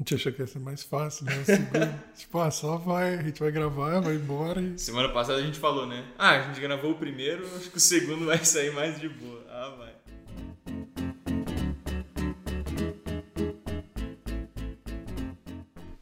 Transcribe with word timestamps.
A 0.00 0.02
gente 0.02 0.14
achou 0.14 0.32
que 0.32 0.40
ia 0.40 0.46
ser 0.46 0.60
mais 0.60 0.82
fácil, 0.82 1.26
né? 1.26 1.44
Segundo, 1.44 2.00
tipo, 2.16 2.38
ah, 2.38 2.50
só 2.50 2.78
vai, 2.78 3.18
a 3.18 3.22
gente 3.22 3.38
vai 3.38 3.52
gravar, 3.52 4.00
vai 4.00 4.14
embora 4.14 4.58
e... 4.58 4.78
Semana 4.78 5.10
passada 5.10 5.38
a 5.38 5.42
gente 5.42 5.58
falou, 5.58 5.86
né? 5.86 6.10
Ah, 6.16 6.30
a 6.30 6.42
gente 6.46 6.58
gravou 6.58 6.92
o 6.92 6.94
primeiro, 6.94 7.44
acho 7.54 7.70
que 7.70 7.76
o 7.76 7.80
segundo 7.80 8.24
vai 8.24 8.42
sair 8.42 8.72
mais 8.72 8.98
de 8.98 9.10
boa. 9.10 9.44
Ah, 9.50 9.74
vai. 9.76 9.94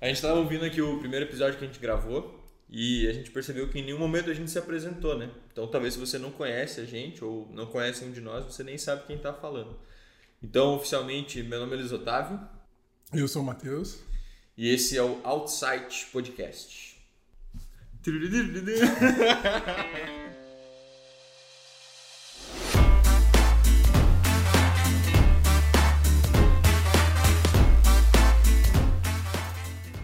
A 0.01 0.07
gente 0.07 0.23
tava 0.23 0.39
ouvindo 0.39 0.65
aqui 0.65 0.81
o 0.81 1.01
primeiro 1.01 1.27
episódio 1.27 1.59
que 1.59 1.65
a 1.65 1.67
gente 1.67 1.81
gravou 1.81 2.49
e 2.71 3.09
a 3.09 3.13
gente 3.13 3.33
percebeu 3.33 3.69
que 3.69 3.81
em 3.81 3.85
nenhum 3.85 3.99
momento 3.99 4.31
a 4.31 4.35
gente 4.35 4.49
se 4.49 4.61
apresentou, 4.61 5.19
né? 5.19 5.29
Então 5.51 5.67
talvez 5.67 5.95
se 5.95 5.99
você 5.99 6.21
não 6.21 6.31
conhece 6.31 6.81
a 6.81 6.85
gente 6.85 7.25
ou 7.25 7.51
não 7.53 7.67
conhece 7.67 8.05
um 8.05 8.13
de 8.13 8.21
nós, 8.21 8.45
você 8.45 8.63
nem 8.63 8.79
sabe 8.79 9.09
quem 9.09 9.19
tá 9.19 9.35
falando. 9.35 9.77
Então, 10.41 10.77
oficialmente, 10.77 11.43
meu 11.43 11.59
nome 11.59 11.75
é 11.75 11.79
Luiz 11.79 11.91
Otávio. 11.91 12.39
Eu 13.11 13.27
sou 13.27 13.41
o 13.41 13.45
Matheus. 13.45 14.01
E 14.55 14.69
esse 14.69 14.95
é 14.99 15.03
o 15.03 15.19
Outside 15.25 16.07
Podcast. 16.13 17.03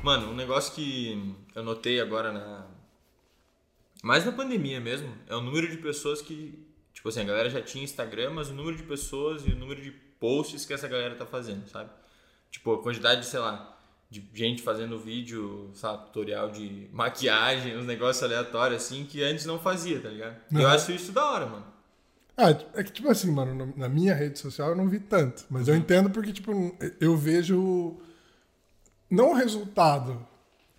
Mano, 0.03 0.31
um 0.31 0.35
negócio 0.35 0.75
que 0.75 1.37
eu 1.55 1.63
notei 1.63 2.01
agora 2.01 2.33
na. 2.33 2.67
Mais 4.03 4.25
na 4.25 4.33
pandemia 4.33 4.81
mesmo, 4.81 5.15
é 5.27 5.37
o 5.37 5.43
número 5.43 5.71
de 5.71 5.77
pessoas 5.77 6.23
que. 6.23 6.59
Tipo 6.95 7.11
assim, 7.11 7.21
a 7.21 7.25
galera 7.25 7.51
já 7.51 7.61
tinha 7.61 7.85
Instagram, 7.85 8.31
mas 8.31 8.49
o 8.49 8.55
número 8.55 8.79
de 8.79 8.83
pessoas 8.83 9.47
e 9.47 9.51
o 9.51 9.57
número 9.57 9.83
de 9.83 9.91
posts 9.91 10.65
que 10.65 10.73
essa 10.73 10.89
galera 10.89 11.15
tá 11.17 11.27
fazendo, 11.27 11.69
sabe? 11.69 11.91
Tipo, 12.55 12.75
a 12.75 12.83
quantidade 12.85 13.23
de, 13.23 13.27
sei 13.27 13.41
lá, 13.41 13.77
de 14.09 14.25
gente 14.33 14.63
fazendo 14.63 14.97
vídeo, 14.97 15.73
sabe, 15.75 16.05
tutorial 16.05 16.53
de 16.53 16.89
maquiagem, 16.93 17.77
uns 17.77 17.85
negócios 17.85 18.23
aleatórios 18.23 18.81
assim 18.81 19.05
que 19.05 19.25
antes 19.25 19.45
não 19.45 19.59
fazia, 19.59 20.01
tá 20.01 20.09
ligado? 20.09 20.37
Uhum. 20.53 20.61
Eu 20.61 20.69
acho 20.69 20.93
isso 20.93 21.11
da 21.11 21.29
hora, 21.29 21.47
mano. 21.47 21.67
Ah, 22.37 22.51
é 22.75 22.85
que, 22.85 22.93
tipo 22.93 23.11
assim, 23.11 23.33
mano, 23.33 23.75
na 23.77 23.89
minha 23.89 24.15
rede 24.15 24.39
social 24.39 24.69
eu 24.69 24.77
não 24.77 24.89
vi 24.89 25.01
tanto. 25.01 25.45
Mas 25.51 25.67
eu 25.67 25.75
entendo 25.75 26.11
porque, 26.11 26.33
tipo, 26.33 26.53
eu 27.01 27.17
vejo. 27.17 27.97
Não 29.11 29.33
o 29.33 29.35
resultado. 29.35 30.25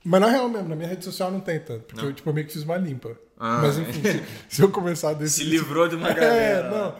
Mas 0.02 0.22
na 0.22 0.30
real 0.30 0.48
mesmo, 0.48 0.70
na 0.70 0.76
minha 0.78 0.88
rede 0.88 1.04
social 1.04 1.30
não 1.30 1.42
tem 1.42 1.60
tanto. 1.60 1.84
Porque 1.84 2.02
não. 2.02 2.10
eu, 2.10 2.14
tipo, 2.14 2.32
meio 2.32 2.48
que 2.48 2.54
fiz 2.54 2.64
uma 2.64 2.78
limpa. 2.78 3.17
Ah, 3.38 3.60
mas 3.62 3.78
enfim, 3.78 4.02
se, 4.02 4.23
se, 4.48 4.62
eu 4.62 4.72
começar 4.72 5.14
desse. 5.14 5.44
Se 5.44 5.50
livrou 5.50 5.89
de 5.89 5.95
uma 5.98 6.08
galera. 6.14 6.67
É, 6.67 6.72
não. 6.72 6.95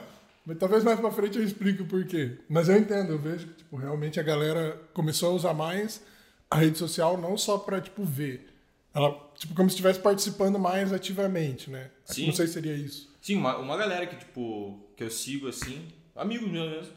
Mas 0.46 0.58
talvez 0.58 0.84
mais 0.84 1.00
pra 1.00 1.12
frente 1.12 1.38
eu 1.38 1.44
explique 1.44 1.82
o 1.82 1.88
porquê. 1.88 2.38
Mas 2.48 2.70
eu 2.70 2.78
entendo, 2.78 3.12
eu 3.12 3.20
vejo 3.20 3.48
que 3.48 3.54
tipo, 3.56 3.76
realmente 3.76 4.20
a 4.20 4.24
galera 4.24 4.80
começou 4.94 5.32
a 5.32 5.34
usar 5.34 5.54
mais 5.54 6.04
a 6.50 6.58
rede 6.58 6.78
social 6.78 7.18
não 7.18 7.38
só 7.38 7.58
pra 7.58 7.82
tipo, 7.82 8.04
ver. 8.04 8.54
Ela, 8.94 9.12
tipo, 9.36 9.54
como 9.56 9.70
se 9.70 9.74
estivesse 9.74 10.00
participando 10.00 10.58
mais 10.58 10.94
ativamente, 10.94 11.70
né? 11.70 11.90
Sim. 12.06 12.28
Não 12.28 12.34
sei 12.34 12.48
se 12.48 12.54
seria 12.54 12.76
isso. 12.76 13.14
Sim, 13.22 13.38
uma, 13.38 13.58
uma 13.58 13.76
galera 13.76 14.06
que, 14.06 14.16
tipo, 14.16 14.80
que 14.96 15.04
eu 15.04 15.10
sigo 15.10 15.48
assim, 15.48 15.88
amigos 16.16 16.50
meus 16.50 16.70
mesmo, 16.72 16.94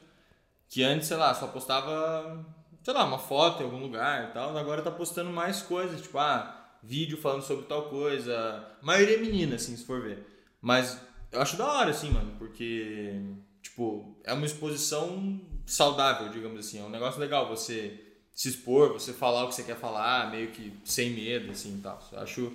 que 0.68 0.82
antes, 0.82 1.08
sei 1.08 1.16
lá, 1.16 1.34
só 1.34 1.48
postava, 1.48 2.46
sei 2.84 2.92
lá, 2.92 3.04
uma 3.04 3.18
foto 3.18 3.62
em 3.62 3.64
algum 3.64 3.80
lugar 3.80 4.28
e 4.28 4.32
tal, 4.32 4.56
agora 4.56 4.82
tá 4.82 4.90
postando 4.90 5.30
mais 5.30 5.62
coisas, 5.62 6.02
tipo, 6.02 6.18
ah, 6.18 6.76
vídeo 6.82 7.16
falando 7.16 7.42
sobre 7.42 7.64
tal 7.66 7.88
coisa. 7.88 8.64
A 8.80 8.84
maioria 8.84 9.16
é 9.16 9.20
menina, 9.20 9.56
assim, 9.56 9.76
se 9.76 9.84
for 9.84 10.02
ver. 10.02 10.24
Mas 10.60 11.00
eu 11.30 11.40
acho 11.40 11.56
da 11.56 11.66
hora, 11.66 11.90
assim, 11.90 12.10
mano, 12.10 12.34
porque, 12.38 13.20
tipo, 13.62 14.16
é 14.24 14.32
uma 14.32 14.46
exposição 14.46 15.40
saudável, 15.66 16.30
digamos 16.30 16.58
assim. 16.60 16.78
É 16.78 16.82
um 16.82 16.90
negócio 16.90 17.20
legal 17.20 17.48
você 17.48 18.04
se 18.32 18.48
expor, 18.48 18.92
você 18.92 19.12
falar 19.12 19.44
o 19.44 19.48
que 19.48 19.54
você 19.54 19.62
quer 19.62 19.76
falar, 19.76 20.30
meio 20.30 20.50
que 20.50 20.72
sem 20.84 21.10
medo, 21.10 21.50
assim, 21.50 21.76
e 21.76 21.80
tal. 21.80 22.00
Eu 22.12 22.20
acho... 22.20 22.52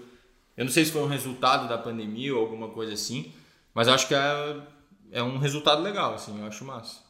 Eu 0.56 0.66
não 0.66 0.72
sei 0.72 0.86
se 0.86 0.92
foi 0.92 1.02
um 1.02 1.08
resultado 1.08 1.68
da 1.68 1.78
pandemia 1.78 2.34
ou 2.36 2.42
alguma 2.42 2.70
coisa 2.70 2.94
assim, 2.94 3.34
mas 3.74 3.88
acho 3.88 4.08
que 4.08 4.14
é, 4.14 4.68
é 5.12 5.24
um 5.24 5.38
resultado 5.40 5.82
legal, 5.82 6.14
assim, 6.14 6.40
eu 6.40 6.46
acho 6.46 6.64
massa. 6.64 7.02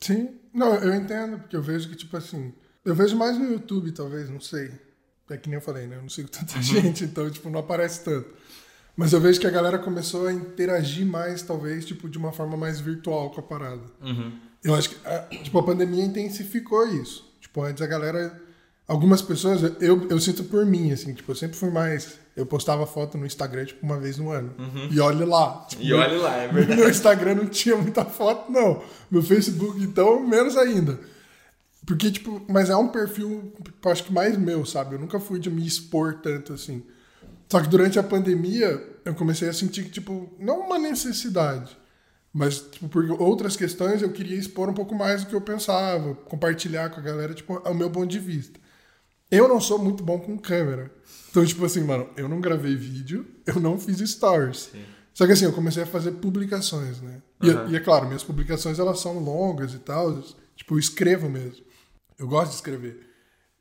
Sim, 0.00 0.38
não, 0.52 0.74
eu 0.74 0.94
entendo, 0.94 1.38
porque 1.38 1.56
eu 1.56 1.62
vejo 1.62 1.88
que, 1.88 1.96
tipo 1.96 2.16
assim, 2.16 2.52
eu 2.84 2.94
vejo 2.94 3.16
mais 3.16 3.38
no 3.38 3.50
YouTube, 3.50 3.92
talvez, 3.92 4.28
não 4.28 4.40
sei. 4.40 4.70
É 5.30 5.36
que 5.38 5.48
nem 5.48 5.56
eu 5.56 5.62
falei, 5.62 5.86
né? 5.86 5.96
Eu 5.96 6.02
não 6.02 6.08
sigo 6.10 6.28
tanta 6.28 6.56
uhum. 6.56 6.60
gente, 6.62 7.04
então, 7.04 7.30
tipo, 7.30 7.48
não 7.48 7.60
aparece 7.60 8.04
tanto. 8.04 8.28
Mas 8.96 9.12
eu 9.12 9.20
vejo 9.20 9.40
que 9.40 9.46
a 9.46 9.50
galera 9.50 9.78
começou 9.78 10.26
a 10.26 10.32
interagir 10.32 11.06
mais, 11.06 11.42
talvez, 11.42 11.84
tipo, 11.84 12.08
de 12.08 12.18
uma 12.18 12.32
forma 12.32 12.56
mais 12.56 12.78
virtual 12.78 13.30
com 13.30 13.40
a 13.40 13.42
parada. 13.42 13.82
Uhum. 14.00 14.32
Eu 14.62 14.74
acho 14.74 14.90
que, 14.90 14.96
a, 15.06 15.18
tipo, 15.42 15.58
a 15.58 15.62
pandemia 15.62 16.04
intensificou 16.04 16.86
isso. 16.86 17.30
Tipo, 17.40 17.62
antes 17.62 17.82
a 17.82 17.86
galera... 17.86 18.40
Algumas 18.86 19.22
pessoas, 19.22 19.62
eu, 19.80 20.08
eu 20.10 20.20
sinto 20.20 20.44
por 20.44 20.66
mim, 20.66 20.92
assim, 20.92 21.14
tipo, 21.14 21.30
eu 21.30 21.36
sempre 21.36 21.56
fui 21.56 21.70
mais... 21.70 22.20
Eu 22.36 22.44
postava 22.44 22.86
foto 22.86 23.16
no 23.16 23.24
Instagram, 23.24 23.64
tipo, 23.66 23.84
uma 23.84 23.98
vez 23.98 24.18
no 24.18 24.30
ano. 24.30 24.54
Uhum. 24.58 24.88
E 24.90 25.00
olhe 25.00 25.24
lá. 25.24 25.66
Tipo, 25.68 25.82
e 25.82 25.92
olhe 25.92 26.16
lá, 26.16 26.36
é 26.36 26.48
verdade. 26.48 26.80
Meu 26.80 26.90
Instagram 26.90 27.34
não 27.36 27.46
tinha 27.46 27.76
muita 27.76 28.04
foto, 28.04 28.50
não. 28.50 28.82
Meu 29.10 29.22
Facebook, 29.22 29.82
então, 29.82 30.26
menos 30.26 30.56
ainda. 30.56 30.98
Porque, 31.86 32.10
tipo, 32.10 32.42
mas 32.48 32.70
é 32.70 32.76
um 32.76 32.88
perfil, 32.88 33.52
acho 33.84 34.04
que 34.04 34.12
mais 34.12 34.36
meu, 34.36 34.64
sabe? 34.64 34.94
Eu 34.94 34.98
nunca 34.98 35.20
fui 35.20 35.38
de 35.38 35.50
me 35.50 35.66
expor 35.66 36.20
tanto, 36.22 36.52
assim. 36.52 36.82
Só 37.52 37.60
que 37.60 37.68
durante 37.68 37.98
a 37.98 38.02
pandemia, 38.02 38.82
eu 39.04 39.14
comecei 39.14 39.46
a 39.46 39.52
sentir 39.52 39.84
que, 39.84 39.90
tipo, 39.90 40.34
não 40.38 40.60
uma 40.60 40.78
necessidade, 40.78 41.76
mas, 42.32 42.60
tipo, 42.60 42.88
por 42.88 43.04
outras 43.20 43.58
questões 43.58 44.00
eu 44.00 44.10
queria 44.10 44.38
expor 44.38 44.70
um 44.70 44.72
pouco 44.72 44.94
mais 44.94 45.22
do 45.22 45.28
que 45.28 45.34
eu 45.34 45.40
pensava, 45.42 46.14
compartilhar 46.14 46.88
com 46.88 46.98
a 46.98 47.02
galera, 47.02 47.34
tipo, 47.34 47.58
o 47.58 47.74
meu 47.74 47.90
ponto 47.90 48.06
de 48.06 48.18
vista. 48.18 48.58
Eu 49.30 49.46
não 49.48 49.60
sou 49.60 49.78
muito 49.78 50.02
bom 50.02 50.18
com 50.18 50.38
câmera. 50.38 50.90
Então, 51.30 51.44
tipo 51.44 51.62
assim, 51.66 51.84
mano, 51.84 52.08
eu 52.16 52.26
não 52.26 52.40
gravei 52.40 52.74
vídeo, 52.74 53.26
eu 53.44 53.60
não 53.60 53.78
fiz 53.78 53.98
stories. 53.98 54.70
Sim. 54.72 54.84
Só 55.12 55.26
que 55.26 55.32
assim, 55.32 55.44
eu 55.44 55.52
comecei 55.52 55.82
a 55.82 55.86
fazer 55.86 56.12
publicações, 56.12 57.02
né? 57.02 57.20
Uhum. 57.42 57.68
E, 57.68 57.72
e, 57.72 57.76
é 57.76 57.80
claro, 57.80 58.06
minhas 58.06 58.24
publicações 58.24 58.78
elas 58.78 58.98
são 58.98 59.18
longas 59.18 59.74
e 59.74 59.78
tal, 59.78 60.22
tipo, 60.56 60.72
eu 60.72 60.78
escrevo 60.78 61.28
mesmo. 61.28 61.62
Eu 62.18 62.26
gosto 62.26 62.48
de 62.48 62.56
escrever. 62.56 63.06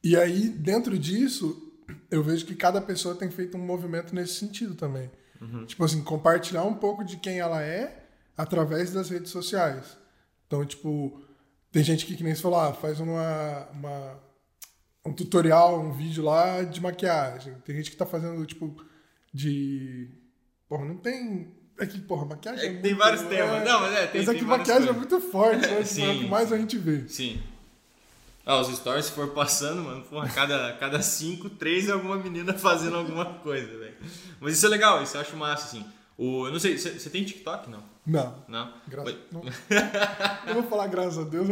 E 0.01 0.16
aí, 0.16 0.47
dentro 0.47 0.97
disso, 0.97 1.71
eu 2.12 2.22
vejo 2.22 2.46
que 2.46 2.54
cada 2.54 2.82
pessoa 2.82 3.16
tem 3.16 3.32
feito 3.32 3.58
um 3.58 3.66
movimento 3.66 4.14
nesse 4.14 4.34
sentido 4.34 4.76
também. 4.76 5.10
Uhum. 5.40 5.66
Tipo 5.66 5.86
assim, 5.86 6.04
compartilhar 6.04 6.64
um 6.64 6.76
pouco 6.76 7.04
de 7.04 7.18
quem 7.18 7.40
ela 7.40 7.64
é 7.64 8.06
através 8.38 8.92
das 8.92 9.10
redes 9.10 9.32
sociais. 9.32 9.98
Então, 10.46 10.66
tipo, 10.66 11.20
tem 11.72 11.84
gente 11.84 12.06
que, 12.06 12.16
que 12.16 12.24
nem 12.24 12.36
você 12.36 12.42
falou, 12.42 12.60
ah, 12.60 12.74
faz 12.74 13.00
uma, 13.00 13.68
uma, 13.72 14.20
um 15.06 15.14
tutorial, 15.14 15.80
um 15.80 15.94
vídeo 15.94 16.24
lá 16.24 16.62
de 16.64 16.82
maquiagem. 16.82 17.56
Tem 17.66 17.76
gente 17.78 17.90
que 17.90 17.98
tá 17.98 18.06
fazendo, 18.06 18.46
tipo, 18.46 18.76
de. 19.34 20.10
Porra, 20.68 20.86
não 20.86 20.98
tem. 20.98 21.56
É 21.80 21.86
que, 21.88 22.00
porra, 22.02 22.26
maquiagem. 22.26 22.66
É, 22.66 22.68
é 22.68 22.74
tem 22.74 22.82
muito, 22.82 22.98
vários 22.98 23.22
temas. 23.24 23.64
Não, 23.64 23.80
mas 23.80 23.94
é, 23.96 24.08
tem 24.08 24.22
Mas 24.26 24.36
é 24.36 24.38
que 24.38 24.46
maquiagem 24.46 24.90
é 24.90 24.92
muito 24.92 25.20
forte, 25.22 25.66
né? 25.66 25.84
Sim, 25.84 26.04
é 26.06 26.12
o 26.12 26.20
que 26.20 26.28
mais 26.28 26.52
a 26.52 26.58
gente 26.58 26.78
vê. 26.78 27.08
Sim. 27.08 27.42
Ah, 28.46 28.59
os 28.59 28.75
stories 28.75 29.06
se 29.06 29.12
for 29.12 29.29
passando, 29.29 29.84
mano, 29.84 30.02
porra, 30.03 30.28
cada, 30.29 30.74
cada 30.74 31.02
cinco, 31.02 31.50
três 31.50 31.88
é 31.88 31.91
alguma 31.91 32.18
menina 32.18 32.53
fazendo 32.53 32.96
alguma 32.96 33.25
coisa, 33.25 33.78
velho. 33.78 33.96
Mas 34.40 34.53
isso 34.53 34.66
é 34.66 34.69
legal, 34.69 35.03
isso 35.03 35.16
eu 35.16 35.22
acho 35.22 35.38
massa, 35.38 35.66
assim. 35.66 35.85
O, 36.18 36.47
eu 36.47 36.51
não 36.51 36.59
sei, 36.59 36.78
você 36.78 37.09
tem 37.09 37.24
TikTok, 37.24 37.69
não? 37.69 37.84
Não. 38.06 38.44
Não? 38.47 38.74
Graças 38.88 39.16
não. 39.31 39.41
Eu 40.47 40.53
vou 40.56 40.63
falar 40.63 40.88
graças 40.88 41.18
a 41.19 41.24
Deus. 41.24 41.47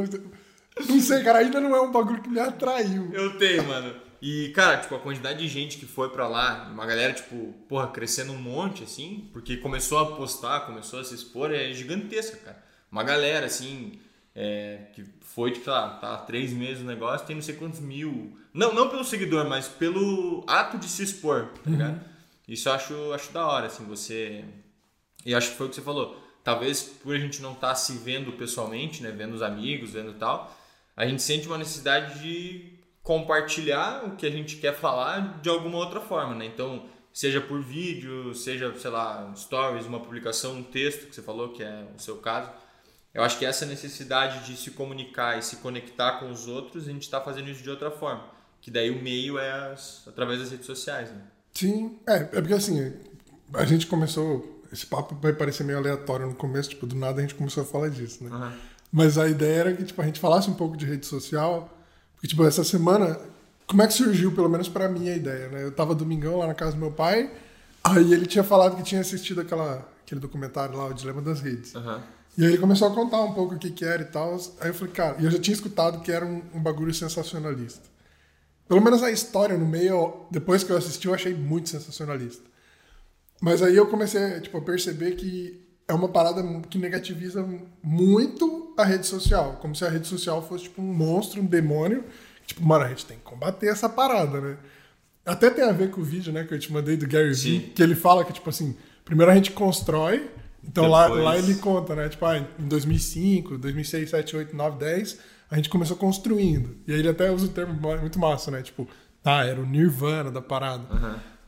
Não 0.87 0.99
sei, 0.99 1.23
cara, 1.23 1.39
ainda 1.39 1.59
não 1.59 1.75
é 1.75 1.81
um 1.81 1.91
bagulho 1.91 2.21
que 2.21 2.29
me 2.29 2.39
atraiu. 2.39 3.09
Eu 3.13 3.37
tenho, 3.37 3.67
mano. 3.67 3.95
E, 4.21 4.49
cara, 4.49 4.77
tipo, 4.77 4.95
a 4.95 4.99
quantidade 4.99 5.39
de 5.39 5.47
gente 5.47 5.77
que 5.77 5.85
foi 5.85 6.09
pra 6.09 6.27
lá, 6.27 6.69
uma 6.71 6.85
galera, 6.85 7.13
tipo, 7.13 7.53
porra, 7.69 7.87
crescendo 7.87 8.33
um 8.33 8.37
monte, 8.37 8.83
assim, 8.83 9.29
porque 9.31 9.57
começou 9.57 9.97
a 9.99 10.15
postar, 10.15 10.61
começou 10.61 10.99
a 10.99 11.03
se 11.03 11.15
expor, 11.15 11.51
é 11.51 11.71
gigantesca, 11.73 12.37
cara. 12.37 12.63
Uma 12.91 13.03
galera, 13.03 13.45
assim, 13.45 13.99
é, 14.41 14.77
que 14.93 15.03
foi, 15.19 15.51
tipo, 15.51 15.65
sei 15.65 15.73
lá, 15.73 15.89
tá 15.97 16.15
três 16.19 16.53
meses 16.53 16.79
no 16.79 16.87
negócio, 16.87 17.27
tem 17.27 17.35
não 17.35 17.43
sei 17.43 17.55
quantos 17.55 17.81
mil. 17.81 18.39
Não, 18.53 18.73
não 18.73 18.89
pelo 18.89 19.03
seguidor, 19.03 19.45
mas 19.49 19.67
pelo 19.67 20.45
ato 20.47 20.77
de 20.77 20.87
se 20.87 21.03
expor, 21.03 21.47
tá 21.47 21.61
uhum. 21.65 21.73
ligado? 21.73 22.01
Isso 22.47 22.69
eu 22.69 22.73
acho, 22.73 23.13
acho 23.13 23.33
da 23.33 23.45
hora, 23.45 23.67
assim, 23.67 23.83
você. 23.83 24.45
E 25.25 25.35
acho 25.35 25.51
que 25.51 25.57
foi 25.57 25.65
o 25.65 25.69
que 25.69 25.75
você 25.75 25.81
falou. 25.81 26.17
Talvez 26.41 26.81
por 26.81 27.13
a 27.13 27.19
gente 27.19 27.41
não 27.41 27.51
estar 27.51 27.67
tá 27.67 27.75
se 27.75 27.97
vendo 27.97 28.31
pessoalmente, 28.31 29.03
né? 29.03 29.11
Vendo 29.11 29.33
os 29.33 29.41
amigos, 29.41 29.91
vendo 29.91 30.13
tal, 30.13 30.57
a 30.95 31.05
gente 31.05 31.21
sente 31.21 31.45
uma 31.45 31.57
necessidade 31.57 32.21
de 32.21 32.79
compartilhar 33.03 34.05
o 34.05 34.15
que 34.15 34.25
a 34.25 34.31
gente 34.31 34.55
quer 34.55 34.73
falar 34.73 35.41
de 35.41 35.49
alguma 35.49 35.77
outra 35.77 35.99
forma, 35.99 36.33
né? 36.33 36.45
Então, 36.45 36.85
seja 37.11 37.41
por 37.41 37.61
vídeo, 37.61 38.33
seja, 38.33 38.73
sei 38.77 38.89
lá, 38.89 39.33
stories, 39.35 39.85
uma 39.85 39.99
publicação, 39.99 40.53
um 40.53 40.63
texto 40.63 41.07
que 41.07 41.13
você 41.13 41.21
falou, 41.21 41.49
que 41.49 41.61
é 41.61 41.85
o 41.93 41.99
seu 41.99 42.17
caso 42.19 42.49
eu 43.13 43.23
acho 43.23 43.37
que 43.37 43.45
essa 43.45 43.65
necessidade 43.65 44.45
de 44.45 44.57
se 44.57 44.71
comunicar 44.71 45.37
e 45.37 45.41
se 45.41 45.57
conectar 45.57 46.19
com 46.19 46.31
os 46.31 46.47
outros, 46.47 46.87
a 46.87 46.91
gente 46.91 47.03
está 47.03 47.19
fazendo 47.19 47.49
isso 47.49 47.63
de 47.63 47.69
outra 47.69 47.89
forma. 47.89 48.23
Que 48.61 48.69
daí 48.69 48.91
o 48.91 49.01
meio 49.01 49.39
é 49.39 49.71
as, 49.71 50.03
através 50.07 50.39
das 50.39 50.51
redes 50.51 50.65
sociais, 50.65 51.09
né? 51.09 51.21
Sim, 51.53 51.97
é, 52.07 52.15
é 52.15 52.25
porque 52.25 52.53
assim, 52.53 52.93
a 53.53 53.65
gente 53.65 53.87
começou. 53.87 54.61
Esse 54.71 54.85
papo 54.85 55.15
vai 55.19 55.33
parecer 55.33 55.63
meio 55.63 55.79
aleatório 55.79 56.27
no 56.27 56.35
começo, 56.35 56.69
tipo, 56.69 56.85
do 56.85 56.95
nada 56.95 57.17
a 57.17 57.21
gente 57.21 57.33
começou 57.33 57.63
a 57.63 57.65
falar 57.65 57.89
disso, 57.89 58.23
né? 58.23 58.29
Uhum. 58.29 58.51
Mas 58.91 59.17
a 59.17 59.27
ideia 59.27 59.59
era 59.59 59.73
que 59.73 59.83
tipo, 59.83 60.01
a 60.01 60.05
gente 60.05 60.19
falasse 60.19 60.49
um 60.49 60.53
pouco 60.53 60.77
de 60.77 60.85
rede 60.85 61.05
social, 61.07 61.75
porque 62.13 62.27
tipo, 62.27 62.45
essa 62.45 62.63
semana 62.63 63.19
como 63.69 63.83
é 63.83 63.87
que 63.87 63.93
surgiu, 63.93 64.31
pelo 64.31 64.49
menos 64.49 64.67
pra 64.67 64.89
mim, 64.89 65.09
a 65.09 65.15
ideia, 65.15 65.47
né? 65.49 65.63
Eu 65.63 65.71
tava 65.71 65.93
domingão 65.93 66.37
lá 66.37 66.47
na 66.47 66.55
casa 66.55 66.71
do 66.71 66.79
meu 66.79 66.91
pai, 66.91 67.31
aí 67.83 68.11
ele 68.11 68.25
tinha 68.25 68.43
falado 68.43 68.75
que 68.75 68.81
tinha 68.81 68.99
assistido 68.99 69.41
aquela, 69.41 69.87
aquele 70.03 70.19
documentário 70.19 70.75
lá, 70.75 70.87
O 70.87 70.93
Dilema 70.93 71.21
das 71.21 71.39
Redes. 71.39 71.75
Aham. 71.75 72.01
E 72.37 72.43
aí 72.43 72.51
ele 72.51 72.57
começou 72.57 72.87
a 72.87 72.93
contar 72.93 73.21
um 73.21 73.33
pouco 73.33 73.55
o 73.55 73.59
que 73.59 73.71
que 73.71 73.83
era 73.83 74.01
e 74.01 74.05
tal. 74.05 74.39
Aí 74.61 74.69
eu 74.69 74.73
falei, 74.73 74.93
cara, 74.93 75.17
e 75.19 75.25
eu 75.25 75.31
já 75.31 75.39
tinha 75.39 75.53
escutado 75.53 76.01
que 76.01 76.11
era 76.11 76.25
um, 76.25 76.41
um 76.53 76.61
bagulho 76.61 76.93
sensacionalista. 76.93 77.83
Pelo 78.67 78.81
menos 78.81 79.01
a 79.01 79.11
história 79.11 79.57
no 79.57 79.65
meio, 79.65 80.25
depois 80.29 80.63
que 80.63 80.71
eu 80.71 80.77
assisti, 80.77 81.07
eu 81.07 81.13
achei 81.13 81.33
muito 81.33 81.69
sensacionalista. 81.69 82.43
Mas 83.41 83.61
aí 83.61 83.75
eu 83.75 83.87
comecei 83.87 84.39
tipo, 84.41 84.57
a 84.57 84.61
perceber 84.61 85.15
que 85.15 85.59
é 85.87 85.93
uma 85.93 86.07
parada 86.07 86.43
que 86.69 86.77
negativiza 86.77 87.43
muito 87.81 88.73
a 88.77 88.83
rede 88.83 89.07
social. 89.07 89.57
Como 89.59 89.75
se 89.75 89.83
a 89.83 89.89
rede 89.89 90.07
social 90.07 90.47
fosse 90.47 90.65
tipo 90.65 90.81
um 90.81 90.93
monstro, 90.93 91.41
um 91.41 91.45
demônio. 91.45 92.03
Tipo, 92.45 92.63
mano, 92.63 92.85
a 92.85 92.89
gente 92.89 93.05
tem 93.05 93.17
que 93.17 93.23
combater 93.23 93.67
essa 93.67 93.89
parada, 93.89 94.39
né? 94.39 94.57
Até 95.25 95.49
tem 95.49 95.63
a 95.63 95.71
ver 95.71 95.89
com 95.91 96.01
o 96.01 96.03
vídeo, 96.03 96.31
né, 96.31 96.43
que 96.43 96.53
eu 96.53 96.59
te 96.59 96.71
mandei 96.71 96.95
do 96.95 97.07
Gary. 97.07 97.33
Vee, 97.33 97.71
que 97.75 97.83
ele 97.83 97.95
fala 97.95 98.23
que, 98.23 98.33
tipo 98.33 98.49
assim, 98.49 98.75
primeiro 99.03 99.31
a 99.31 99.35
gente 99.35 99.51
constrói, 99.51 100.29
então 100.71 100.87
lá, 100.87 101.03
Depois- 101.05 101.23
lá 101.23 101.37
ele 101.37 101.55
conta, 101.55 101.95
né, 101.95 102.09
tipo, 102.09 102.25
ah, 102.25 102.37
em 102.37 102.67
2005, 102.67 103.57
2006, 103.57 104.09
7, 104.09 104.35
8, 104.35 104.55
9, 104.55 104.77
10, 104.77 105.17
a 105.49 105.55
gente 105.55 105.69
começou 105.69 105.97
construindo. 105.97 106.77
E 106.87 106.93
aí 106.93 106.99
ele 106.99 107.09
até 107.09 107.31
usa 107.31 107.45
o 107.45 107.49
termo 107.49 107.73
muito 107.73 108.19
massa, 108.19 108.51
né, 108.51 108.61
tipo, 108.61 108.87
ah, 109.25 109.43
era 109.45 109.59
o 109.59 109.65
nirvana 109.65 110.31
da 110.31 110.41
parada. 110.41 110.83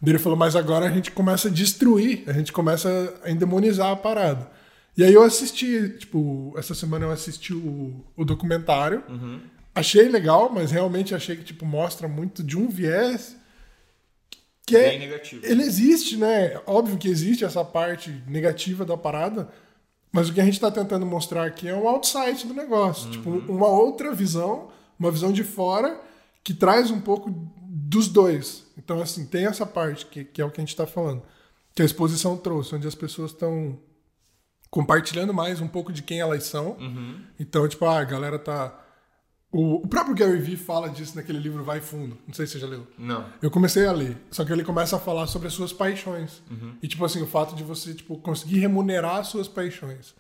Daí 0.02 0.14
ele 0.14 0.20
falou, 0.20 0.38
mas 0.38 0.56
agora 0.56 0.88
a 0.88 0.92
gente 0.92 1.12
começa 1.12 1.48
a 1.48 1.52
destruir, 1.52 2.24
a 2.28 2.34
gente 2.34 2.52
começa 2.52 3.14
a 3.24 3.30
endemonizar 3.30 3.92
a 3.92 3.96
parada. 3.96 4.50
E 4.98 5.04
aí 5.04 5.14
eu 5.14 5.24
assisti, 5.24 5.90
tipo, 6.00 6.54
essa 6.58 6.74
semana 6.76 7.06
eu 7.06 7.12
assisti 7.12 7.54
o, 7.54 8.04
o 8.18 8.26
documentário, 8.26 9.04
achei 9.74 10.10
legal, 10.10 10.52
mas 10.54 10.72
realmente 10.72 11.14
achei 11.16 11.36
que, 11.36 11.44
tipo, 11.44 11.66
mostra 11.66 12.08
muito 12.08 12.44
de 12.44 12.58
um 12.58 12.68
viés 12.68 13.38
que 14.66 14.76
é, 14.76 14.90
Bem 14.92 15.00
negativo. 15.00 15.46
ele 15.46 15.64
existe, 15.64 16.18
né? 16.18 16.62
Óbvio 16.66 16.98
que 16.98 17.08
existe 17.08 17.44
essa 17.44 17.64
parte 17.66 18.12
negativa 18.28 18.86
da 18.86 18.96
parada, 18.96 19.50
mas 20.12 20.30
o 20.30 20.34
que 20.34 20.42
a 20.42 20.46
gente 20.46 20.54
está 20.56 20.70
tentando 20.70 21.06
mostrar 21.06 21.46
aqui 21.46 21.68
é 21.68 21.76
um 21.76 21.88
outside 21.88 22.46
do 22.46 22.54
negócio. 22.54 23.10
Tipo, 23.10 23.30
uma 23.30 23.68
outra 23.68 24.14
visão, 24.14 24.70
uma 25.00 25.10
visão 25.12 25.32
de 25.32 25.44
fora 25.44 26.00
que 26.44 26.54
traz 26.54 26.92
um 26.92 27.00
pouco 27.00 27.30
dos 27.64 28.08
dois. 28.08 28.66
Então, 28.78 29.02
assim, 29.02 29.26
tem 29.26 29.46
essa 29.46 29.66
parte 29.66 30.06
que, 30.06 30.24
que 30.24 30.42
é 30.42 30.46
o 30.46 30.52
que 30.52 30.60
a 30.60 30.64
gente 30.64 30.70
está 30.70 30.86
falando, 30.86 31.22
que 31.74 31.82
a 31.82 31.86
exposição 31.86 32.36
trouxe, 32.38 32.76
onde 32.76 32.88
as 32.88 32.96
pessoas 32.96 33.32
estão 33.32 33.80
compartilhando 34.70 35.34
mais 35.34 35.60
um 35.62 35.68
pouco 35.68 35.92
de 35.92 36.02
quem 36.02 36.20
elas 36.20 36.44
são. 36.46 36.78
Então, 37.40 37.68
tipo, 37.68 37.86
ah, 37.86 38.00
a 38.00 38.04
galera 38.04 38.40
tá. 38.40 38.78
O, 39.52 39.86
próprio 39.86 40.16
Gary 40.16 40.40
Vee 40.40 40.56
fala 40.56 40.90
disso 40.90 41.16
naquele 41.16 41.38
livro 41.38 41.64
Vai 41.64 41.82
Fundo. 41.82 42.18
Não 42.26 42.34
sei 42.34 42.48
se 42.48 42.54
você 42.54 42.60
já 42.60 42.68
leu. 42.68 42.88
Não. 42.98 43.26
Eu 43.42 43.52
comecei 43.52 43.86
a 43.86 43.92
ler, 43.92 44.18
só 44.32 44.46
que 44.46 44.52
ele 44.54 44.64
começa 44.64 44.96
a 44.96 45.00
falar 45.00 45.28
sobre 45.28 45.50
as 45.50 45.54
suas 45.54 45.74
paixões. 45.74 46.42
E, 46.82 46.88
tipo 46.88 47.04
assim, 47.04 47.22
o 47.22 47.28
fato 47.28 47.54
de 47.54 47.64
você 47.64 47.94
tipo, 47.94 48.18
conseguir 48.18 48.60
remunerar 48.60 49.18
as 49.18 49.28
suas 49.28 49.50
paixões. 49.50 50.16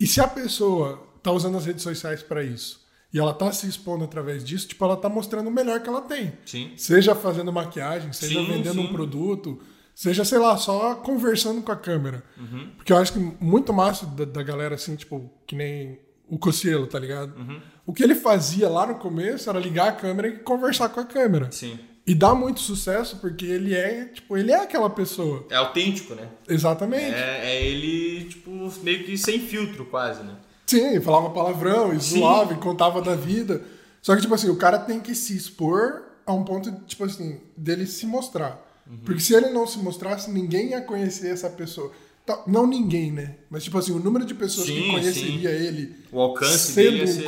E 0.00 0.06
se 0.06 0.20
a 0.20 0.26
pessoa 0.26 1.06
tá 1.22 1.30
usando 1.30 1.58
as 1.58 1.66
redes 1.66 1.82
sociais 1.82 2.22
para 2.22 2.42
isso, 2.42 2.80
e 3.12 3.18
ela 3.18 3.34
tá 3.34 3.52
se 3.52 3.68
expondo 3.68 4.04
através 4.04 4.42
disso, 4.42 4.68
tipo, 4.68 4.82
ela 4.84 4.96
tá 4.96 5.08
mostrando 5.08 5.48
o 5.48 5.52
melhor 5.52 5.80
que 5.80 5.88
ela 5.88 6.00
tem. 6.00 6.32
Sim. 6.46 6.72
Seja 6.78 7.14
fazendo 7.14 7.52
maquiagem, 7.52 8.10
seja 8.12 8.40
Sim, 8.40 8.46
vendendo 8.46 8.80
sim. 8.80 8.88
um 8.88 8.92
produto, 8.92 9.60
seja, 9.94 10.24
sei 10.24 10.38
lá, 10.38 10.56
só 10.56 10.94
conversando 10.94 11.60
com 11.60 11.70
a 11.70 11.76
câmera. 11.76 12.24
Uhum. 12.38 12.70
Porque 12.76 12.90
eu 12.90 12.96
acho 12.96 13.12
que 13.12 13.18
muito 13.18 13.70
massa 13.70 14.06
da, 14.06 14.24
da 14.24 14.42
galera, 14.42 14.76
assim, 14.76 14.96
tipo, 14.96 15.30
que 15.46 15.54
nem 15.54 16.00
o 16.32 16.38
Cocielo, 16.38 16.86
tá 16.86 16.98
ligado? 16.98 17.36
Uhum. 17.36 17.60
O 17.84 17.92
que 17.92 18.02
ele 18.02 18.14
fazia 18.14 18.66
lá 18.66 18.86
no 18.86 18.94
começo 18.94 19.50
era 19.50 19.58
ligar 19.58 19.88
a 19.88 19.92
câmera 19.92 20.28
e 20.28 20.38
conversar 20.38 20.88
com 20.88 20.98
a 20.98 21.04
câmera. 21.04 21.52
Sim. 21.52 21.78
E 22.06 22.14
dá 22.14 22.34
muito 22.34 22.60
sucesso 22.60 23.18
porque 23.18 23.44
ele 23.44 23.74
é, 23.74 24.06
tipo, 24.06 24.34
ele 24.38 24.50
é 24.50 24.62
aquela 24.62 24.88
pessoa. 24.88 25.46
É 25.50 25.56
autêntico, 25.56 26.14
né? 26.14 26.26
Exatamente. 26.48 27.14
É, 27.14 27.50
é 27.52 27.66
ele, 27.66 28.24
tipo, 28.30 28.50
meio 28.82 29.04
que 29.04 29.18
sem 29.18 29.40
filtro, 29.40 29.84
quase, 29.84 30.22
né? 30.22 30.34
Sim, 30.66 30.98
falava 31.02 31.28
palavrão 31.28 31.92
e 31.92 31.98
zoava 31.98 32.54
e 32.54 32.56
contava 32.56 33.02
da 33.02 33.14
vida. 33.14 33.62
Só 34.00 34.16
que, 34.16 34.22
tipo 34.22 34.34
assim, 34.34 34.48
o 34.48 34.56
cara 34.56 34.78
tem 34.78 35.00
que 35.00 35.14
se 35.14 35.36
expor 35.36 36.02
a 36.24 36.32
um 36.32 36.44
ponto, 36.44 36.72
tipo 36.86 37.04
assim, 37.04 37.42
dele 37.54 37.86
se 37.86 38.06
mostrar. 38.06 38.58
Uhum. 38.86 39.00
Porque 39.04 39.20
se 39.20 39.34
ele 39.34 39.50
não 39.50 39.66
se 39.66 39.78
mostrasse, 39.78 40.30
ninguém 40.30 40.70
ia 40.70 40.80
conhecer 40.80 41.28
essa 41.28 41.50
pessoa. 41.50 41.92
Tá, 42.24 42.44
Não 42.46 42.66
ninguém, 42.66 43.10
né? 43.10 43.36
Mas, 43.50 43.64
tipo 43.64 43.76
assim, 43.78 43.92
o 43.92 43.98
número 43.98 44.24
de 44.24 44.34
pessoas 44.34 44.68
que 44.68 44.80
Sim, 44.82 44.88
conheceria 44.88 45.50
ele 45.50 45.94
O 46.12 46.20
alcance 46.20 46.72
sendo 46.72 47.02
um 47.02 47.06
ser- 47.06 47.26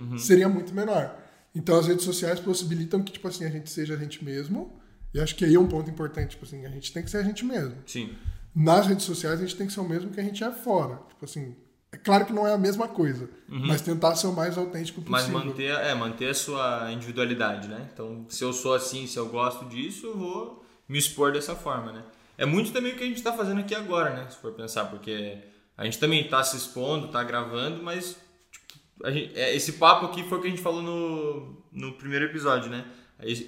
Uhum. 0.00 0.18
Seria 0.18 0.48
muito 0.48 0.72
menor. 0.74 1.16
Então 1.54 1.78
as 1.78 1.86
redes 1.86 2.04
sociais 2.04 2.38
possibilitam 2.38 3.02
que, 3.02 3.12
tipo 3.12 3.26
assim, 3.26 3.44
a 3.44 3.50
gente 3.50 3.68
seja 3.70 3.94
a 3.94 3.96
gente 3.96 4.24
mesmo. 4.24 4.78
E 5.14 5.20
acho 5.20 5.34
que 5.34 5.44
aí 5.44 5.54
é 5.54 5.58
um 5.58 5.66
ponto 5.66 5.88
importante, 5.90 6.30
tipo 6.30 6.44
assim, 6.44 6.66
a 6.66 6.68
gente 6.68 6.92
tem 6.92 7.02
que 7.02 7.10
ser 7.10 7.16
a 7.18 7.22
gente 7.22 7.44
mesmo. 7.44 7.74
Sim. 7.86 8.10
Nas 8.54 8.86
redes 8.86 9.04
sociais 9.04 9.40
a 9.40 9.42
gente 9.42 9.56
tem 9.56 9.66
que 9.66 9.72
ser 9.72 9.80
o 9.80 9.88
mesmo 9.88 10.10
que 10.10 10.20
a 10.20 10.22
gente 10.22 10.42
é 10.44 10.52
fora. 10.52 11.00
Tipo 11.08 11.24
assim, 11.24 11.56
é 11.90 11.96
claro 11.96 12.26
que 12.26 12.32
não 12.32 12.46
é 12.46 12.52
a 12.52 12.58
mesma 12.58 12.86
coisa, 12.88 13.28
mas 13.48 13.80
tentar 13.80 14.14
ser 14.16 14.26
o 14.26 14.32
mais 14.32 14.56
autêntico 14.58 15.00
Uhum. 15.00 15.06
Mas 15.08 15.22
possível. 15.24 15.44
manter, 15.46 15.70
é, 15.70 15.94
manter 15.94 16.28
a 16.28 16.34
sua 16.34 16.92
individualidade, 16.92 17.68
né? 17.68 17.88
Então, 17.92 18.26
se 18.28 18.44
eu 18.44 18.52
sou 18.52 18.74
assim, 18.74 19.06
se 19.06 19.16
eu 19.18 19.26
gosto 19.28 19.64
disso, 19.66 20.06
eu 20.06 20.16
vou 20.18 20.64
me 20.88 20.98
expor 20.98 21.32
dessa 21.32 21.54
forma, 21.56 21.92
né? 21.92 22.02
É 22.38 22.44
muito 22.44 22.72
também 22.72 22.92
o 22.92 22.96
que 22.96 23.04
a 23.04 23.06
gente 23.06 23.22
tá 23.22 23.32
fazendo 23.32 23.60
aqui 23.60 23.74
agora, 23.74 24.10
né? 24.10 24.26
Se 24.30 24.36
for 24.36 24.52
pensar, 24.52 24.86
porque 24.86 25.38
a 25.76 25.84
gente 25.84 25.98
também 25.98 26.28
tá 26.28 26.42
se 26.44 26.56
expondo, 26.56 27.08
tá 27.08 27.22
gravando, 27.22 27.82
mas 27.82 28.16
tipo, 28.50 29.06
a 29.06 29.10
gente- 29.10 29.38
é, 29.38 29.54
esse 29.54 29.72
papo 29.74 30.06
aqui 30.06 30.22
foi 30.24 30.38
o 30.38 30.40
que 30.40 30.46
a 30.48 30.50
gente 30.50 30.62
falou 30.62 30.82
no, 30.82 31.62
no 31.72 31.92
primeiro 31.94 32.26
episódio, 32.26 32.70
né? 32.70 32.84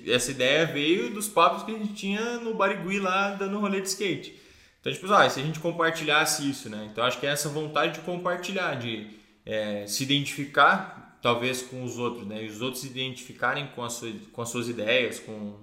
Essa 0.07 0.31
ideia 0.31 0.65
veio 0.67 1.11
dos 1.11 1.29
papos 1.29 1.63
que 1.63 1.75
a 1.75 1.79
gente 1.79 1.93
tinha 1.93 2.39
no 2.39 2.55
Barigui 2.55 2.99
lá, 2.99 3.35
dando 3.35 3.59
rolê 3.59 3.83
de 3.83 3.89
skate. 3.89 4.41
Então, 4.81 4.91
tipo, 4.93 5.13
ah, 5.13 5.29
se 5.29 5.41
a 5.41 5.43
gente 5.43 5.61
compartilhasse 5.61 6.49
isso, 6.49 6.71
né? 6.71 6.89
Então, 6.91 7.05
acho 7.05 7.21
que 7.21 7.27
é 7.27 7.31
essa 7.31 7.51
vontade 7.51 7.95
de 7.95 8.01
compartilhar, 8.01 8.77
de 8.77 9.11
é, 9.45 9.87
se 9.87 10.03
identificar, 10.05 11.19
talvez, 11.21 11.61
com 11.61 11.85
os 11.85 11.99
outros, 11.99 12.27
né? 12.27 12.45
E 12.45 12.49
os 12.49 12.63
outros 12.63 12.81
se 12.83 12.87
identificarem 12.87 13.67
com 13.75 13.83
as 13.85 13.95
suas, 13.95 14.15
com 14.33 14.41
as 14.41 14.49
suas 14.49 14.69
ideias, 14.69 15.19
com, 15.21 15.59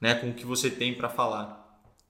né, 0.00 0.14
com 0.14 0.28
o 0.30 0.34
que 0.34 0.44
você 0.44 0.70
tem 0.70 0.92
para 0.94 1.08
falar. 1.08 1.57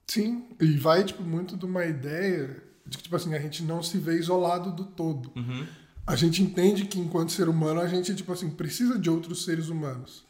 Sim, 0.09 0.43
e 0.59 0.75
vai, 0.75 1.03
tipo, 1.03 1.21
muito 1.21 1.55
de 1.55 1.65
uma 1.65 1.85
ideia 1.85 2.63
de 2.83 2.97
que, 2.97 3.03
tipo 3.03 3.15
assim, 3.15 3.35
a 3.35 3.39
gente 3.39 3.61
não 3.61 3.83
se 3.83 3.99
vê 3.99 4.17
isolado 4.17 4.71
do 4.71 4.83
todo. 4.83 5.31
Uhum. 5.35 5.67
A 6.07 6.15
gente 6.15 6.41
entende 6.41 6.85
que, 6.85 6.99
enquanto 6.99 7.31
ser 7.31 7.47
humano, 7.47 7.79
a 7.79 7.87
gente, 7.87 8.15
tipo 8.15 8.33
assim, 8.33 8.49
precisa 8.49 8.97
de 8.97 9.07
outros 9.07 9.45
seres 9.45 9.69
humanos. 9.69 10.25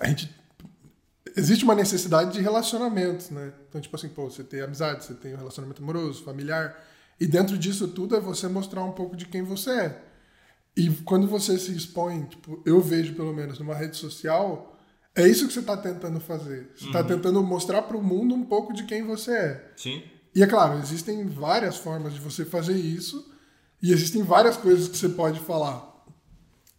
A 0.00 0.08
gente... 0.08 0.28
Existe 1.36 1.62
uma 1.62 1.76
necessidade 1.76 2.32
de 2.32 2.40
relacionamentos, 2.40 3.30
né? 3.30 3.52
Então, 3.68 3.80
tipo 3.80 3.94
assim, 3.94 4.08
pô, 4.08 4.28
você 4.28 4.42
tem 4.42 4.60
amizade, 4.60 5.04
você 5.04 5.14
tem 5.14 5.34
um 5.34 5.38
relacionamento 5.38 5.80
amoroso, 5.80 6.24
familiar. 6.24 6.76
E 7.20 7.26
dentro 7.26 7.56
disso 7.56 7.86
tudo 7.86 8.16
é 8.16 8.20
você 8.20 8.48
mostrar 8.48 8.82
um 8.82 8.90
pouco 8.90 9.16
de 9.16 9.26
quem 9.26 9.42
você 9.42 9.70
é. 9.70 10.04
E 10.76 10.90
quando 11.04 11.28
você 11.28 11.56
se 11.58 11.70
expõe, 11.74 12.24
tipo, 12.24 12.60
eu 12.66 12.80
vejo 12.80 13.14
pelo 13.14 13.32
menos 13.32 13.60
numa 13.60 13.74
rede 13.74 13.96
social, 13.96 14.71
é 15.14 15.28
isso 15.28 15.46
que 15.46 15.52
você 15.52 15.60
está 15.60 15.76
tentando 15.76 16.20
fazer. 16.20 16.70
Você 16.76 16.86
está 16.86 17.04
tentando 17.04 17.42
mostrar 17.42 17.82
para 17.82 17.96
o 17.96 18.02
mundo 18.02 18.34
um 18.34 18.44
pouco 18.44 18.72
de 18.72 18.84
quem 18.84 19.02
você 19.04 19.32
é. 19.32 19.72
Sim? 19.76 20.02
E 20.34 20.42
é 20.42 20.46
claro, 20.46 20.78
existem 20.78 21.26
várias 21.26 21.76
formas 21.76 22.14
de 22.14 22.20
você 22.20 22.44
fazer 22.44 22.76
isso, 22.76 23.30
e 23.82 23.92
existem 23.92 24.22
várias 24.22 24.56
coisas 24.56 24.88
que 24.88 24.96
você 24.96 25.08
pode 25.08 25.40
falar. 25.40 25.92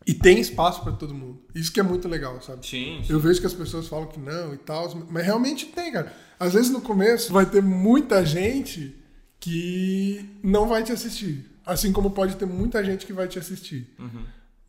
E 0.05 0.13
tem 0.13 0.39
espaço 0.39 0.81
para 0.81 0.91
todo 0.93 1.13
mundo. 1.13 1.41
Isso 1.53 1.71
que 1.71 1.79
é 1.79 1.83
muito 1.83 2.07
legal, 2.07 2.41
sabe? 2.41 2.65
Sim. 2.65 3.03
Eu 3.07 3.19
vejo 3.19 3.39
que 3.39 3.47
as 3.47 3.53
pessoas 3.53 3.87
falam 3.87 4.07
que 4.07 4.19
não 4.19 4.53
e 4.53 4.57
tal, 4.57 4.93
mas 5.09 5.25
realmente 5.25 5.67
tem, 5.67 5.91
cara. 5.91 6.13
Às 6.39 6.53
vezes 6.53 6.71
no 6.71 6.81
começo 6.81 7.31
vai 7.31 7.45
ter 7.45 7.61
muita 7.61 8.25
gente 8.25 8.95
que 9.39 10.29
não 10.43 10.67
vai 10.67 10.83
te 10.83 10.91
assistir. 10.91 11.49
Assim 11.65 11.93
como 11.93 12.11
pode 12.11 12.35
ter 12.35 12.45
muita 12.45 12.83
gente 12.83 13.05
que 13.05 13.13
vai 13.13 13.27
te 13.27 13.39
assistir. 13.39 13.95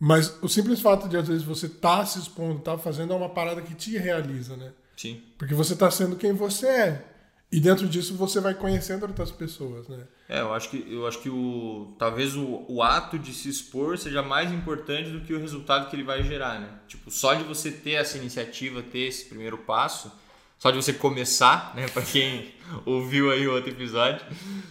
Mas 0.06 0.36
o 0.42 0.48
simples 0.50 0.82
fato 0.82 1.08
de 1.08 1.16
às 1.16 1.28
vezes 1.28 1.44
você 1.44 1.66
tá 1.66 2.04
se 2.04 2.18
expondo, 2.18 2.60
tá 2.60 2.76
fazendo 2.76 3.14
é 3.14 3.16
uma 3.16 3.30
parada 3.30 3.62
que 3.62 3.74
te 3.74 3.96
realiza, 3.96 4.54
né? 4.54 4.70
Sim. 4.94 5.22
Porque 5.38 5.54
você 5.54 5.74
tá 5.74 5.90
sendo 5.90 6.14
quem 6.14 6.34
você 6.34 6.66
é. 6.66 7.04
E 7.50 7.58
dentro 7.58 7.88
disso 7.88 8.14
você 8.14 8.38
vai 8.38 8.52
conhecendo 8.52 9.06
outras 9.06 9.30
pessoas, 9.30 9.88
né? 9.88 10.06
É, 10.28 10.42
eu 10.42 10.52
acho 10.52 10.68
que, 10.68 10.86
eu 10.90 11.06
acho 11.06 11.20
que 11.20 11.30
o, 11.30 11.96
talvez 11.98 12.36
o, 12.36 12.66
o 12.68 12.82
ato 12.82 13.18
de 13.18 13.32
se 13.32 13.48
expor 13.48 13.96
seja 13.96 14.22
mais 14.22 14.52
importante 14.52 15.08
do 15.08 15.22
que 15.22 15.32
o 15.32 15.40
resultado 15.40 15.88
que 15.88 15.96
ele 15.96 16.02
vai 16.02 16.22
gerar, 16.22 16.60
né? 16.60 16.68
Tipo, 16.86 17.10
só 17.10 17.32
de 17.32 17.42
você 17.44 17.70
ter 17.70 17.92
essa 17.92 18.18
iniciativa, 18.18 18.82
ter 18.82 19.06
esse 19.06 19.24
primeiro 19.24 19.56
passo, 19.56 20.12
só 20.58 20.70
de 20.70 20.76
você 20.76 20.92
começar, 20.92 21.74
né? 21.74 21.88
Pra 21.94 22.02
quem 22.02 22.52
ouviu 22.84 23.30
aí 23.30 23.48
o 23.48 23.54
outro 23.54 23.70
episódio, 23.70 24.20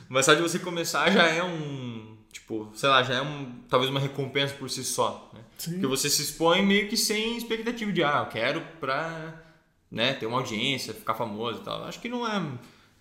mas 0.07 0.27
só 0.27 0.35
de 0.35 0.43
você 0.43 0.59
começar 0.59 1.09
já 1.09 1.27
é 1.27 1.43
um, 1.43 1.92
tipo, 2.33 2.69
sei 2.75 2.89
lá, 2.89 3.03
já 3.03 3.13
é 3.13 3.21
um, 3.21 3.51
talvez 3.69 3.89
uma 3.89 3.99
recompensa 3.99 4.53
por 4.55 4.69
si 4.69 4.83
só, 4.83 5.29
né? 5.33 5.39
Sim. 5.57 5.71
Porque 5.73 5.87
você 5.87 6.09
se 6.09 6.23
expõe 6.23 6.61
meio 6.61 6.89
que 6.89 6.97
sem 6.97 7.37
expectativa 7.37 7.91
de, 7.91 8.03
ah, 8.03 8.23
eu 8.25 8.31
quero 8.31 8.61
pra, 8.79 9.41
né, 9.89 10.13
ter 10.13 10.25
uma 10.25 10.39
audiência, 10.39 10.93
ficar 10.93 11.13
famoso 11.13 11.61
e 11.61 11.63
tal. 11.63 11.83
Acho 11.83 12.01
que 12.01 12.09
não 12.09 12.27
é, 12.27 12.43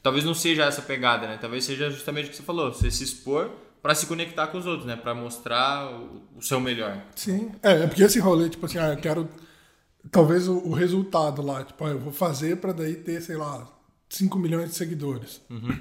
talvez 0.02 0.24
não 0.24 0.34
seja 0.34 0.64
essa 0.64 0.82
pegada, 0.82 1.26
né? 1.26 1.38
Talvez 1.40 1.64
seja 1.64 1.90
justamente 1.90 2.26
o 2.26 2.30
que 2.30 2.36
você 2.36 2.42
falou, 2.42 2.72
você 2.72 2.90
se 2.90 3.02
expor 3.02 3.50
pra 3.82 3.94
se 3.94 4.06
conectar 4.06 4.46
com 4.46 4.58
os 4.58 4.66
outros, 4.66 4.86
né? 4.86 4.94
Pra 4.94 5.14
mostrar 5.14 5.90
o, 5.90 6.22
o 6.36 6.42
seu 6.42 6.60
melhor. 6.60 7.02
Sim. 7.16 7.50
É, 7.62 7.82
é 7.82 7.86
porque 7.86 8.02
esse 8.04 8.20
rolê, 8.20 8.48
tipo 8.48 8.66
assim, 8.66 8.78
ah, 8.78 8.90
eu 8.90 8.98
quero. 8.98 9.28
talvez 10.10 10.46
o, 10.46 10.58
o 10.58 10.72
resultado 10.72 11.42
lá, 11.42 11.64
tipo, 11.64 11.84
ah, 11.84 11.88
eu 11.88 11.98
vou 11.98 12.12
fazer 12.12 12.58
para 12.58 12.72
daí 12.72 12.94
ter, 12.94 13.20
sei 13.22 13.36
lá, 13.36 13.66
5 14.08 14.38
milhões 14.38 14.70
de 14.70 14.76
seguidores. 14.76 15.40
Uhum. 15.50 15.80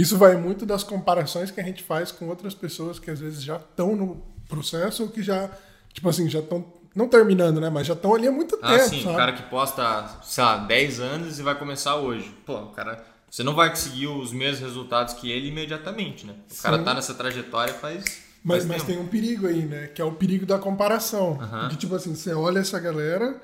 Isso 0.00 0.16
vai 0.16 0.36
muito 0.36 0.64
das 0.64 0.84
comparações 0.84 1.50
que 1.50 1.60
a 1.60 1.64
gente 1.64 1.82
faz 1.82 2.12
com 2.12 2.28
outras 2.28 2.54
pessoas 2.54 2.98
que 2.98 3.10
às 3.10 3.18
vezes 3.18 3.42
já 3.42 3.56
estão 3.56 3.96
no 3.96 4.22
processo 4.48 5.02
ou 5.02 5.08
que 5.08 5.22
já, 5.22 5.50
tipo 5.92 6.08
assim, 6.08 6.28
já 6.28 6.38
estão 6.38 6.64
não 6.94 7.08
terminando, 7.08 7.60
né, 7.60 7.68
mas 7.68 7.86
já 7.86 7.94
estão 7.94 8.14
ali 8.14 8.26
há 8.26 8.32
muito 8.32 8.58
Ah, 8.62 8.76
tempo, 8.76 8.88
sim, 8.88 9.02
sabe? 9.02 9.14
o 9.14 9.16
cara 9.16 9.32
que 9.32 9.42
posta, 9.44 10.20
sei 10.22 10.42
lá, 10.44 10.58
10 10.58 11.00
anos 11.00 11.38
e 11.38 11.42
vai 11.42 11.56
começar 11.58 11.96
hoje. 11.96 12.32
Pô, 12.46 12.56
o 12.58 12.70
cara. 12.70 13.04
Você 13.30 13.42
não 13.42 13.54
vai 13.54 13.68
conseguir 13.70 14.06
os 14.06 14.32
mesmos 14.32 14.60
resultados 14.60 15.14
que 15.14 15.30
ele 15.30 15.48
imediatamente, 15.48 16.26
né? 16.26 16.34
O 16.50 16.62
cara 16.62 16.78
Sim. 16.78 16.84
tá 16.84 16.94
nessa 16.94 17.14
trajetória 17.14 17.74
faz. 17.74 18.04
Mas, 18.42 18.64
faz 18.64 18.66
mas 18.66 18.82
tem 18.84 18.98
um 18.98 19.06
perigo 19.06 19.46
aí, 19.46 19.66
né? 19.66 19.88
Que 19.88 20.00
é 20.00 20.04
o 20.04 20.12
perigo 20.12 20.46
da 20.46 20.58
comparação. 20.58 21.36
Porque, 21.36 21.76
tipo 21.76 21.94
assim, 21.94 22.14
você 22.14 22.32
olha 22.32 22.60
essa 22.60 22.78
galera. 22.80 23.38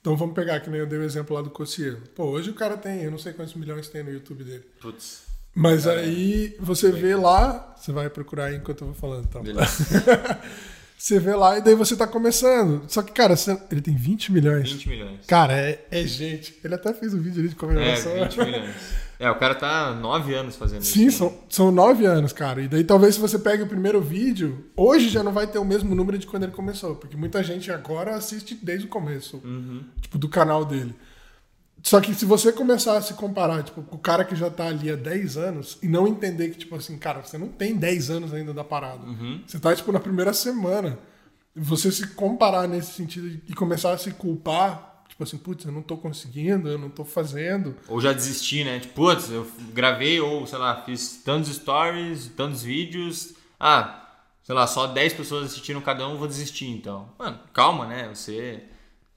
Então 0.00 0.16
vamos 0.16 0.34
pegar, 0.34 0.58
que 0.60 0.68
nem 0.70 0.80
eu 0.80 0.86
dei 0.86 0.98
o 0.98 1.02
exemplo 1.04 1.36
lá 1.36 1.42
do 1.42 1.50
Cossielo. 1.50 2.00
Pô, 2.16 2.24
hoje 2.24 2.50
o 2.50 2.54
cara 2.54 2.76
tem, 2.76 3.02
eu 3.02 3.10
não 3.10 3.18
sei 3.18 3.32
quantos 3.32 3.54
milhões 3.54 3.88
tem 3.88 4.02
no 4.02 4.10
YouTube 4.10 4.42
dele. 4.42 4.64
Putz, 4.80 5.22
Mas 5.60 5.84
Cara, 5.86 6.00
aí 6.00 6.54
você 6.60 6.92
vê 6.92 7.16
lá, 7.16 7.74
você 7.76 7.90
vai 7.90 8.08
procurar 8.08 8.44
aí 8.46 8.56
enquanto 8.56 8.82
eu 8.82 8.86
vou 8.88 8.94
falando, 8.96 9.24
então. 9.28 9.42
beleza. 9.42 9.66
Você 11.00 11.20
vê 11.20 11.32
lá 11.32 11.56
e 11.56 11.62
daí 11.62 11.76
você 11.76 11.94
tá 11.94 12.08
começando. 12.08 12.82
Só 12.88 13.02
que, 13.02 13.12
cara, 13.12 13.36
você- 13.36 13.56
ele 13.70 13.80
tem 13.80 13.94
20 13.94 14.32
milhões. 14.32 14.72
20 14.72 14.88
milhões. 14.88 15.20
Cara, 15.28 15.52
é, 15.52 15.86
é 15.92 16.02
gente. 16.04 16.58
Ele 16.64 16.74
até 16.74 16.92
fez 16.92 17.14
um 17.14 17.20
vídeo 17.20 17.38
ali 17.38 17.48
de 17.48 17.54
É, 17.54 17.56
comemoração. 17.56 18.12
20 18.14 18.38
milhões. 18.40 18.74
É, 19.20 19.28
o 19.28 19.34
cara 19.36 19.52
tá 19.56 19.94
9 19.94 20.32
anos 20.32 20.54
fazendo 20.54 20.82
Sim, 20.84 21.06
isso. 21.06 21.18
são, 21.18 21.38
são 21.48 21.70
nove 21.72 22.06
anos, 22.06 22.32
cara. 22.32 22.60
E 22.62 22.68
daí 22.68 22.84
talvez 22.84 23.16
se 23.16 23.20
você 23.20 23.36
pegue 23.36 23.64
o 23.64 23.66
primeiro 23.66 24.00
vídeo, 24.00 24.64
hoje 24.76 25.08
já 25.08 25.24
não 25.24 25.32
vai 25.32 25.44
ter 25.48 25.58
o 25.58 25.64
mesmo 25.64 25.92
número 25.92 26.16
de 26.18 26.24
quando 26.24 26.44
ele 26.44 26.52
começou. 26.52 26.94
Porque 26.94 27.16
muita 27.16 27.42
gente 27.42 27.68
agora 27.72 28.14
assiste 28.14 28.56
desde 28.62 28.86
o 28.86 28.88
começo, 28.88 29.40
Uhum. 29.44 29.82
tipo, 30.00 30.18
do 30.18 30.28
canal 30.28 30.64
dele. 30.64 30.94
Só 31.82 32.00
que 32.00 32.14
se 32.14 32.24
você 32.24 32.52
começar 32.52 32.96
a 32.96 33.02
se 33.02 33.14
comparar, 33.14 33.62
tipo, 33.62 33.82
com 33.82 33.96
o 33.96 33.98
cara 33.98 34.24
que 34.24 34.34
já 34.36 34.50
tá 34.50 34.66
ali 34.66 34.90
há 34.90 34.96
10 34.96 35.36
anos 35.36 35.78
e 35.82 35.88
não 35.88 36.06
entender 36.08 36.48
que, 36.50 36.58
tipo 36.58 36.74
assim, 36.76 36.98
cara, 36.98 37.22
você 37.22 37.38
não 37.38 37.48
tem 37.48 37.76
10 37.76 38.10
anos 38.10 38.34
ainda 38.34 38.52
da 38.52 38.64
parada. 38.64 39.06
Uhum. 39.06 39.42
Você 39.46 39.58
tá, 39.58 39.74
tipo, 39.74 39.92
na 39.92 40.00
primeira 40.00 40.32
semana. 40.32 40.98
Você 41.54 41.90
se 41.90 42.06
comparar 42.08 42.68
nesse 42.68 42.92
sentido 42.92 43.40
e 43.48 43.54
começar 43.54 43.92
a 43.92 43.98
se 43.98 44.10
culpar, 44.12 45.04
tipo 45.08 45.22
assim, 45.24 45.36
putz, 45.38 45.64
eu 45.64 45.72
não 45.72 45.82
tô 45.82 45.96
conseguindo, 45.96 46.68
eu 46.68 46.78
não 46.78 46.88
tô 46.90 47.04
fazendo. 47.04 47.74
Ou 47.88 48.00
já 48.00 48.12
desisti, 48.12 48.62
né? 48.64 48.78
Tipo, 48.80 48.94
putz, 48.94 49.30
eu 49.30 49.46
gravei 49.72 50.20
ou, 50.20 50.46
sei 50.46 50.58
lá, 50.58 50.82
fiz 50.82 51.20
tantos 51.24 51.54
stories, 51.54 52.28
tantos 52.36 52.62
vídeos. 52.62 53.34
Ah, 53.58 54.04
sei 54.44 54.54
lá, 54.54 54.66
só 54.66 54.86
10 54.86 55.12
pessoas 55.14 55.46
assistiram 55.46 55.80
cada 55.80 56.06
um, 56.08 56.16
vou 56.16 56.28
desistir 56.28 56.66
então. 56.68 57.08
Mano, 57.18 57.38
calma, 57.52 57.86
né? 57.86 58.08
Você 58.14 58.62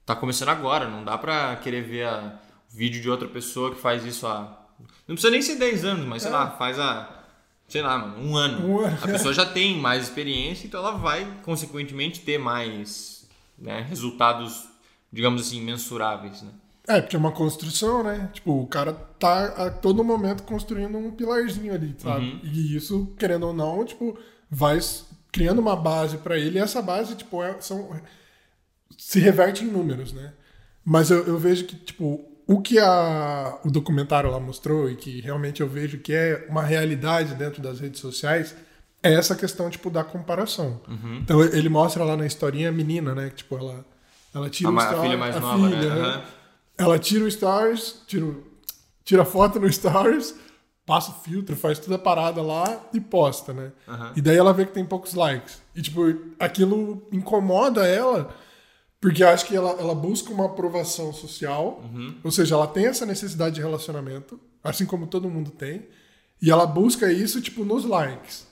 tá 0.06 0.16
começando 0.16 0.48
agora, 0.48 0.88
não 0.88 1.04
dá 1.04 1.16
pra 1.18 1.54
querer 1.56 1.82
ver 1.82 2.06
a- 2.06 2.40
vídeo 2.72 3.00
de 3.00 3.10
outra 3.10 3.28
pessoa 3.28 3.74
que 3.74 3.80
faz 3.80 4.04
isso 4.04 4.26
há. 4.26 4.58
Não 5.06 5.14
precisa 5.14 5.30
nem 5.30 5.42
ser 5.42 5.56
10 5.56 5.84
anos, 5.84 6.06
mas 6.06 6.22
sei 6.22 6.30
lá, 6.30 6.50
faz 6.52 6.78
há. 6.78 7.18
Sei 7.68 7.80
lá, 7.80 7.96
mano, 7.98 8.18
um 8.22 8.36
ano. 8.36 8.66
Um 8.68 8.78
ano, 8.80 8.98
A 9.02 9.06
pessoa 9.06 9.32
já 9.32 9.46
tem 9.50 9.78
mais 9.78 10.02
experiência, 10.04 10.66
então 10.66 10.80
ela 10.80 10.92
vai, 10.92 11.26
consequentemente, 11.42 12.20
ter 12.20 12.38
mais 12.38 13.26
né, 13.58 13.86
resultados, 13.88 14.68
digamos 15.12 15.40
assim, 15.42 15.60
mensuráveis, 15.60 16.42
né? 16.42 16.50
É, 16.88 17.00
porque 17.00 17.14
é 17.14 17.18
uma 17.18 17.30
construção, 17.30 18.02
né? 18.02 18.28
Tipo, 18.32 18.60
o 18.60 18.66
cara 18.66 18.92
tá 18.92 19.44
a 19.66 19.70
todo 19.70 20.02
momento 20.02 20.42
construindo 20.42 20.98
um 20.98 21.12
pilarzinho 21.12 21.72
ali, 21.72 21.94
sabe? 21.96 22.40
E 22.42 22.76
isso, 22.76 23.14
querendo 23.18 23.46
ou 23.46 23.54
não, 23.54 23.84
tipo, 23.84 24.18
vai 24.50 24.78
criando 25.30 25.60
uma 25.60 25.76
base 25.76 26.18
pra 26.18 26.36
ele 26.36 26.58
e 26.58 26.60
essa 26.62 26.82
base, 26.82 27.14
tipo, 27.14 27.40
é- 27.42 27.60
são, 27.60 27.88
se 28.98 29.20
reverte 29.20 29.64
em 29.64 29.68
números, 29.68 30.12
né? 30.12 30.32
Mas 30.84 31.10
eu, 31.10 31.24
eu 31.24 31.38
vejo 31.38 31.64
que, 31.66 31.76
tipo, 31.76 32.31
o 32.52 32.60
que 32.60 32.78
a, 32.78 33.58
o 33.64 33.70
documentário 33.70 34.30
lá 34.30 34.38
mostrou 34.38 34.90
e 34.90 34.94
que 34.94 35.22
realmente 35.22 35.62
eu 35.62 35.68
vejo 35.68 35.98
que 35.98 36.12
é 36.12 36.46
uma 36.50 36.62
realidade 36.62 37.34
dentro 37.34 37.62
das 37.62 37.80
redes 37.80 37.98
sociais 37.98 38.54
é 39.02 39.14
essa 39.14 39.34
questão, 39.34 39.70
tipo, 39.70 39.88
da 39.88 40.04
comparação. 40.04 40.80
Então 41.22 41.42
ele 41.42 41.70
mostra 41.70 42.04
lá 42.04 42.14
na 42.14 42.26
historinha 42.26 42.68
a 42.68 42.72
menina, 42.72 43.14
né? 43.14 43.30
Que, 43.30 43.36
tipo, 43.36 43.56
ela, 43.56 43.84
ela 44.34 44.50
tira 44.50 44.68
A, 44.68 44.72
o 44.72 44.78
a 44.78 45.02
filha 45.02 45.16
mais 45.16 45.34
a 45.34 45.40
nova, 45.40 45.66
filha, 45.66 45.76
né? 45.76 45.94
né? 45.94 46.08
Aham. 46.08 46.22
Ela 46.76 46.98
tira 46.98 47.24
o 47.24 47.30
stories, 47.30 48.02
tira, 48.06 48.26
tira 49.02 49.24
foto 49.24 49.58
no 49.58 49.72
stories, 49.72 50.34
passa 50.84 51.10
o 51.10 51.14
filtro, 51.14 51.56
faz 51.56 51.78
toda 51.78 51.96
a 51.96 51.98
parada 51.98 52.42
lá 52.42 52.80
e 52.92 53.00
posta, 53.00 53.52
né? 53.54 53.72
Aham. 53.88 54.12
E 54.14 54.20
daí 54.20 54.36
ela 54.36 54.52
vê 54.52 54.66
que 54.66 54.72
tem 54.72 54.84
poucos 54.84 55.14
likes. 55.14 55.62
E, 55.74 55.80
tipo, 55.80 56.02
aquilo 56.38 57.02
incomoda 57.10 57.86
ela, 57.86 58.28
porque 59.02 59.24
acho 59.24 59.46
que 59.46 59.56
ela, 59.56 59.70
ela 59.80 59.96
busca 59.96 60.32
uma 60.32 60.46
aprovação 60.46 61.12
social, 61.12 61.82
ou 62.22 62.30
seja, 62.30 62.54
ela 62.54 62.68
tem 62.68 62.86
essa 62.86 63.04
necessidade 63.04 63.56
de 63.56 63.60
relacionamento, 63.60 64.38
assim 64.62 64.86
como 64.86 65.08
todo 65.08 65.28
mundo 65.28 65.50
tem, 65.50 65.82
e 66.40 66.52
ela 66.52 66.64
busca 66.64 67.12
isso, 67.12 67.40
tipo, 67.40 67.64
nos 67.64 67.84
likes. 67.84 68.46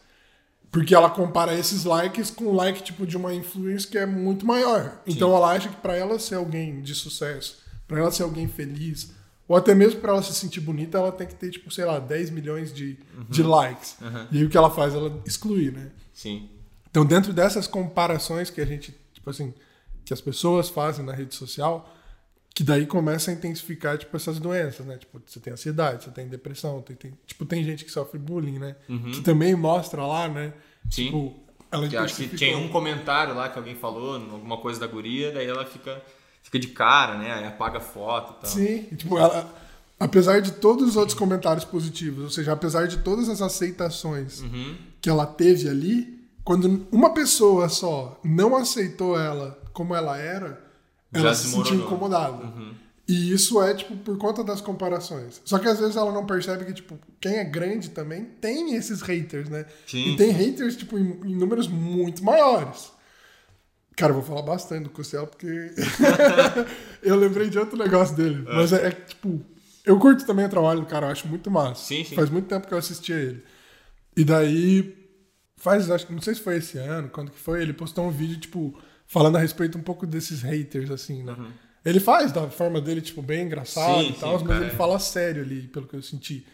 Porque 0.68 0.92
ela 0.92 1.08
compara 1.08 1.54
esses 1.54 1.84
likes 1.84 2.32
com 2.32 2.46
o 2.46 2.52
like 2.52 2.82
tipo 2.82 3.06
de 3.06 3.16
uma 3.16 3.32
influencer 3.32 3.90
que 3.90 3.98
é 3.98 4.04
muito 4.04 4.44
maior. 4.44 5.00
Então 5.06 5.32
ela 5.36 5.52
acha 5.52 5.68
que 5.68 5.76
pra 5.76 5.96
ela 5.96 6.18
ser 6.18 6.34
alguém 6.34 6.82
de 6.82 6.96
sucesso, 6.96 7.58
pra 7.86 8.00
ela 8.00 8.10
ser 8.10 8.24
alguém 8.24 8.48
feliz, 8.48 9.12
ou 9.46 9.56
até 9.56 9.72
mesmo 9.72 10.00
pra 10.00 10.12
ela 10.12 10.22
se 10.22 10.34
sentir 10.34 10.60
bonita, 10.60 10.98
ela 10.98 11.12
tem 11.12 11.28
que 11.28 11.34
ter 11.36 11.50
tipo, 11.50 11.72
sei 11.72 11.84
lá, 11.84 12.00
10 12.00 12.30
milhões 12.30 12.74
de, 12.74 12.98
de 13.28 13.42
likes. 13.44 13.96
E 14.32 14.38
aí 14.38 14.44
o 14.44 14.50
que 14.50 14.56
ela 14.56 14.70
faz? 14.70 14.94
Ela 14.94 15.16
exclui, 15.24 15.70
né? 15.70 15.92
Sim. 16.12 16.48
Então 16.90 17.06
dentro 17.06 17.32
dessas 17.32 17.68
comparações 17.68 18.50
que 18.50 18.60
a 18.60 18.66
gente, 18.66 18.92
tipo 19.12 19.30
assim, 19.30 19.54
que 20.10 20.14
as 20.14 20.20
pessoas 20.20 20.68
fazem 20.68 21.04
na 21.04 21.12
rede 21.12 21.36
social, 21.36 21.88
que 22.52 22.64
daí 22.64 22.84
começa 22.84 23.30
a 23.30 23.34
intensificar 23.34 23.96
tipo 23.96 24.16
essas 24.16 24.40
doenças, 24.40 24.84
né? 24.84 24.98
Tipo, 24.98 25.22
você 25.24 25.38
tem 25.38 25.52
ansiedade, 25.52 26.02
você 26.02 26.10
tem 26.10 26.26
depressão, 26.26 26.82
tem, 26.82 26.96
tem- 26.96 27.16
tipo 27.24 27.46
tem 27.46 27.62
gente 27.62 27.84
que 27.84 27.92
sofre 27.92 28.18
bullying, 28.18 28.58
né? 28.58 28.74
Que 29.14 29.20
também 29.20 29.54
mostra 29.54 30.04
lá, 30.04 30.26
né? 30.28 30.52
Sim. 30.90 31.04
Tipo, 31.04 31.36
ela 31.70 31.88
Que 31.88 31.96
acho 31.96 32.16
que 32.16 32.36
tinha 32.36 32.58
um 32.58 32.68
comentário 32.68 33.36
lá 33.36 33.48
que 33.50 33.56
alguém 33.56 33.76
falou, 33.76 34.14
alguma 34.14 34.56
coisa 34.56 34.80
da 34.80 34.88
guria, 34.88 35.30
daí 35.30 35.46
ela 35.46 35.64
fica, 35.64 36.02
fica 36.42 36.58
de 36.58 36.66
cara, 36.66 37.16
né? 37.16 37.32
Aí 37.34 37.44
apaga 37.46 37.78
a 37.78 37.80
foto 37.80 38.34
e 38.36 38.40
tal. 38.42 38.50
Sim, 38.50 38.82
tipo, 38.96 39.16
ela, 39.16 39.48
apesar 40.00 40.40
de 40.40 40.50
todos 40.54 40.88
os 40.88 40.96
outros 40.96 41.16
comentários 41.16 41.64
positivos, 41.64 42.24
ou 42.24 42.30
seja, 42.30 42.52
apesar 42.52 42.88
de 42.88 42.98
todas 42.98 43.28
as 43.28 43.40
aceitações 43.40 44.40
Uhum. 44.40 44.76
que 45.00 45.08
ela 45.08 45.24
teve 45.24 45.68
ali, 45.68 46.19
quando 46.50 46.84
uma 46.90 47.14
pessoa 47.14 47.68
só 47.68 48.20
não 48.24 48.56
aceitou 48.56 49.16
ela 49.16 49.56
como 49.72 49.94
ela 49.94 50.18
era, 50.18 50.60
Já 51.12 51.20
ela 51.20 51.32
se 51.32 51.44
sentiu 51.44 51.62
desmoronou. 51.62 51.86
incomodada. 51.86 52.44
Uhum. 52.44 52.74
E 53.06 53.32
isso 53.32 53.62
é, 53.62 53.72
tipo, 53.72 53.96
por 53.98 54.18
conta 54.18 54.42
das 54.42 54.60
comparações. 54.60 55.40
Só 55.44 55.60
que 55.60 55.68
às 55.68 55.78
vezes 55.78 55.94
ela 55.94 56.10
não 56.10 56.26
percebe 56.26 56.64
que, 56.64 56.72
tipo, 56.72 56.98
quem 57.20 57.36
é 57.36 57.44
grande 57.44 57.90
também 57.90 58.24
tem 58.40 58.74
esses 58.74 59.00
haters, 59.00 59.48
né? 59.48 59.64
Sim, 59.86 60.14
e 60.14 60.16
tem 60.16 60.32
haters, 60.32 60.74
tipo, 60.74 60.98
em, 60.98 61.20
em 61.24 61.36
números 61.36 61.68
muito 61.68 62.24
maiores. 62.24 62.90
Cara, 63.96 64.10
eu 64.10 64.16
vou 64.16 64.24
falar 64.24 64.42
bastante 64.42 64.82
do 64.82 64.90
Costello 64.90 65.28
porque 65.28 65.46
eu 67.00 67.14
lembrei 67.14 67.48
de 67.48 67.60
outro 67.60 67.78
negócio 67.78 68.16
dele. 68.16 68.44
Mas 68.44 68.72
é, 68.72 68.88
é 68.88 68.90
que, 68.90 69.14
tipo, 69.14 69.40
eu 69.86 69.96
curto 70.00 70.26
também 70.26 70.46
o 70.46 70.50
trabalho 70.50 70.80
do 70.80 70.86
cara, 70.86 71.06
eu 71.06 71.12
acho 71.12 71.28
muito 71.28 71.48
massa. 71.48 71.84
Sim, 71.84 72.02
sim. 72.02 72.16
Faz 72.16 72.28
muito 72.28 72.48
tempo 72.48 72.66
que 72.66 72.74
eu 72.74 72.78
assisti 72.78 73.12
a 73.12 73.16
ele. 73.16 73.44
E 74.16 74.24
daí, 74.24 74.99
faz, 75.60 75.90
acho 75.90 76.06
que 76.06 76.12
não 76.12 76.20
sei 76.22 76.34
se 76.34 76.40
foi 76.40 76.56
esse 76.56 76.78
ano, 76.78 77.08
quando 77.10 77.30
que 77.30 77.38
foi, 77.38 77.62
ele 77.62 77.72
postou 77.72 78.06
um 78.06 78.10
vídeo, 78.10 78.38
tipo, 78.38 78.74
falando 79.06 79.36
a 79.36 79.38
respeito 79.38 79.76
um 79.78 79.82
pouco 79.82 80.06
desses 80.06 80.42
haters, 80.42 80.90
assim, 80.90 81.22
né? 81.22 81.36
Ele 81.84 82.00
faz 82.00 82.32
da 82.32 82.48
forma 82.48 82.80
dele, 82.80 83.00
tipo, 83.00 83.22
bem 83.22 83.44
engraçado 83.46 83.98
Uhum. 83.98 84.02
Sim, 84.04 84.10
e 84.10 84.12
sim, 84.14 84.20
tal, 84.20 84.44
mas 84.44 84.56
ele 84.56 84.66
é. 84.66 84.70
fala 84.70 84.98
sério 84.98 85.42
ali, 85.42 85.62
pelo 85.68 85.86
que 85.86 85.94
eu 85.94 86.02
senti. 86.02 86.44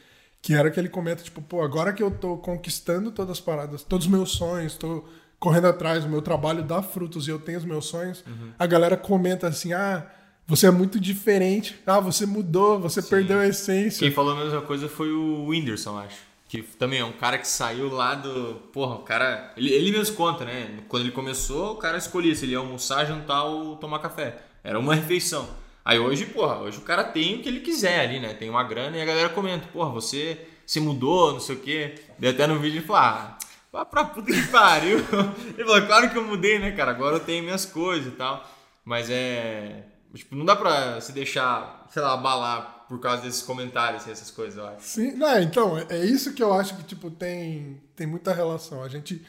Que 0.42 0.54
era 0.54 0.70
que 0.70 0.78
ele 0.78 0.88
comenta, 0.88 1.22
tipo, 1.22 1.40
pô, 1.40 1.62
agora 1.62 1.92
que 1.92 2.02
eu 2.02 2.10
tô 2.10 2.36
conquistando 2.36 3.10
todas 3.10 3.32
as 3.32 3.40
paradas, 3.40 3.82
todos 3.82 4.06
os 4.06 4.12
meus 4.12 4.32
sonhos, 4.32 4.74
tô 4.76 5.04
correndo 5.38 5.66
atrás, 5.66 6.04
o 6.04 6.08
meu 6.08 6.22
trabalho 6.22 6.62
dá 6.62 6.80
frutos 6.82 7.26
e 7.26 7.30
eu 7.30 7.38
tenho 7.38 7.58
os 7.58 7.64
meus 7.64 7.86
sonhos, 7.86 8.22
Uhum. 8.26 8.50
a 8.58 8.66
galera 8.66 8.96
comenta 8.96 9.48
assim, 9.48 9.72
ah, 9.72 10.06
você 10.46 10.66
é 10.68 10.70
muito 10.70 10.98
diferente, 11.00 11.76
ah, 11.86 11.98
você 12.00 12.24
mudou, 12.24 12.78
você 12.80 13.02
perdeu 13.02 13.38
a 13.40 13.46
essência. 13.46 14.00
Quem 14.00 14.12
falou 14.12 14.32
a 14.36 14.44
mesma 14.44 14.62
coisa 14.62 14.88
foi 14.88 15.10
o 15.12 15.46
Whindersson, 15.46 15.98
acho. 15.98 16.16
Que 16.48 16.62
também 16.62 17.00
é 17.00 17.04
um 17.04 17.12
cara 17.12 17.38
que 17.38 17.48
saiu 17.48 17.92
lá 17.92 18.14
do. 18.14 18.54
Porra, 18.72 18.96
o 18.96 19.02
cara. 19.02 19.52
Ele, 19.56 19.72
ele 19.72 19.90
mesmo 19.90 20.14
conta, 20.16 20.44
né? 20.44 20.78
Quando 20.88 21.02
ele 21.02 21.12
começou, 21.12 21.72
o 21.72 21.76
cara 21.76 21.98
escolhia 21.98 22.34
se 22.34 22.44
ele 22.44 22.52
ia 22.52 22.58
almoçar, 22.58 23.04
jantar 23.04 23.44
ou 23.44 23.76
tomar 23.76 23.98
café. 23.98 24.38
Era 24.62 24.78
uma 24.78 24.94
refeição. 24.94 25.48
Aí 25.84 25.98
hoje, 25.98 26.26
porra, 26.26 26.58
hoje 26.58 26.78
o 26.78 26.82
cara 26.82 27.04
tem 27.04 27.36
o 27.36 27.42
que 27.42 27.48
ele 27.48 27.60
quiser 27.60 28.00
ali, 28.00 28.18
né? 28.18 28.34
Tem 28.34 28.50
uma 28.50 28.64
grana 28.64 28.96
e 28.96 29.02
a 29.02 29.04
galera 29.04 29.28
comenta, 29.28 29.68
porra, 29.68 29.90
você 29.90 30.46
se 30.66 30.80
mudou, 30.80 31.32
não 31.32 31.40
sei 31.40 31.54
o 31.54 31.60
quê. 31.60 31.94
Daí 32.18 32.30
até 32.30 32.46
no 32.46 32.58
vídeo 32.58 32.78
ele 32.78 32.86
falou, 32.86 33.02
ah, 33.02 33.38
vá 33.72 33.84
pra 33.84 34.04
puta 34.04 34.32
que 34.32 34.48
pariu. 34.48 34.98
Ele 35.56 35.64
falou, 35.64 35.86
claro 35.86 36.10
que 36.10 36.16
eu 36.16 36.24
mudei, 36.24 36.58
né, 36.58 36.72
cara? 36.72 36.90
Agora 36.90 37.16
eu 37.16 37.20
tenho 37.20 37.44
minhas 37.44 37.64
coisas 37.64 38.12
e 38.12 38.16
tal. 38.16 38.44
Mas 38.84 39.08
é. 39.10 39.84
Tipo, 40.14 40.34
não 40.34 40.44
dá 40.44 40.56
pra 40.56 41.00
se 41.00 41.12
deixar, 41.12 41.86
sei 41.90 42.02
lá, 42.02 42.14
abalar 42.14 42.75
por 42.88 43.00
causa 43.00 43.22
desses 43.22 43.42
comentários 43.42 44.06
e 44.06 44.10
essas 44.10 44.30
coisas, 44.30 44.56
eu 44.58 44.66
acho. 44.66 44.82
Sim, 44.82 45.12
não, 45.12 45.40
então, 45.40 45.78
é- 45.78 45.86
é 45.90 46.04
isso 46.04 46.32
que 46.34 46.42
eu 46.42 46.52
acho 46.52 46.76
que, 46.76 46.84
tipo, 46.84 47.10
tem, 47.10 47.80
tem 47.94 48.06
muita 48.06 48.32
relação. 48.32 48.82
A 48.82 48.88
gente. 48.88 49.24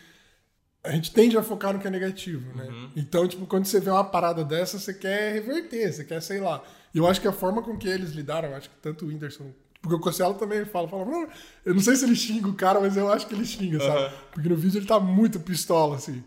a 0.83 0.91
gente 0.91 1.11
tende 1.11 1.37
a 1.37 1.43
focar 1.43 1.73
no 1.73 1.79
que 1.79 1.87
é 1.87 1.89
negativo, 1.89 2.55
né? 2.55 2.65
Uhum. 2.65 2.89
Então, 2.95 3.27
tipo, 3.27 3.45
quando 3.45 3.65
você 3.65 3.79
vê 3.79 3.89
uma 3.89 4.03
parada 4.05 4.45
dessa, 4.45 4.79
você 4.79 4.93
quer 4.93 5.33
reverter, 5.33 5.91
você 5.91 6.05
quer, 6.05 6.21
sei 6.21 6.39
lá. 6.39 6.63
E 6.93 6.97
eu 6.97 7.05
acho 7.05 7.19
que 7.19 7.27
a 7.27 7.33
forma 7.33 7.61
com 7.61 7.77
que 7.77 7.87
eles 7.89 8.11
lidaram, 8.11 8.49
eu 8.49 8.55
acho 8.55 8.69
que 8.69 8.75
tanto 8.81 9.03
o 9.03 9.09
Whindersson. 9.09 9.51
Porque 9.81 9.95
o 9.95 9.99
Costello 9.99 10.35
também 10.35 10.63
fala, 10.65 10.87
fala, 10.87 11.03
"Não, 11.05 11.27
eu 11.65 11.73
não 11.73 11.81
sei 11.81 11.95
se 11.95 12.05
ele 12.05 12.15
xinga 12.15 12.47
o 12.47 12.53
cara, 12.53 12.79
mas 12.79 12.95
eu 12.95 13.11
acho 13.11 13.27
que 13.27 13.33
ele 13.35 13.45
xinga, 13.45 13.79
sabe? 13.79 13.99
Uhum. 14.05 14.09
Porque 14.31 14.49
no 14.49 14.55
vídeo 14.55 14.79
ele 14.79 14.85
tá 14.87 14.99
muito 14.99 15.39
pistola, 15.41 15.97
assim. 15.97 16.23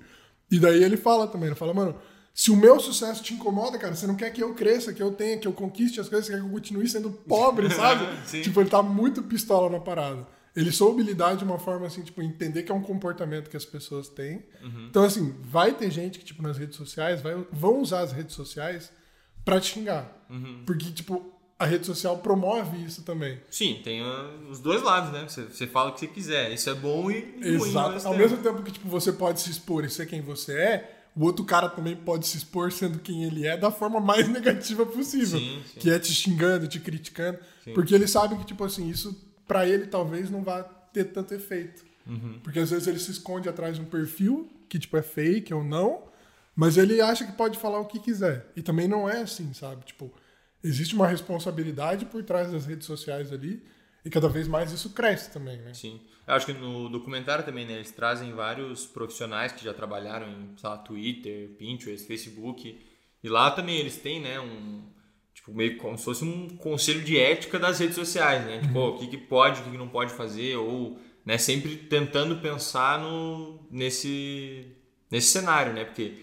E 0.50 0.58
daí 0.58 0.82
ele 0.84 0.96
fala 0.96 1.26
também, 1.26 1.46
ele 1.49 1.56
fala, 1.56 1.72
mano, 1.72 1.96
se 2.40 2.50
o 2.50 2.56
meu 2.56 2.80
sucesso 2.80 3.23
te 3.23 3.35
incomoda, 3.35 3.76
cara, 3.76 3.94
você 3.94 4.06
não 4.06 4.14
quer 4.14 4.30
que 4.30 4.42
eu 4.42 4.54
cresça, 4.54 4.94
que 4.94 5.02
eu 5.02 5.12
tenha, 5.12 5.37
que 5.37 5.47
eu 5.47 5.52
conquiste 5.52 6.00
as 6.00 6.09
coisas, 6.09 6.25
você 6.25 6.32
quer 6.32 6.38
que 6.38 6.47
eu 6.47 6.50
continue 6.50 6.88
sendo 6.88 7.11
pobre, 7.11 7.68
sabe? 7.68 8.06
Tipo, 8.42 8.62
ele 8.62 8.70
tá 8.70 8.82
muito 8.82 9.23
pistola 9.23 9.68
na 9.68 9.78
parada. 9.78 10.26
Ele 10.56 10.73
soube 10.73 11.02
lidar 11.02 11.37
de 11.37 11.44
uma 11.44 11.59
forma 11.59 11.87
assim, 11.87 12.00
tipo, 12.00 12.23
entender 12.23 12.62
que 12.62 12.73
é 12.73 12.75
um 12.75 12.80
comportamento 12.80 13.50
que 13.50 13.59
as 13.59 13.66
pessoas 13.66 14.09
têm. 14.09 14.42
Então, 14.88 15.04
assim, 15.04 15.37
vai 15.42 15.75
ter 15.75 15.90
gente 15.90 16.18
que, 16.18 16.25
tipo, 16.25 16.42
nas 16.42 16.56
redes 16.56 16.76
sociais, 16.76 17.20
vai, 17.20 17.35
vão 17.52 17.78
usar 17.78 18.00
as 18.00 18.12
redes 18.12 18.35
sociais 18.35 18.90
pra 19.44 19.61
te 19.61 19.75
xingar. 19.75 20.11
Porque, 20.64 20.90
tipo, 20.92 21.38
a 21.59 21.66
rede 21.66 21.85
social 21.85 22.16
promove 22.20 22.82
isso 22.82 23.02
também. 23.02 23.38
Sim, 23.50 23.82
tem 23.85 24.00
ah, 24.00 24.30
os 24.49 24.61
dois 24.61 24.82
lados, 24.82 25.12
né? 25.12 25.28
Você, 25.28 25.42
você 25.42 25.66
fala 25.66 25.90
o 25.90 25.92
que 25.92 26.00
você 26.00 26.06
quiser. 26.06 26.50
Isso 26.54 26.70
é 26.70 26.75
bom 26.75 27.11
e 27.11 27.20
ruim. 27.59 27.68
Exato. 27.68 28.09
Ao 28.09 28.16
mesmo 28.16 28.38
tempo 28.38 28.62
que, 28.62 28.73
tipo, 28.73 28.88
você 28.88 29.12
pode 29.12 29.42
se 29.42 29.50
expor 29.50 29.85
e 29.85 29.90
ser 29.90 30.06
quem 30.06 30.23
você 30.23 30.54
é, 30.59 31.00
o 31.17 31.25
outro 31.25 31.45
cara 31.45 31.69
também 31.69 31.97
pode 31.97 32.26
se 32.26 32.37
expor 32.37 32.71
sendo 32.73 32.99
quem 32.99 33.25
ele 33.25 33.47
é 33.47 33.57
da 33.57 33.71
forma 33.71 34.00
mais 34.00 34.29
negativa 34.31 34.87
possível. 34.87 35.38
Sim, 35.38 35.62
sim. 35.67 35.81
Que 35.81 35.90
é 35.90 35.99
te 35.99 36.12
xingando, 36.12 36.69
te 36.69 36.79
criticando. 36.81 37.38
Porque 37.75 37.95
ele 37.95 38.07
sabe 38.07 38.37
que, 38.37 38.45
tipo 38.45 38.64
assim, 38.64 38.88
isso 38.88 39.31
pra 39.47 39.67
ele 39.67 39.87
talvez 39.87 40.31
não 40.31 40.43
vá 40.43 40.62
ter 40.62 41.05
tanto 41.05 41.35
efeito. 41.35 41.85
Uhum. 42.07 42.40
Porque 42.43 42.59
às 42.59 42.71
vezes 42.71 42.87
ele 42.87 42.99
se 42.99 43.11
esconde 43.11 43.49
atrás 43.49 43.76
de 43.76 43.83
um 43.83 43.85
perfil 43.85 44.50
que, 44.69 44.79
tipo, 44.79 44.97
é 44.97 45.02
fake 45.02 45.52
ou 45.52 45.64
não, 45.64 46.05
mas 46.55 46.76
ele 46.76 47.00
acha 47.00 47.25
que 47.25 47.33
pode 47.33 47.59
falar 47.59 47.81
o 47.81 47.87
que 47.87 47.99
quiser. 47.99 48.47
E 48.57 48.62
também 48.62 48.87
não 48.88 49.09
é 49.09 49.23
assim, 49.23 49.52
sabe? 49.52 49.85
Tipo, 49.85 50.12
existe 50.62 50.95
uma 50.95 51.07
responsabilidade 51.07 52.07
por 52.07 52.23
trás 52.23 52.50
das 52.50 52.67
redes 52.67 52.87
sociais 52.87 53.33
ali, 53.33 53.62
e 54.05 54.11
cada 54.11 54.29
vez 54.29 54.49
mais 54.49 54.73
isso 54.73 54.90
cresce 54.90 55.31
também, 55.31 55.59
né? 55.59 55.75
Sim. 55.75 56.00
Eu 56.30 56.37
acho 56.37 56.46
que 56.46 56.52
no 56.52 56.88
documentário 56.88 57.44
também, 57.44 57.66
né? 57.66 57.75
Eles 57.75 57.90
trazem 57.90 58.32
vários 58.32 58.87
profissionais 58.87 59.50
que 59.50 59.64
já 59.64 59.75
trabalharam 59.75 60.28
em, 60.28 60.56
sei 60.56 60.68
lá, 60.70 60.78
Twitter, 60.78 61.49
Pinterest, 61.58 62.06
Facebook. 62.06 62.80
E 63.20 63.28
lá 63.28 63.50
também 63.50 63.78
eles 63.78 63.96
têm, 63.96 64.20
né, 64.20 64.38
um... 64.38 64.84
Tipo, 65.34 65.52
meio 65.52 65.76
como 65.76 65.99
se 65.99 66.04
fosse 66.04 66.25
um 66.25 66.49
conselho 66.50 67.02
de 67.02 67.18
ética 67.18 67.58
das 67.58 67.80
redes 67.80 67.96
sociais, 67.96 68.44
né? 68.44 68.60
Tipo, 68.60 68.78
ó, 68.78 68.90
o 68.90 68.99
que, 68.99 69.08
que 69.08 69.16
pode, 69.16 69.60
o 69.60 69.64
que, 69.64 69.70
que 69.72 69.76
não 69.76 69.88
pode 69.88 70.12
fazer, 70.12 70.54
ou... 70.54 71.00
Né, 71.26 71.37
sempre 71.37 71.76
tentando 71.76 72.37
pensar 72.37 73.00
no, 73.00 73.66
nesse, 73.68 74.66
nesse 75.10 75.32
cenário, 75.32 75.72
né? 75.72 75.84
Porque 75.84 76.14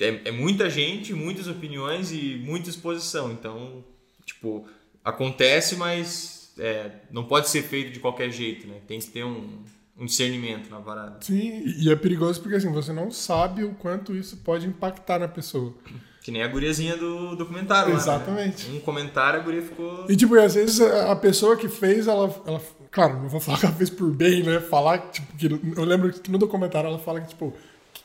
é, 0.00 0.28
é 0.28 0.30
muita 0.32 0.68
gente, 0.68 1.14
muitas 1.14 1.46
opiniões 1.46 2.10
e 2.10 2.42
muita 2.44 2.68
exposição. 2.68 3.30
Então, 3.30 3.84
tipo, 4.26 4.68
acontece, 5.04 5.76
mas 5.76 6.43
é, 6.58 6.90
não 7.10 7.24
pode 7.24 7.48
ser 7.48 7.62
feito 7.62 7.92
de 7.92 8.00
qualquer 8.00 8.30
jeito, 8.30 8.66
né? 8.66 8.76
Tem 8.86 8.98
que 8.98 9.08
ter 9.08 9.24
um, 9.24 9.58
um 9.98 10.06
discernimento 10.06 10.70
na 10.70 10.80
parada. 10.80 11.18
Sim, 11.20 11.62
e 11.78 11.90
é 11.90 11.96
perigoso 11.96 12.40
porque 12.40 12.56
assim, 12.56 12.72
você 12.72 12.92
não 12.92 13.10
sabe 13.10 13.64
o 13.64 13.74
quanto 13.74 14.14
isso 14.14 14.36
pode 14.38 14.66
impactar 14.66 15.18
na 15.18 15.28
pessoa. 15.28 15.74
Que 16.22 16.30
nem 16.30 16.42
a 16.42 16.48
guriazinha 16.48 16.96
do 16.96 17.36
documentário. 17.36 17.88
lá, 17.90 17.94
né? 17.96 18.00
Exatamente. 18.00 18.70
Um 18.70 18.80
comentário, 18.80 19.40
a 19.40 19.42
guria 19.42 19.60
ficou. 19.62 20.06
E 20.08 20.16
tipo, 20.16 20.34
e 20.36 20.40
às 20.42 20.54
vezes 20.54 20.80
a 20.80 21.14
pessoa 21.16 21.54
que 21.56 21.68
fez, 21.68 22.06
ela, 22.08 22.34
ela. 22.46 22.60
Claro, 22.90 23.20
não 23.20 23.28
vou 23.28 23.40
falar 23.40 23.58
que 23.58 23.66
ela 23.66 23.74
fez 23.74 23.90
por 23.90 24.10
bem, 24.10 24.42
né? 24.42 24.58
Falar, 24.60 24.98
tipo, 25.10 25.36
que. 25.36 25.46
Eu 25.76 25.84
lembro 25.84 26.10
que 26.12 26.30
no 26.30 26.38
documentário 26.38 26.88
ela 26.88 26.98
fala 26.98 27.20
que, 27.20 27.28
tipo. 27.28 27.52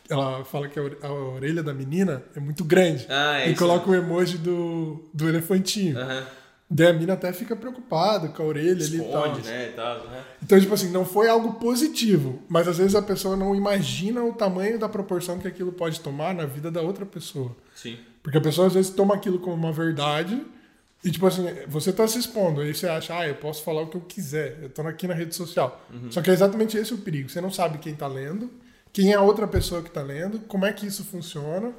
Ela 0.10 0.44
fala 0.44 0.68
que 0.68 0.78
a 0.80 0.82
ore- 0.84 0.98
a 1.04 1.12
orelha 1.12 1.62
da 1.64 1.72
menina 1.74 2.24
é 2.36 2.40
muito 2.42 2.66
grande. 2.66 3.06
Ah, 3.08 3.40
é 3.42 3.48
e 3.48 3.52
isso. 3.52 3.60
coloca 3.60 3.90
o 3.90 3.96
emoji 3.96 4.38
do, 4.40 5.02
do 5.14 5.30
elefantinho. 5.30 5.98
Aham. 5.98 6.24
Daí 6.72 6.88
a 6.88 6.94
mina 6.94 7.14
até 7.14 7.34
fica 7.34 7.56
preocupada 7.56 8.28
com 8.28 8.44
a 8.44 8.46
orelha 8.46 8.86
ali 8.86 8.98
e 8.98 9.00
tal. 9.00 9.26
Esconde, 9.26 9.48
né? 9.48 9.70
E 9.70 9.72
tal, 9.72 10.08
né? 10.08 10.24
Então, 10.44 10.60
tipo 10.60 10.74
assim, 10.74 10.92
não 10.92 11.04
foi 11.04 11.28
algo 11.28 11.54
positivo, 11.54 12.44
mas 12.48 12.68
às 12.68 12.78
vezes 12.78 12.94
a 12.94 13.02
pessoa 13.02 13.36
não 13.36 13.56
imagina 13.56 14.24
o 14.24 14.34
tamanho 14.34 14.78
da 14.78 14.88
proporção 14.88 15.40
que 15.40 15.48
aquilo 15.48 15.72
pode 15.72 16.00
tomar 16.00 16.36
na 16.36 16.46
vida 16.46 16.70
da 16.70 16.82
outra 16.82 17.08
pessoa. 17.08 17.56
Sim. 17.76 17.98
Porque 18.22 18.38
a 18.38 18.42
pessoa 18.42 18.68
às 18.68 18.74
vezes 18.74 18.92
toma 18.92 19.16
aquilo 19.16 19.40
como 19.40 19.56
uma 19.56 19.72
verdade 19.72 20.46
e, 21.04 21.10
tipo 21.10 21.26
assim, 21.26 21.46
você 21.68 21.92
tá 21.92 22.08
se 22.08 22.20
expondo, 22.20 22.62
aí 22.62 22.76
você 22.76 22.88
acha, 22.88 23.18
ah, 23.18 23.28
eu 23.28 23.36
posso 23.36 23.64
falar 23.64 23.82
o 23.82 23.88
que 23.88 23.96
eu 23.98 24.02
quiser, 24.02 24.60
eu 24.62 24.70
tô 24.70 24.82
aqui 24.84 25.08
na 25.08 25.14
rede 25.14 25.34
social. 25.34 25.84
Só 26.12 26.22
que 26.22 26.30
é 26.30 26.34
exatamente 26.34 26.78
esse 26.78 26.94
o 26.94 26.98
perigo, 26.98 27.30
você 27.30 27.42
não 27.42 27.52
sabe 27.52 27.80
quem 27.80 27.96
tá 27.96 28.06
lendo, 28.06 28.52
quem 28.94 29.12
é 29.12 29.16
a 29.16 29.22
outra 29.22 29.48
pessoa 29.48 29.82
que 29.82 29.90
tá 29.90 30.04
lendo, 30.04 30.40
como 30.42 30.66
é 30.66 30.74
que 30.74 30.86
isso 30.86 31.04
funciona. 31.06 31.72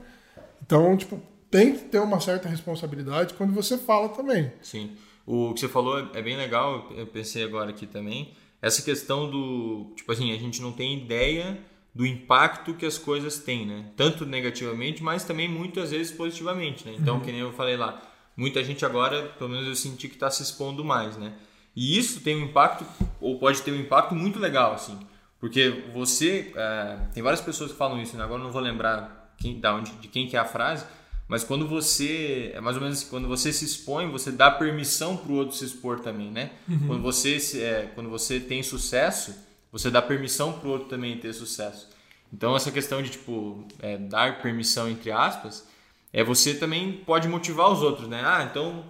Então, 0.62 0.96
tipo, 0.96 1.20
tem 1.50 1.72
que 1.74 1.84
ter 1.84 1.98
uma 1.98 2.20
certa 2.20 2.48
responsabilidade 2.48 3.34
quando 3.34 3.52
você 3.52 3.76
fala 3.76 4.08
também. 4.10 4.52
Sim. 4.62 4.96
O 5.26 5.52
que 5.52 5.60
você 5.60 5.68
falou 5.68 5.98
é 6.14 6.22
bem 6.22 6.36
legal, 6.36 6.90
eu 6.96 7.06
pensei 7.06 7.44
agora 7.44 7.70
aqui 7.70 7.86
também. 7.86 8.32
Essa 8.62 8.82
questão 8.82 9.30
do. 9.30 9.92
Tipo 9.96 10.12
assim, 10.12 10.32
a 10.32 10.38
gente 10.38 10.60
não 10.60 10.72
tem 10.72 11.02
ideia 11.02 11.58
do 11.94 12.06
impacto 12.06 12.74
que 12.74 12.86
as 12.86 12.98
coisas 12.98 13.38
têm, 13.38 13.66
né? 13.66 13.86
Tanto 13.96 14.24
negativamente, 14.24 15.02
mas 15.02 15.24
também 15.24 15.48
muitas 15.48 15.90
vezes 15.90 16.12
positivamente, 16.12 16.86
né? 16.86 16.94
Então, 16.98 17.20
que 17.20 17.32
nem 17.32 17.40
eu 17.40 17.52
falei 17.52 17.76
lá, 17.76 18.00
muita 18.36 18.62
gente 18.62 18.84
agora, 18.84 19.24
pelo 19.38 19.50
menos 19.50 19.66
eu 19.66 19.74
senti 19.74 20.08
que 20.08 20.14
está 20.14 20.30
se 20.30 20.42
expondo 20.42 20.84
mais, 20.84 21.16
né? 21.16 21.34
E 21.74 21.98
isso 21.98 22.20
tem 22.20 22.36
um 22.36 22.44
impacto, 22.44 22.84
ou 23.20 23.38
pode 23.38 23.62
ter 23.62 23.72
um 23.72 23.80
impacto 23.80 24.14
muito 24.14 24.38
legal, 24.38 24.72
assim. 24.72 24.98
Porque 25.38 25.84
você. 25.92 26.52
é, 26.54 26.98
tem 27.14 27.22
várias 27.22 27.40
pessoas 27.40 27.72
que 27.72 27.78
falam 27.78 28.00
isso, 28.00 28.16
né? 28.16 28.22
Agora 28.22 28.40
eu 28.40 28.44
não 28.44 28.52
vou 28.52 28.60
lembrar 28.60 29.34
quem, 29.38 29.58
da 29.58 29.74
onde, 29.74 29.92
de 29.92 30.08
quem 30.08 30.28
que 30.28 30.36
é 30.36 30.38
a 30.38 30.44
frase, 30.44 30.84
mas 31.31 31.45
quando 31.45 31.69
você. 31.69 32.51
É 32.53 32.61
mais 32.61 32.77
ou 32.77 32.83
menos 32.83 32.99
assim, 32.99 33.09
quando 33.09 33.29
você 33.29 33.53
se 33.53 33.64
expõe, 33.64 34.11
você 34.11 34.33
dá 34.33 34.51
permissão 34.51 35.16
para 35.16 35.31
o 35.31 35.37
outro 35.37 35.57
se 35.57 35.64
expor 35.64 36.01
também, 36.01 36.29
né? 36.29 36.51
Quando, 36.88 37.01
você, 37.01 37.38
é, 37.62 37.93
quando 37.95 38.11
você 38.11 38.40
tem 38.40 38.64
sucesso, 38.64 39.33
você 39.71 39.93
dá 39.93 40.03
permissão 40.03 40.55
para 40.55 40.69
o 40.69 40.73
outro 40.73 40.88
também 40.88 41.16
ter 41.19 41.33
sucesso. 41.33 41.88
Então, 42.33 42.57
essa 42.57 42.73
questão 42.73 43.01
de, 43.01 43.11
tipo, 43.11 43.64
é, 43.79 43.97
dar 43.97 44.43
permissão, 44.43 44.88
entre 44.88 45.12
aspas, 45.12 45.69
é 46.12 46.25
você 46.25 46.53
também 46.53 46.93
pode 46.93 47.29
motivar 47.29 47.71
os 47.71 47.81
outros, 47.81 48.09
né? 48.09 48.21
Ah, 48.25 48.49
então 48.51 48.85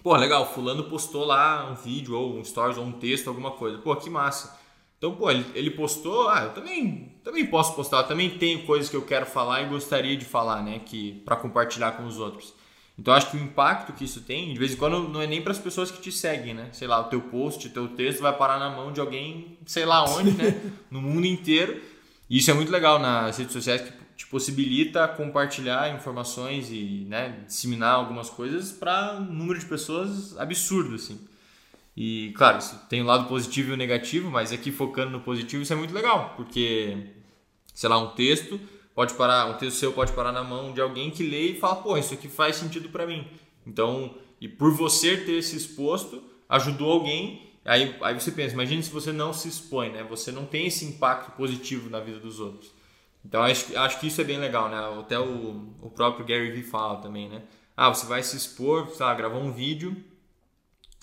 Pô, 0.00 0.14
legal, 0.16 0.52
fulano 0.52 0.84
postou 0.84 1.24
lá 1.24 1.70
um 1.70 1.74
vídeo 1.74 2.14
ou 2.14 2.36
um 2.36 2.44
stories 2.44 2.76
ou 2.76 2.84
um 2.84 2.92
texto, 2.92 3.26
alguma 3.26 3.52
coisa. 3.52 3.78
Pô, 3.78 3.96
que 3.96 4.10
massa. 4.10 4.54
Então, 5.04 5.14
pô, 5.16 5.30
ele, 5.30 5.44
ele 5.54 5.70
postou, 5.70 6.30
ah, 6.30 6.44
eu 6.44 6.50
também, 6.52 7.12
também 7.22 7.44
posso 7.44 7.76
postar, 7.76 7.98
eu 7.98 8.06
também 8.08 8.38
tenho 8.38 8.64
coisas 8.64 8.88
que 8.88 8.96
eu 8.96 9.02
quero 9.02 9.26
falar 9.26 9.60
e 9.60 9.66
gostaria 9.66 10.16
de 10.16 10.24
falar, 10.24 10.62
né, 10.62 10.80
que 10.82 11.20
para 11.26 11.36
compartilhar 11.36 11.92
com 11.92 12.06
os 12.06 12.18
outros. 12.18 12.54
Então, 12.98 13.12
acho 13.12 13.30
que 13.30 13.36
o 13.36 13.40
impacto 13.40 13.92
que 13.92 14.02
isso 14.02 14.22
tem, 14.22 14.54
de 14.54 14.58
vez 14.58 14.72
em 14.72 14.76
quando, 14.76 15.06
não 15.06 15.20
é 15.20 15.26
nem 15.26 15.42
para 15.42 15.52
as 15.52 15.58
pessoas 15.58 15.90
que 15.90 16.00
te 16.00 16.10
seguem, 16.10 16.54
né? 16.54 16.70
Sei 16.72 16.88
lá, 16.88 17.00
o 17.00 17.10
teu 17.10 17.20
post, 17.20 17.66
o 17.66 17.70
teu 17.70 17.88
texto 17.88 18.22
vai 18.22 18.34
parar 18.34 18.58
na 18.58 18.70
mão 18.70 18.92
de 18.92 19.00
alguém, 19.00 19.58
sei 19.66 19.84
lá 19.84 20.08
onde, 20.08 20.30
né? 20.30 20.58
No 20.90 21.02
mundo 21.02 21.26
inteiro. 21.26 21.82
E 22.30 22.38
isso 22.38 22.50
é 22.50 22.54
muito 22.54 22.72
legal 22.72 22.98
nas 22.98 23.36
redes 23.36 23.52
sociais 23.52 23.82
que 23.82 23.92
te 24.16 24.26
possibilita 24.28 25.06
compartilhar 25.08 25.94
informações 25.94 26.70
e 26.70 27.04
né, 27.10 27.40
disseminar 27.46 27.96
algumas 27.96 28.30
coisas 28.30 28.72
para 28.72 29.16
um 29.16 29.24
número 29.24 29.58
de 29.58 29.66
pessoas 29.66 30.38
absurdo, 30.38 30.94
assim. 30.94 31.18
E, 31.96 32.32
claro, 32.36 32.58
isso 32.58 32.76
tem 32.88 33.02
o 33.02 33.04
lado 33.04 33.28
positivo 33.28 33.70
e 33.70 33.74
o 33.74 33.76
negativo, 33.76 34.30
mas 34.30 34.52
aqui 34.52 34.72
focando 34.72 35.10
no 35.10 35.20
positivo, 35.20 35.62
isso 35.62 35.72
é 35.72 35.76
muito 35.76 35.94
legal, 35.94 36.34
porque, 36.36 36.96
sei 37.72 37.88
lá, 37.88 37.98
um 37.98 38.14
texto 38.14 38.58
pode 38.94 39.14
parar, 39.14 39.46
um 39.46 39.54
texto 39.54 39.78
seu 39.78 39.92
pode 39.92 40.12
parar 40.12 40.32
na 40.32 40.42
mão 40.42 40.72
de 40.72 40.80
alguém 40.80 41.10
que 41.10 41.22
lê 41.22 41.52
e 41.52 41.58
fala, 41.58 41.76
pô, 41.76 41.96
isso 41.96 42.14
aqui 42.14 42.28
faz 42.28 42.56
sentido 42.56 42.88
para 42.88 43.06
mim. 43.06 43.26
Então, 43.66 44.14
e 44.40 44.48
por 44.48 44.72
você 44.72 45.16
ter 45.16 45.42
se 45.42 45.56
exposto, 45.56 46.22
ajudou 46.48 46.92
alguém, 46.92 47.52
aí, 47.64 47.96
aí 48.02 48.14
você 48.14 48.30
pensa, 48.32 48.54
imagine 48.54 48.82
se 48.82 48.90
você 48.90 49.12
não 49.12 49.32
se 49.32 49.48
expõe, 49.48 49.90
né? 49.90 50.02
Você 50.04 50.30
não 50.30 50.44
tem 50.44 50.66
esse 50.66 50.84
impacto 50.84 51.32
positivo 51.32 51.88
na 51.88 52.00
vida 52.00 52.18
dos 52.18 52.40
outros. 52.40 52.72
Então, 53.24 53.42
acho, 53.42 53.76
acho 53.78 54.00
que 54.00 54.08
isso 54.08 54.20
é 54.20 54.24
bem 54.24 54.38
legal, 54.38 54.68
né? 54.68 54.76
Até 55.00 55.18
o, 55.18 55.74
o 55.80 55.90
próprio 55.90 56.26
Gary 56.26 56.50
Vee 56.50 56.62
fala 56.62 57.00
também, 57.00 57.28
né? 57.28 57.42
Ah, 57.76 57.88
você 57.88 58.06
vai 58.06 58.22
se 58.22 58.36
expor, 58.36 58.88
sei 58.90 59.06
lá, 59.06 59.14
gravou 59.14 59.40
um 59.40 59.50
vídeo, 59.50 59.96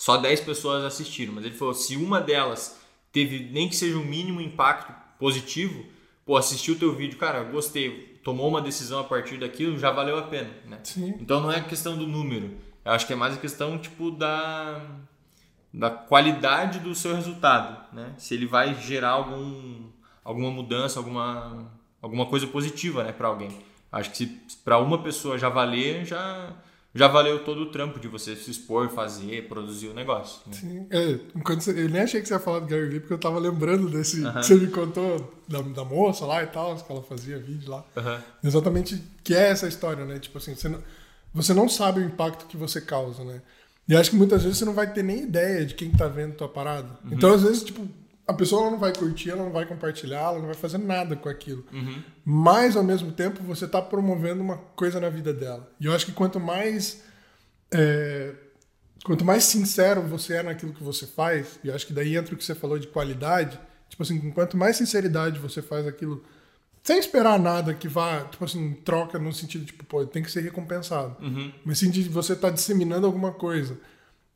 só 0.02 0.16
10 0.16 0.40
pessoas 0.40 0.84
assistiram, 0.84 1.32
mas 1.32 1.44
ele 1.44 1.54
falou, 1.54 1.72
se 1.72 1.96
uma 1.96 2.20
delas 2.20 2.76
teve 3.12 3.48
nem 3.52 3.68
que 3.68 3.76
seja 3.76 3.96
um 3.96 4.04
mínimo 4.04 4.40
impacto 4.40 4.92
positivo, 5.16 5.86
pô, 6.26 6.36
assistiu 6.36 6.74
o 6.74 6.76
teu 6.76 6.92
vídeo, 6.92 7.16
cara, 7.16 7.44
gostei, 7.44 8.20
tomou 8.24 8.48
uma 8.48 8.60
decisão 8.60 8.98
a 8.98 9.04
partir 9.04 9.38
daquilo, 9.38 9.78
já 9.78 9.92
valeu 9.92 10.18
a 10.18 10.22
pena, 10.22 10.50
né? 10.66 10.80
Sim. 10.82 11.14
Então 11.20 11.40
não 11.40 11.52
é 11.52 11.60
questão 11.60 11.96
do 11.96 12.04
número, 12.04 12.50
eu 12.84 12.90
acho 12.90 13.06
que 13.06 13.12
é 13.12 13.16
mais 13.16 13.34
a 13.34 13.36
questão, 13.36 13.78
tipo, 13.78 14.10
da, 14.10 14.84
da 15.72 15.88
qualidade 15.88 16.80
do 16.80 16.96
seu 16.96 17.14
resultado, 17.14 17.94
né? 17.94 18.12
Se 18.18 18.34
ele 18.34 18.46
vai 18.46 18.74
gerar 18.74 19.10
algum, 19.10 19.88
alguma 20.24 20.50
mudança, 20.50 20.98
alguma, 20.98 21.70
alguma 22.00 22.26
coisa 22.26 22.48
positiva, 22.48 23.04
né, 23.04 23.12
para 23.12 23.28
alguém. 23.28 23.56
Acho 23.92 24.10
que 24.10 24.16
se 24.16 24.56
para 24.64 24.80
uma 24.80 25.00
pessoa 25.00 25.38
já 25.38 25.48
valer, 25.48 26.04
já 26.04 26.56
já 26.94 27.08
valeu 27.08 27.42
todo 27.42 27.62
o 27.62 27.70
trampo 27.70 27.98
de 27.98 28.06
você 28.06 28.36
se 28.36 28.50
expor, 28.50 28.88
fazer, 28.90 29.48
produzir 29.48 29.88
o 29.88 29.94
negócio. 29.94 30.42
Né? 30.46 30.52
Sim, 30.52 30.86
é, 30.90 31.18
quando 31.42 31.66
eu 31.68 31.88
nem 31.88 32.02
achei 32.02 32.20
que 32.20 32.28
você 32.28 32.34
ia 32.34 32.40
falar 32.40 32.60
do 32.60 32.66
Gary 32.66 32.88
Vee, 32.88 33.00
porque 33.00 33.14
eu 33.14 33.18
tava 33.18 33.38
lembrando 33.38 33.88
desse. 33.88 34.20
Você 34.20 34.54
me 34.54 34.66
contou 34.66 35.32
da, 35.48 35.62
da 35.62 35.84
moça 35.84 36.26
lá 36.26 36.42
e 36.42 36.46
tal, 36.46 36.76
que 36.76 36.92
ela 36.92 37.02
fazia 37.02 37.38
vídeo 37.38 37.70
lá. 37.70 37.84
Exatamente 38.44 39.02
que 39.24 39.34
é 39.34 39.48
essa 39.48 39.66
história, 39.66 40.04
né? 40.04 40.18
Tipo 40.18 40.36
assim, 40.38 40.54
você 40.54 40.68
não, 40.68 40.78
você 41.32 41.54
não 41.54 41.68
sabe 41.68 42.00
o 42.00 42.04
impacto 42.04 42.46
que 42.46 42.56
você 42.56 42.80
causa, 42.80 43.24
né? 43.24 43.40
E 43.88 43.96
acho 43.96 44.10
que 44.10 44.16
muitas 44.16 44.42
vezes 44.42 44.58
você 44.58 44.64
não 44.64 44.74
vai 44.74 44.92
ter 44.92 45.02
nem 45.02 45.22
ideia 45.22 45.64
de 45.64 45.74
quem 45.74 45.90
tá 45.90 46.06
vendo 46.06 46.34
tua 46.34 46.48
parada. 46.48 46.88
Uhum. 47.04 47.14
Então, 47.14 47.34
às 47.34 47.42
vezes, 47.42 47.64
tipo, 47.64 47.88
a 48.26 48.32
pessoa 48.32 48.70
não 48.70 48.78
vai 48.78 48.92
curtir, 48.92 49.30
ela 49.30 49.42
não 49.42 49.52
vai 49.52 49.66
compartilhar, 49.66 50.20
ela 50.20 50.38
não 50.38 50.46
vai 50.46 50.54
fazer 50.54 50.78
nada 50.78 51.16
com 51.16 51.28
aquilo. 51.28 51.64
Uhum. 51.72 52.02
Mas, 52.24 52.76
ao 52.76 52.82
mesmo 52.82 53.12
tempo, 53.12 53.42
você 53.42 53.66
tá 53.66 53.82
promovendo 53.82 54.40
uma 54.40 54.58
coisa 54.58 55.00
na 55.00 55.08
vida 55.08 55.32
dela. 55.32 55.70
E 55.80 55.86
eu 55.86 55.94
acho 55.94 56.06
que 56.06 56.12
quanto 56.12 56.38
mais. 56.38 57.02
É, 57.70 58.32
quanto 59.04 59.24
mais 59.24 59.44
sincero 59.44 60.02
você 60.02 60.34
é 60.34 60.42
naquilo 60.42 60.72
que 60.72 60.82
você 60.82 61.06
faz, 61.06 61.58
e 61.64 61.70
acho 61.70 61.86
que 61.86 61.92
daí 61.92 62.16
entra 62.16 62.34
o 62.34 62.38
que 62.38 62.44
você 62.44 62.54
falou 62.54 62.78
de 62.78 62.86
qualidade. 62.86 63.58
Tipo 63.88 64.02
assim, 64.02 64.30
quanto 64.30 64.56
mais 64.56 64.76
sinceridade 64.76 65.38
você 65.38 65.60
faz 65.60 65.86
aquilo 65.86 66.24
sem 66.82 66.98
esperar 66.98 67.38
nada 67.38 67.72
que 67.72 67.86
vá, 67.86 68.24
tipo 68.24 68.44
assim, 68.44 68.72
troca 68.84 69.18
no 69.18 69.32
sentido, 69.32 69.64
tipo, 69.64 69.84
pô, 69.84 70.04
tem 70.04 70.22
que 70.22 70.30
ser 70.30 70.40
recompensado. 70.40 71.16
Uhum. 71.22 71.52
Mas 71.64 71.78
sim 71.78 71.90
de 71.90 72.02
você 72.08 72.32
estar 72.32 72.48
tá 72.48 72.54
disseminando 72.54 73.06
alguma 73.06 73.32
coisa. 73.32 73.78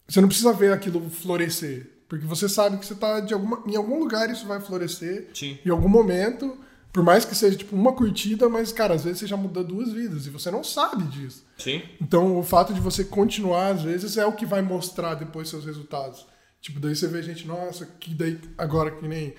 Você 0.07 0.21
não 0.21 0.29
precisa 0.29 0.53
ver 0.53 0.73
aquilo 0.73 1.11
florescer. 1.11 1.91
Porque 2.09 2.27
você 2.27 2.49
sabe 2.49 2.79
que 2.79 2.87
você 2.87 2.95
está 2.95 3.21
de 3.21 3.35
alguma, 3.35 3.63
em 3.67 3.77
algum 3.77 3.99
lugar 3.99 4.31
isso 4.31 4.47
vai 4.47 4.61
florescer. 4.61 5.29
Sim. 5.35 5.59
Em 5.65 5.71
algum 5.71 5.89
momento. 5.89 6.59
Por 6.93 7.05
mais 7.05 7.27
que 7.27 7.35
seja 7.35 7.59
tipo 7.59 7.77
uma 7.77 7.93
curtida, 7.93 8.49
mas, 8.49 8.73
cara, 8.73 8.95
às 8.95 9.05
vezes 9.05 9.19
você 9.19 9.27
já 9.27 9.37
mudou 9.37 9.63
duas 9.63 9.93
vidas 9.93 10.27
e 10.27 10.31
você 10.31 10.51
não 10.51 10.65
sabe 10.65 11.05
disso. 11.05 11.45
Sim. 11.59 11.83
Então 12.01 12.39
o 12.39 12.43
fato 12.43 12.73
de 12.73 12.81
você 12.81 13.05
continuar, 13.05 13.69
às 13.69 13.83
vezes, 13.83 14.17
é 14.17 14.25
o 14.25 14.33
que 14.33 14.47
vai 14.47 14.63
mostrar 14.63 15.15
depois 15.15 15.51
seus 15.51 15.67
resultados. 15.67 16.27
Tipo, 16.59 16.81
daí 16.81 16.97
você 16.97 17.07
vê 17.07 17.23
gente, 17.23 17.47
nossa, 17.47 17.85
que 17.85 18.15
daí 18.15 18.41
agora 18.57 18.91
que 18.91 19.07
nem 19.07 19.35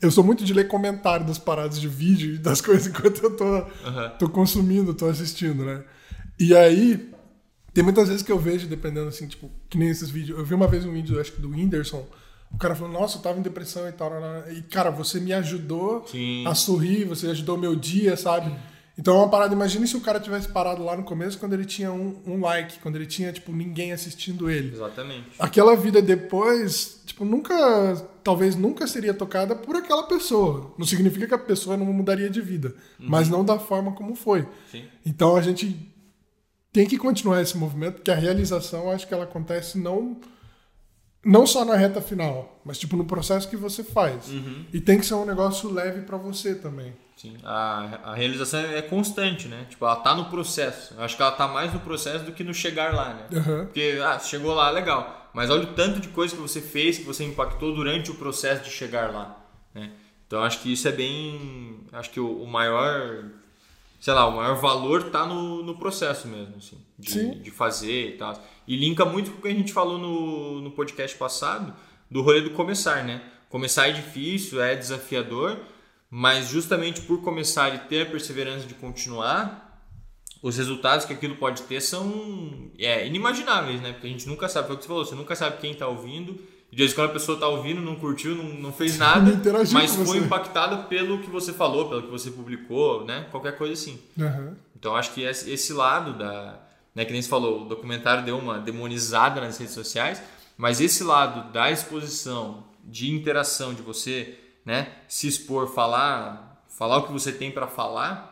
eu 0.00 0.10
sou 0.10 0.24
muito 0.24 0.44
de 0.44 0.54
ler 0.54 0.66
comentário 0.68 1.26
das 1.26 1.38
paradas 1.38 1.80
de 1.80 1.88
vídeo 1.88 2.34
e 2.34 2.38
das 2.38 2.60
coisas 2.62 2.86
enquanto 2.86 3.22
eu 3.22 3.36
tô, 3.36 3.44
uhum. 3.44 4.10
tô 4.18 4.28
consumindo, 4.28 4.94
tô 4.94 5.06
assistindo, 5.06 5.64
né? 5.64 5.84
E 6.38 6.54
aí, 6.54 7.12
tem 7.72 7.84
muitas 7.84 8.08
vezes 8.08 8.22
que 8.22 8.32
eu 8.32 8.38
vejo, 8.38 8.66
dependendo 8.66 9.08
assim, 9.08 9.26
tipo, 9.26 9.50
que 9.68 9.78
nem 9.78 9.88
esses 9.88 10.10
vídeos. 10.10 10.38
Eu 10.38 10.44
vi 10.44 10.54
uma 10.54 10.66
vez 10.66 10.84
um 10.84 10.92
vídeo, 10.92 11.20
acho 11.20 11.32
que 11.32 11.40
do 11.40 11.50
Whindersson. 11.50 12.06
O 12.52 12.58
cara 12.58 12.74
falou, 12.74 12.92
nossa, 12.92 13.18
eu 13.18 13.22
tava 13.22 13.38
em 13.38 13.42
depressão 13.42 13.88
e 13.88 13.92
tal. 13.92 14.12
E, 14.50 14.62
cara, 14.62 14.90
você 14.90 15.20
me 15.20 15.32
ajudou 15.32 16.04
Sim. 16.06 16.44
a 16.46 16.54
sorrir, 16.54 17.04
você 17.04 17.28
ajudou 17.28 17.56
meu 17.56 17.76
dia, 17.76 18.16
sabe? 18.16 18.52
Então 18.98 19.14
é 19.14 19.18
uma 19.18 19.30
parada, 19.30 19.54
imagine 19.54 19.86
se 19.86 19.96
o 19.96 20.00
cara 20.00 20.20
tivesse 20.20 20.48
parado 20.48 20.84
lá 20.84 20.94
no 20.94 21.04
começo 21.04 21.38
quando 21.38 21.54
ele 21.54 21.64
tinha 21.64 21.90
um, 21.90 22.20
um 22.26 22.40
like, 22.40 22.80
quando 22.80 22.96
ele 22.96 23.06
tinha, 23.06 23.32
tipo, 23.32 23.52
ninguém 23.52 23.92
assistindo 23.92 24.50
ele. 24.50 24.74
Exatamente. 24.74 25.30
Aquela 25.38 25.74
vida 25.74 26.02
depois, 26.02 27.00
tipo, 27.06 27.24
nunca, 27.24 27.94
talvez 28.22 28.56
nunca 28.56 28.86
seria 28.86 29.14
tocada 29.14 29.54
por 29.54 29.76
aquela 29.76 30.02
pessoa. 30.02 30.74
Não 30.76 30.84
significa 30.84 31.26
que 31.26 31.34
a 31.34 31.38
pessoa 31.38 31.76
não 31.76 31.86
mudaria 31.86 32.28
de 32.28 32.42
vida, 32.42 32.74
uhum. 32.98 33.06
mas 33.08 33.28
não 33.28 33.42
da 33.42 33.58
forma 33.58 33.92
como 33.92 34.14
foi. 34.14 34.46
Sim. 34.70 34.84
Então 35.06 35.34
a 35.34 35.40
gente 35.40 35.90
tem 36.72 36.86
que 36.86 36.96
continuar 36.96 37.40
esse 37.42 37.56
movimento, 37.56 37.94
porque 37.96 38.10
a 38.10 38.14
realização, 38.14 38.90
acho 38.90 39.06
que 39.06 39.14
ela 39.14 39.24
acontece 39.24 39.78
não 39.78 40.20
não 41.22 41.46
só 41.46 41.64
na 41.66 41.76
reta 41.76 42.00
final, 42.00 42.60
mas 42.64 42.78
tipo 42.78 42.96
no 42.96 43.04
processo 43.04 43.48
que 43.48 43.56
você 43.56 43.84
faz. 43.84 44.28
Uhum. 44.28 44.64
E 44.72 44.80
tem 44.80 44.98
que 44.98 45.04
ser 45.04 45.14
um 45.14 45.26
negócio 45.26 45.70
leve 45.70 46.02
para 46.02 46.16
você 46.16 46.54
também. 46.54 46.94
Sim, 47.20 47.36
a, 47.44 48.12
a 48.12 48.14
realização 48.14 48.60
é 48.60 48.80
constante, 48.80 49.46
né? 49.46 49.66
Tipo, 49.68 49.84
ela 49.84 49.96
tá 49.96 50.14
no 50.14 50.30
processo. 50.30 50.94
Eu 50.94 51.02
acho 51.04 51.14
que 51.14 51.20
ela 51.20 51.32
tá 51.32 51.46
mais 51.46 51.70
no 51.74 51.80
processo 51.80 52.24
do 52.24 52.32
que 52.32 52.42
no 52.42 52.54
chegar 52.54 52.94
lá, 52.94 53.12
né? 53.12 53.26
Uhum. 53.30 53.66
Porque, 53.66 54.00
ah, 54.02 54.18
chegou 54.18 54.54
lá, 54.54 54.70
legal. 54.70 55.28
Mas 55.34 55.50
olha 55.50 55.64
o 55.64 55.74
tanto 55.74 56.00
de 56.00 56.08
coisa 56.08 56.34
que 56.34 56.40
você 56.40 56.62
fez, 56.62 56.96
que 56.96 57.04
você 57.04 57.22
impactou 57.22 57.74
durante 57.74 58.10
o 58.10 58.14
processo 58.14 58.64
de 58.64 58.70
chegar 58.70 59.12
lá, 59.12 59.38
né? 59.74 59.92
Então, 60.26 60.42
acho 60.42 60.60
que 60.62 60.72
isso 60.72 60.88
é 60.88 60.92
bem... 60.92 61.80
Acho 61.92 62.08
que 62.08 62.20
o, 62.20 62.42
o 62.42 62.46
maior... 62.46 63.26
Sei 64.00 64.14
lá, 64.14 64.26
o 64.26 64.36
maior 64.36 64.56
valor 64.56 65.10
tá 65.10 65.26
no, 65.26 65.62
no 65.62 65.78
processo 65.78 66.26
mesmo, 66.26 66.56
assim. 66.56 66.78
De, 66.98 67.42
de 67.42 67.50
fazer 67.50 68.14
e 68.14 68.16
tal. 68.16 68.42
E 68.66 68.76
linka 68.76 69.04
muito 69.04 69.30
com 69.30 69.38
o 69.38 69.42
que 69.42 69.48
a 69.48 69.54
gente 69.54 69.72
falou 69.72 69.98
no, 69.98 70.60
no 70.62 70.70
podcast 70.70 71.16
passado, 71.16 71.74
do 72.10 72.22
rolê 72.22 72.40
do 72.40 72.50
começar, 72.50 73.04
né? 73.04 73.22
Começar 73.48 73.88
é 73.88 73.92
difícil, 73.92 74.60
é 74.60 74.74
desafiador 74.74 75.58
mas 76.10 76.48
justamente 76.48 77.02
por 77.02 77.22
começar 77.22 77.72
e 77.72 77.78
ter 77.88 78.02
a 78.02 78.10
perseverança 78.10 78.66
de 78.66 78.74
continuar, 78.74 79.86
os 80.42 80.56
resultados 80.56 81.06
que 81.06 81.12
aquilo 81.12 81.36
pode 81.36 81.62
ter 81.62 81.80
são 81.80 82.72
é, 82.78 83.06
inimagináveis, 83.06 83.80
né? 83.80 83.92
Porque 83.92 84.08
a 84.08 84.10
gente 84.10 84.26
nunca 84.26 84.48
sabe, 84.48 84.66
foi 84.66 84.74
o 84.74 84.78
que 84.78 84.84
você 84.84 84.88
falou, 84.88 85.04
você 85.04 85.14
nunca 85.14 85.36
sabe 85.36 85.58
quem 85.58 85.72
está 85.72 85.86
ouvindo. 85.86 86.40
De 86.70 86.76
vez 86.76 86.92
em 86.92 86.94
quando 86.94 87.10
a 87.10 87.12
pessoa 87.12 87.34
está 87.34 87.48
ouvindo, 87.48 87.80
não 87.80 87.96
curtiu, 87.96 88.34
não, 88.34 88.44
não 88.44 88.72
fez 88.72 88.96
nada, 88.96 89.40
mas 89.72 89.96
foi 89.96 90.18
impactada 90.18 90.84
pelo 90.84 91.18
que 91.18 91.28
você 91.28 91.52
falou, 91.52 91.88
pelo 91.88 92.02
que 92.02 92.10
você 92.10 92.30
publicou, 92.30 93.04
né? 93.04 93.26
Qualquer 93.30 93.56
coisa 93.58 93.72
assim. 93.72 94.00
Uhum. 94.16 94.54
Então 94.78 94.94
acho 94.94 95.12
que 95.12 95.22
esse 95.22 95.72
lado 95.72 96.16
da. 96.16 96.60
Né, 96.94 97.04
que 97.04 97.12
nem 97.12 97.22
você 97.22 97.28
falou, 97.28 97.62
o 97.62 97.68
documentário 97.68 98.24
deu 98.24 98.36
uma 98.36 98.58
demonizada 98.58 99.40
nas 99.40 99.58
redes 99.58 99.74
sociais, 99.74 100.20
mas 100.56 100.80
esse 100.80 101.04
lado 101.04 101.52
da 101.52 101.70
exposição, 101.70 102.64
de 102.84 103.10
interação, 103.10 103.72
de 103.72 103.80
você 103.80 104.36
né? 104.64 104.92
Se 105.08 105.26
expor, 105.26 105.68
falar, 105.68 106.64
falar 106.68 106.98
o 106.98 107.06
que 107.06 107.12
você 107.12 107.32
tem 107.32 107.50
para 107.50 107.66
falar, 107.66 108.28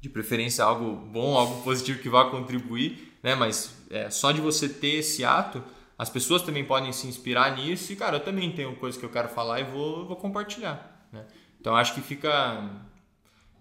de 0.00 0.08
preferência 0.08 0.64
algo 0.64 0.92
bom, 0.92 1.36
algo 1.36 1.62
positivo 1.62 2.00
que 2.00 2.08
vá 2.08 2.30
contribuir, 2.30 3.14
né? 3.22 3.34
Mas 3.34 3.74
é, 3.90 4.08
só 4.10 4.32
de 4.32 4.40
você 4.40 4.68
ter 4.68 4.96
esse 4.96 5.24
ato, 5.24 5.62
as 6.00 6.08
pessoas 6.08 6.40
também 6.40 6.64
podem 6.64 6.90
se 6.94 7.06
inspirar 7.06 7.54
nisso 7.54 7.92
e, 7.92 7.96
cara, 7.96 8.16
eu 8.16 8.24
também 8.24 8.50
tenho 8.50 8.74
coisas 8.76 8.98
que 8.98 9.04
eu 9.04 9.10
quero 9.10 9.28
falar 9.28 9.60
e 9.60 9.64
vou, 9.64 10.06
vou 10.06 10.16
compartilhar, 10.16 11.06
né? 11.12 11.26
Então 11.60 11.76
acho 11.76 11.92
que 11.92 12.00
fica 12.00 12.30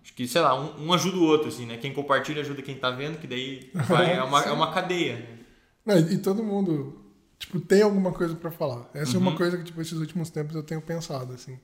acho 0.01 0.13
que, 0.13 0.25
sei 0.25 0.39
lá, 0.39 0.57
um, 0.57 0.85
um, 0.85 0.93
ajuda 0.93 1.17
o 1.17 1.23
outro, 1.23 1.49
assim, 1.49 1.65
né? 1.65 1.75
Quem 1.75 1.93
compartilha 1.93 2.41
ajuda 2.41 2.61
quem 2.61 2.77
tá 2.77 2.91
vendo, 2.91 3.17
que 3.17 3.27
daí 3.27 3.69
vai, 3.73 4.13
é, 4.13 4.23
uma, 4.23 4.41
é 4.41 4.51
uma 4.53 4.71
cadeia. 4.71 5.37
Não, 5.85 5.97
e 5.97 6.17
todo 6.17 6.41
mundo, 6.41 7.11
tipo, 7.37 7.59
tem 7.59 7.81
alguma 7.81 8.13
coisa 8.13 8.33
para 8.33 8.51
falar. 8.51 8.89
Essa 8.93 9.11
uhum. 9.11 9.17
é 9.17 9.19
uma 9.19 9.31
uhum. 9.31 9.37
coisa 9.37 9.57
que, 9.57 9.65
tipo, 9.65 9.81
esses 9.81 9.99
últimos 9.99 10.29
tempos 10.29 10.55
eu 10.55 10.63
tenho 10.63 10.81
pensado, 10.81 11.33
assim. 11.33 11.59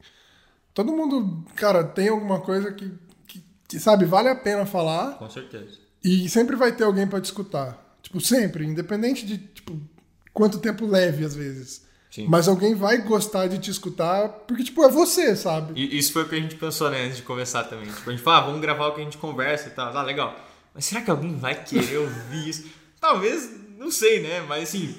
Todo 0.73 0.91
mundo, 0.91 1.45
cara, 1.55 1.85
tem 1.85 2.09
alguma 2.09 2.41
coisa 2.41 2.73
que, 2.73 2.91
que, 3.25 3.41
que 3.65 3.79
sabe, 3.79 4.03
vale 4.03 4.27
a 4.27 4.35
pena 4.35 4.65
falar. 4.65 5.19
Com 5.19 5.29
certeza. 5.29 5.79
E 6.03 6.27
sempre 6.27 6.57
vai 6.57 6.73
ter 6.75 6.83
alguém 6.83 7.07
para 7.07 7.21
te 7.21 7.25
escutar. 7.25 7.97
Tipo, 8.01 8.19
sempre, 8.19 8.65
independente 8.65 9.25
de, 9.25 9.37
tipo, 9.37 9.94
quanto 10.35 10.59
tempo 10.59 10.85
leve 10.85 11.25
às 11.25 11.33
vezes. 11.33 11.83
Sim. 12.11 12.27
Mas 12.29 12.47
alguém 12.47 12.75
vai 12.75 12.99
gostar 12.99 13.47
de 13.47 13.57
te 13.57 13.71
escutar 13.71 14.29
porque, 14.29 14.63
tipo, 14.63 14.83
é 14.83 14.89
você, 14.89 15.35
sabe? 15.35 15.73
E 15.75 15.97
isso 15.97 16.13
foi 16.13 16.23
o 16.23 16.29
que 16.29 16.35
a 16.35 16.39
gente 16.39 16.55
pensou, 16.55 16.89
né, 16.89 17.03
antes 17.05 17.17
de 17.17 17.23
começar 17.23 17.63
também. 17.63 17.87
Tipo, 17.91 18.09
a 18.09 18.13
gente 18.13 18.23
fala, 18.23 18.37
ah, 18.37 18.41
vamos 18.41 18.61
gravar 18.61 18.87
o 18.87 18.93
que 18.93 19.01
a 19.01 19.03
gente 19.03 19.17
conversa 19.17 19.67
e 19.67 19.71
tal. 19.71 19.95
Ah, 19.97 20.03
legal. 20.03 20.35
Mas 20.73 20.85
será 20.85 21.01
que 21.01 21.09
alguém 21.09 21.35
vai 21.35 21.63
querer 21.63 21.97
ouvir 21.97 22.47
isso? 22.47 22.69
Talvez, 23.01 23.49
não 23.77 23.89
sei, 23.89 24.21
né? 24.21 24.41
Mas 24.47 24.69
assim, 24.69 24.95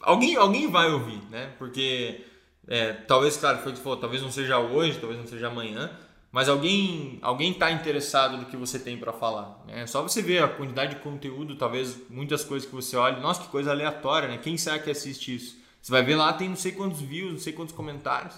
alguém, 0.00 0.36
alguém 0.36 0.70
vai 0.70 0.90
ouvir, 0.90 1.20
né? 1.30 1.52
Porque 1.58 2.24
é, 2.68 2.92
talvez, 2.92 3.36
claro, 3.36 3.58
foi 3.58 3.72
o 3.72 3.74
que 3.74 3.80
falou, 3.80 3.98
talvez 3.98 4.22
não 4.22 4.30
seja 4.30 4.58
hoje, 4.58 4.98
talvez 4.98 5.18
não 5.18 5.26
seja 5.26 5.48
amanhã, 5.48 5.90
mas 6.32 6.48
alguém 6.48 7.18
alguém 7.22 7.52
está 7.52 7.70
interessado 7.70 8.36
no 8.36 8.46
que 8.46 8.56
você 8.56 8.78
tem 8.78 8.96
para 8.96 9.12
falar. 9.12 9.64
É 9.68 9.86
só 9.86 10.02
você 10.02 10.22
ver 10.22 10.42
a 10.42 10.48
quantidade 10.48 10.94
de 10.94 11.00
conteúdo, 11.00 11.56
talvez 11.56 11.96
muitas 12.08 12.44
coisas 12.44 12.68
que 12.68 12.74
você 12.74 12.96
olha, 12.96 13.18
nossa, 13.18 13.42
que 13.42 13.48
coisa 13.48 13.70
aleatória, 13.70 14.28
né? 14.28 14.38
Quem 14.38 14.56
será 14.56 14.78
que 14.78 14.90
assiste 14.90 15.34
isso? 15.34 15.58
Você 15.80 15.90
vai 15.90 16.02
ver 16.02 16.16
lá, 16.16 16.32
tem 16.32 16.48
não 16.48 16.56
sei 16.56 16.72
quantos 16.72 17.00
views, 17.00 17.32
não 17.32 17.38
sei 17.38 17.52
quantos 17.52 17.74
comentários. 17.74 18.34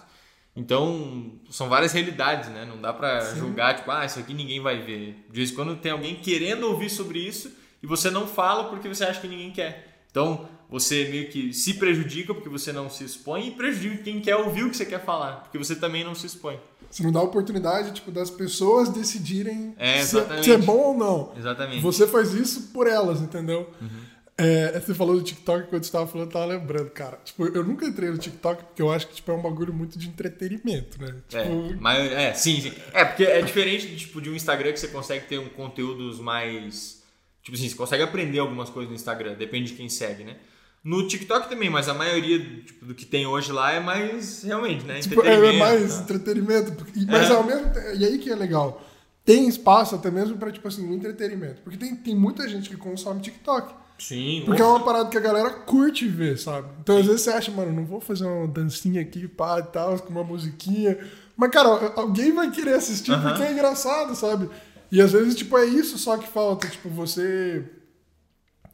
Então, 0.55 1.33
são 1.51 1.69
várias 1.69 1.93
realidades, 1.93 2.51
né? 2.51 2.65
Não 2.65 2.81
dá 2.81 2.93
para 2.93 3.35
julgar, 3.35 3.75
tipo, 3.75 3.91
ah, 3.91 4.05
isso 4.05 4.19
aqui 4.19 4.35
ninguém 4.35 4.61
vai 4.61 4.83
ver. 4.83 5.25
De 5.31 5.37
vez 5.37 5.51
em 5.51 5.55
quando 5.55 5.77
tem 5.77 5.91
alguém 5.91 6.15
querendo 6.17 6.65
ouvir 6.65 6.91
sobre 6.91 7.19
isso 7.19 7.51
e 7.83 7.87
você 7.87 8.11
não 8.11 8.27
fala 8.27 8.65
porque 8.65 8.87
você 8.87 9.05
acha 9.05 9.21
que 9.21 9.29
ninguém 9.29 9.51
quer. 9.51 10.05
Então, 10.11 10.49
você 10.69 11.09
meio 11.09 11.31
que 11.31 11.53
se 11.55 11.75
prejudica 11.75 12.35
porque 12.35 12.49
você 12.49 12.71
não 12.71 12.89
se 12.89 13.03
expõe 13.05 13.49
e 13.49 13.51
prejudica 13.51 14.05
quem 14.05 14.21
quer 14.21 14.37
ouvir 14.37 14.65
o 14.65 14.71
que 14.71 14.77
você 14.77 14.85
quer 14.85 15.03
falar, 15.03 15.37
porque 15.37 15.59
você 15.59 15.75
também 15.75 16.05
não 16.05 16.15
se 16.15 16.27
expõe. 16.27 16.59
Você 16.93 17.03
não 17.03 17.11
dá 17.11 17.21
a 17.21 17.23
oportunidade 17.23 17.93
tipo, 17.93 18.11
das 18.11 18.29
pessoas 18.29 18.91
decidirem 18.91 19.75
é, 19.79 20.03
se, 20.03 20.19
é, 20.19 20.43
se, 20.43 20.53
é 20.53 20.59
bom 20.59 20.77
ou 20.77 20.95
não. 20.95 21.33
Exatamente. 21.35 21.81
Você 21.81 22.07
faz 22.07 22.35
isso 22.35 22.69
por 22.75 22.87
elas, 22.87 23.23
entendeu? 23.23 23.71
Uhum. 23.81 24.03
É, 24.37 24.79
você 24.79 24.93
falou 24.95 25.17
do 25.17 25.23
TikTok, 25.23 25.69
quando 25.69 25.83
você 25.83 25.89
estava 25.89 26.07
falando, 26.07 26.27
eu 26.29 26.33
tava 26.33 26.45
lembrando, 26.45 26.91
cara. 26.91 27.19
Tipo, 27.25 27.47
eu 27.47 27.65
nunca 27.65 27.87
entrei 27.87 28.11
no 28.11 28.19
TikTok 28.19 28.65
porque 28.65 28.83
eu 28.83 28.93
acho 28.93 29.09
que 29.09 29.15
tipo, 29.15 29.31
é 29.31 29.35
um 29.35 29.41
bagulho 29.41 29.73
muito 29.73 29.99
de 29.99 30.07
entretenimento, 30.07 31.01
né? 31.01 31.15
É, 31.33 31.43
tipo... 31.43 31.73
É, 31.73 31.77
mas, 31.81 32.13
é, 32.13 32.35
sim, 32.35 32.61
sim. 32.61 32.73
É, 32.93 33.07
porque 33.07 33.25
é 33.25 33.41
diferente 33.41 33.97
tipo, 33.97 34.21
de 34.21 34.29
um 34.29 34.35
Instagram 34.35 34.73
que 34.73 34.81
você 34.81 34.89
consegue 34.89 35.27
ter 35.27 35.39
um 35.39 35.49
conteúdos 35.49 36.21
mais. 36.21 37.03
Tipo 37.43 37.57
assim, 37.57 37.71
você 37.71 37.75
consegue 37.75 38.03
aprender 38.03 38.39
algumas 38.39 38.69
coisas 38.69 38.91
no 38.91 38.95
Instagram, 38.95 39.35
depende 39.35 39.71
de 39.71 39.77
quem 39.79 39.89
segue, 39.89 40.25
né? 40.25 40.37
No 40.85 41.07
TikTok 41.07 41.49
também, 41.49 41.71
mas 41.71 41.89
a 41.89 41.95
maioria 41.95 42.41
tipo, 42.41 42.85
do 42.85 42.95
que 42.95 43.07
tem 43.07 43.25
hoje 43.25 43.53
lá 43.53 43.73
é 43.73 43.79
mais 43.79 44.43
realmente, 44.43 44.85
né? 44.85 45.01
Tipo, 45.01 45.23
é 45.23 45.53
mais 45.53 45.95
tá? 45.95 46.03
entretenimento. 46.03 46.87
Mas 47.09 47.31
é. 47.31 47.35
ao 47.35 47.45
mesmo 47.45 47.71
E 47.97 48.05
aí 48.05 48.19
que 48.19 48.31
é 48.31 48.35
legal. 48.35 48.83
Tem 49.25 49.47
espaço 49.47 49.95
até 49.95 50.11
mesmo 50.11 50.37
para 50.37 50.51
tipo 50.51 50.67
assim, 50.67 50.93
entretenimento. 50.93 51.63
Porque 51.63 51.79
tem, 51.79 51.95
tem 51.95 52.17
muita 52.17 52.49
gente 52.49 52.69
que 52.69 52.77
consome 52.77 53.21
TikTok. 53.21 53.75
Sim, 53.97 54.43
Porque 54.45 54.61
é 54.61 54.65
uma 54.65 54.81
parada 54.81 55.09
que 55.09 55.17
a 55.17 55.21
galera 55.21 55.51
curte 55.51 56.09
ver, 56.09 56.37
sabe? 56.37 56.69
Então 56.81 56.99
às 56.99 57.07
vezes 57.07 57.21
você 57.21 57.31
acha, 57.31 57.53
mano, 57.53 57.73
não 57.73 57.87
vou 57.87 58.01
fazer 58.01 58.25
uma 58.25 58.49
dancinha 58.49 59.01
aqui, 59.01 59.29
pá 59.29 59.61
e 59.61 59.63
tal, 59.63 59.97
com 60.01 60.11
uma 60.11 60.25
musiquinha. 60.25 60.99
Mas, 61.37 61.51
cara, 61.51 61.69
alguém 61.95 62.33
vai 62.33 62.51
querer 62.51 62.75
assistir 62.75 63.13
Aham. 63.13 63.29
porque 63.29 63.45
é 63.45 63.53
engraçado, 63.53 64.17
sabe? 64.17 64.51
E 64.91 65.01
às 65.01 65.13
vezes, 65.13 65.37
tipo, 65.37 65.57
é 65.57 65.65
isso 65.65 65.97
só 65.99 66.19
que 66.19 66.27
falta, 66.27 66.67
tipo, 66.67 66.89
você 66.89 67.65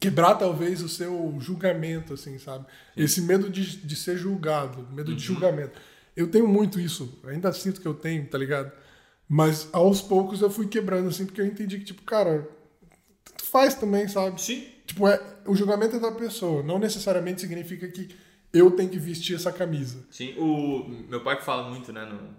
quebrar 0.00 0.34
talvez 0.36 0.82
o 0.82 0.88
seu 0.88 1.36
julgamento, 1.40 2.14
assim, 2.14 2.38
sabe? 2.38 2.64
Esse 2.96 3.20
medo 3.20 3.50
de, 3.50 3.78
de 3.78 3.96
ser 3.96 4.16
julgado, 4.16 4.86
medo 4.92 5.14
de 5.14 5.22
julgamento. 5.22 5.80
Eu 6.16 6.30
tenho 6.30 6.46
muito 6.46 6.80
isso, 6.80 7.20
ainda 7.24 7.52
sinto 7.52 7.80
que 7.80 7.86
eu 7.86 7.94
tenho, 7.94 8.26
tá 8.26 8.38
ligado? 8.38 8.72
Mas 9.28 9.68
aos 9.72 10.00
poucos 10.00 10.40
eu 10.40 10.50
fui 10.50 10.66
quebrando, 10.66 11.08
assim, 11.08 11.26
porque 11.26 11.40
eu 11.40 11.46
entendi 11.46 11.78
que, 11.78 11.84
tipo, 11.84 12.02
cara, 12.02 12.48
tanto 13.24 13.44
faz 13.44 13.74
também, 13.74 14.08
sabe? 14.08 14.40
Sim. 14.40 14.66
Tipo, 14.86 15.06
é, 15.06 15.20
o 15.46 15.54
julgamento 15.54 15.96
é 15.96 16.00
da 16.00 16.12
pessoa, 16.12 16.62
não 16.62 16.78
necessariamente 16.78 17.40
significa 17.40 17.86
que 17.88 18.08
eu 18.52 18.70
tenho 18.70 18.88
que 18.88 18.98
vestir 18.98 19.36
essa 19.36 19.52
camisa. 19.52 20.06
Sim, 20.10 20.34
o 20.38 20.88
meu 21.08 21.22
pai 21.22 21.38
que 21.38 21.44
fala 21.44 21.68
muito, 21.68 21.92
né, 21.92 22.04
no 22.04 22.34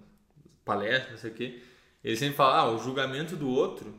palestra, 0.65 1.11
não 1.11 1.17
sei 1.17 1.31
o 1.31 1.33
quê, 1.33 1.61
ele 2.03 2.15
sempre 2.15 2.35
fala, 2.35 2.59
ah, 2.59 2.71
o 2.71 2.79
julgamento 2.79 3.35
do 3.35 3.49
outro 3.49 3.93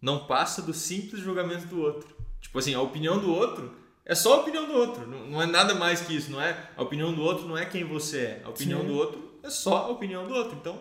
não 0.00 0.26
passa 0.26 0.60
do 0.62 0.74
simples 0.74 1.22
julgamento 1.22 1.66
do 1.66 1.80
outro. 1.80 2.21
Tipo 2.52 2.58
assim, 2.58 2.74
a 2.74 2.82
opinião 2.82 3.18
do 3.18 3.32
outro 3.32 3.74
é 4.04 4.14
só 4.14 4.34
a 4.34 4.40
opinião 4.40 4.66
do 4.66 4.74
outro, 4.74 5.06
não, 5.06 5.26
não 5.26 5.42
é 5.42 5.46
nada 5.46 5.74
mais 5.74 6.02
que 6.02 6.14
isso, 6.14 6.30
não 6.30 6.38
é? 6.38 6.54
A 6.76 6.82
opinião 6.82 7.14
do 7.14 7.22
outro 7.22 7.48
não 7.48 7.56
é 7.56 7.64
quem 7.64 7.82
você 7.82 8.18
é, 8.18 8.42
a 8.44 8.50
opinião 8.50 8.82
Sim. 8.82 8.88
do 8.88 8.94
outro 8.94 9.38
é 9.42 9.48
só 9.48 9.86
a 9.86 9.88
opinião 9.88 10.28
do 10.28 10.34
outro. 10.34 10.58
Então, 10.60 10.78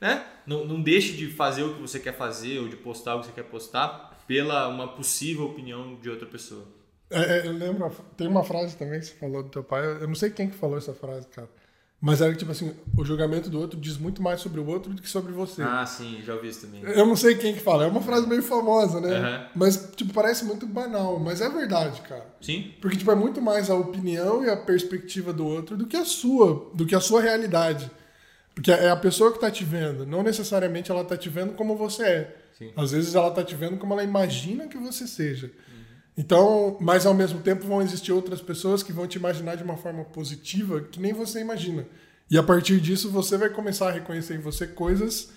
né, 0.00 0.24
não, 0.46 0.64
não 0.64 0.80
deixe 0.80 1.14
de 1.14 1.26
fazer 1.26 1.64
o 1.64 1.74
que 1.74 1.80
você 1.80 1.98
quer 1.98 2.16
fazer 2.16 2.60
ou 2.60 2.68
de 2.68 2.76
postar 2.76 3.16
o 3.16 3.20
que 3.20 3.26
você 3.26 3.32
quer 3.32 3.42
postar 3.42 4.16
pela 4.24 4.68
uma 4.68 4.86
possível 4.86 5.46
opinião 5.46 5.96
de 5.96 6.08
outra 6.08 6.28
pessoa. 6.28 6.64
É, 7.10 7.38
é, 7.38 7.46
eu 7.48 7.52
lembro, 7.52 7.90
tem 8.16 8.28
uma 8.28 8.44
frase 8.44 8.76
também 8.76 9.00
que 9.00 9.06
você 9.06 9.14
falou 9.14 9.42
do 9.42 9.48
teu 9.48 9.64
pai, 9.64 9.84
eu 9.84 10.06
não 10.06 10.14
sei 10.14 10.30
quem 10.30 10.48
que 10.48 10.54
falou 10.54 10.78
essa 10.78 10.94
frase, 10.94 11.26
cara. 11.26 11.48
Mas 12.04 12.20
era 12.20 12.30
que, 12.32 12.38
tipo 12.38 12.52
assim, 12.52 12.70
o 12.98 13.02
julgamento 13.02 13.48
do 13.48 13.58
outro 13.58 13.80
diz 13.80 13.96
muito 13.96 14.22
mais 14.22 14.38
sobre 14.38 14.60
o 14.60 14.66
outro 14.66 14.92
do 14.92 15.00
que 15.00 15.08
sobre 15.08 15.32
você. 15.32 15.62
Ah, 15.62 15.86
sim, 15.86 16.20
já 16.22 16.34
ouvi 16.34 16.48
isso 16.48 16.66
também. 16.66 16.82
Eu 16.82 17.06
não 17.06 17.16
sei 17.16 17.34
quem 17.34 17.54
que 17.54 17.60
fala, 17.60 17.84
é 17.84 17.86
uma 17.86 18.02
frase 18.02 18.26
meio 18.28 18.42
famosa, 18.42 19.00
né? 19.00 19.16
Aham. 19.16 19.46
Mas, 19.54 19.90
tipo, 19.96 20.12
parece 20.12 20.44
muito 20.44 20.66
banal, 20.66 21.18
mas 21.18 21.40
é 21.40 21.48
verdade, 21.48 22.02
cara. 22.02 22.26
Sim? 22.42 22.74
Porque, 22.78 22.98
tipo, 22.98 23.10
é 23.10 23.14
muito 23.14 23.40
mais 23.40 23.70
a 23.70 23.74
opinião 23.74 24.44
e 24.44 24.50
a 24.50 24.56
perspectiva 24.56 25.32
do 25.32 25.46
outro 25.46 25.78
do 25.78 25.86
que 25.86 25.96
a 25.96 26.04
sua, 26.04 26.70
do 26.74 26.84
que 26.84 26.94
a 26.94 27.00
sua 27.00 27.22
realidade. 27.22 27.90
Porque 28.54 28.70
é 28.70 28.90
a 28.90 28.96
pessoa 28.96 29.32
que 29.32 29.40
tá 29.40 29.50
te 29.50 29.64
vendo, 29.64 30.04
não 30.04 30.22
necessariamente 30.22 30.90
ela 30.90 31.04
tá 31.06 31.16
te 31.16 31.30
vendo 31.30 31.54
como 31.54 31.74
você 31.74 32.02
é. 32.02 32.36
Sim. 32.58 32.70
Às 32.76 32.92
vezes 32.92 33.14
ela 33.14 33.30
tá 33.30 33.42
te 33.42 33.54
vendo 33.54 33.78
como 33.78 33.94
ela 33.94 34.04
imagina 34.04 34.68
que 34.68 34.76
você 34.76 35.06
seja. 35.06 35.50
Então, 36.16 36.76
mas 36.80 37.06
ao 37.06 37.14
mesmo 37.14 37.40
tempo 37.40 37.66
vão 37.66 37.82
existir 37.82 38.12
outras 38.12 38.40
pessoas 38.40 38.82
que 38.82 38.92
vão 38.92 39.06
te 39.06 39.16
imaginar 39.16 39.56
de 39.56 39.64
uma 39.64 39.76
forma 39.76 40.04
positiva 40.04 40.80
que 40.80 41.00
nem 41.00 41.12
você 41.12 41.40
imagina. 41.40 41.86
E 42.30 42.38
a 42.38 42.42
partir 42.42 42.80
disso 42.80 43.10
você 43.10 43.36
vai 43.36 43.50
começar 43.50 43.88
a 43.88 43.92
reconhecer 43.92 44.34
em 44.34 44.40
você 44.40 44.66
coisas 44.66 45.30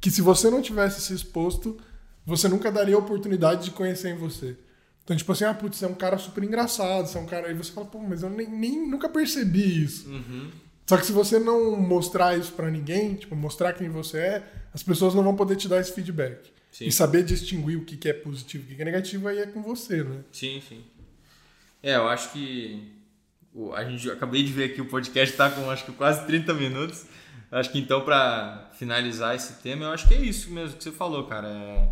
que 0.00 0.10
se 0.10 0.22
você 0.22 0.48
não 0.48 0.62
tivesse 0.62 1.00
se 1.00 1.12
exposto, 1.12 1.78
você 2.24 2.48
nunca 2.48 2.70
daria 2.70 2.94
a 2.94 2.98
oportunidade 2.98 3.64
de 3.64 3.70
conhecer 3.72 4.10
em 4.10 4.16
você. 4.16 4.56
Então, 5.04 5.16
tipo 5.16 5.32
assim, 5.32 5.44
ah, 5.44 5.52
putz, 5.52 5.78
você 5.78 5.84
é 5.84 5.88
um 5.88 5.94
cara 5.94 6.16
super 6.16 6.44
engraçado, 6.44 7.06
você 7.06 7.18
é 7.18 7.20
um 7.20 7.26
cara. 7.26 7.48
Aí 7.48 7.54
você 7.54 7.72
fala, 7.72 7.86
pô, 7.86 7.98
mas 7.98 8.22
eu 8.22 8.30
nem, 8.30 8.48
nem 8.48 8.88
nunca 8.88 9.08
percebi 9.08 9.84
isso. 9.84 10.08
Uhum. 10.08 10.50
Só 10.86 10.96
que 10.96 11.06
se 11.06 11.12
você 11.12 11.38
não 11.38 11.76
mostrar 11.76 12.36
isso 12.38 12.52
pra 12.52 12.70
ninguém, 12.70 13.14
tipo, 13.14 13.34
mostrar 13.36 13.72
quem 13.72 13.88
você 13.88 14.18
é, 14.18 14.52
as 14.72 14.82
pessoas 14.82 15.14
não 15.14 15.22
vão 15.22 15.36
poder 15.36 15.56
te 15.56 15.68
dar 15.68 15.80
esse 15.80 15.92
feedback. 15.92 16.52
Sim. 16.70 16.86
E 16.86 16.92
saber 16.92 17.24
distinguir 17.24 17.76
o 17.76 17.84
que 17.84 18.08
é 18.08 18.12
positivo 18.12 18.64
e 18.68 18.72
o 18.72 18.76
que 18.76 18.82
é 18.82 18.84
negativo 18.84 19.28
aí 19.28 19.38
é 19.38 19.46
com 19.46 19.62
você, 19.62 20.04
né? 20.04 20.22
Sim, 20.32 20.62
sim. 20.66 20.84
É, 21.82 21.96
eu 21.96 22.08
acho 22.08 22.32
que 22.32 22.92
a 23.74 23.84
gente 23.84 24.06
eu 24.06 24.14
acabei 24.14 24.42
de 24.42 24.52
ver 24.52 24.70
aqui 24.70 24.80
o 24.80 24.86
podcast 24.86 25.36
tá 25.36 25.50
com 25.50 25.68
acho 25.70 25.84
que 25.84 25.92
quase 25.92 26.26
30 26.26 26.54
minutos. 26.54 27.04
Acho 27.50 27.70
que 27.70 27.78
então 27.78 28.02
para 28.02 28.70
finalizar 28.74 29.34
esse 29.34 29.54
tema, 29.54 29.86
eu 29.86 29.90
acho 29.90 30.06
que 30.06 30.14
é 30.14 30.18
isso 30.18 30.50
mesmo 30.50 30.76
que 30.76 30.84
você 30.84 30.92
falou, 30.92 31.24
cara. 31.24 31.48
É, 31.48 31.88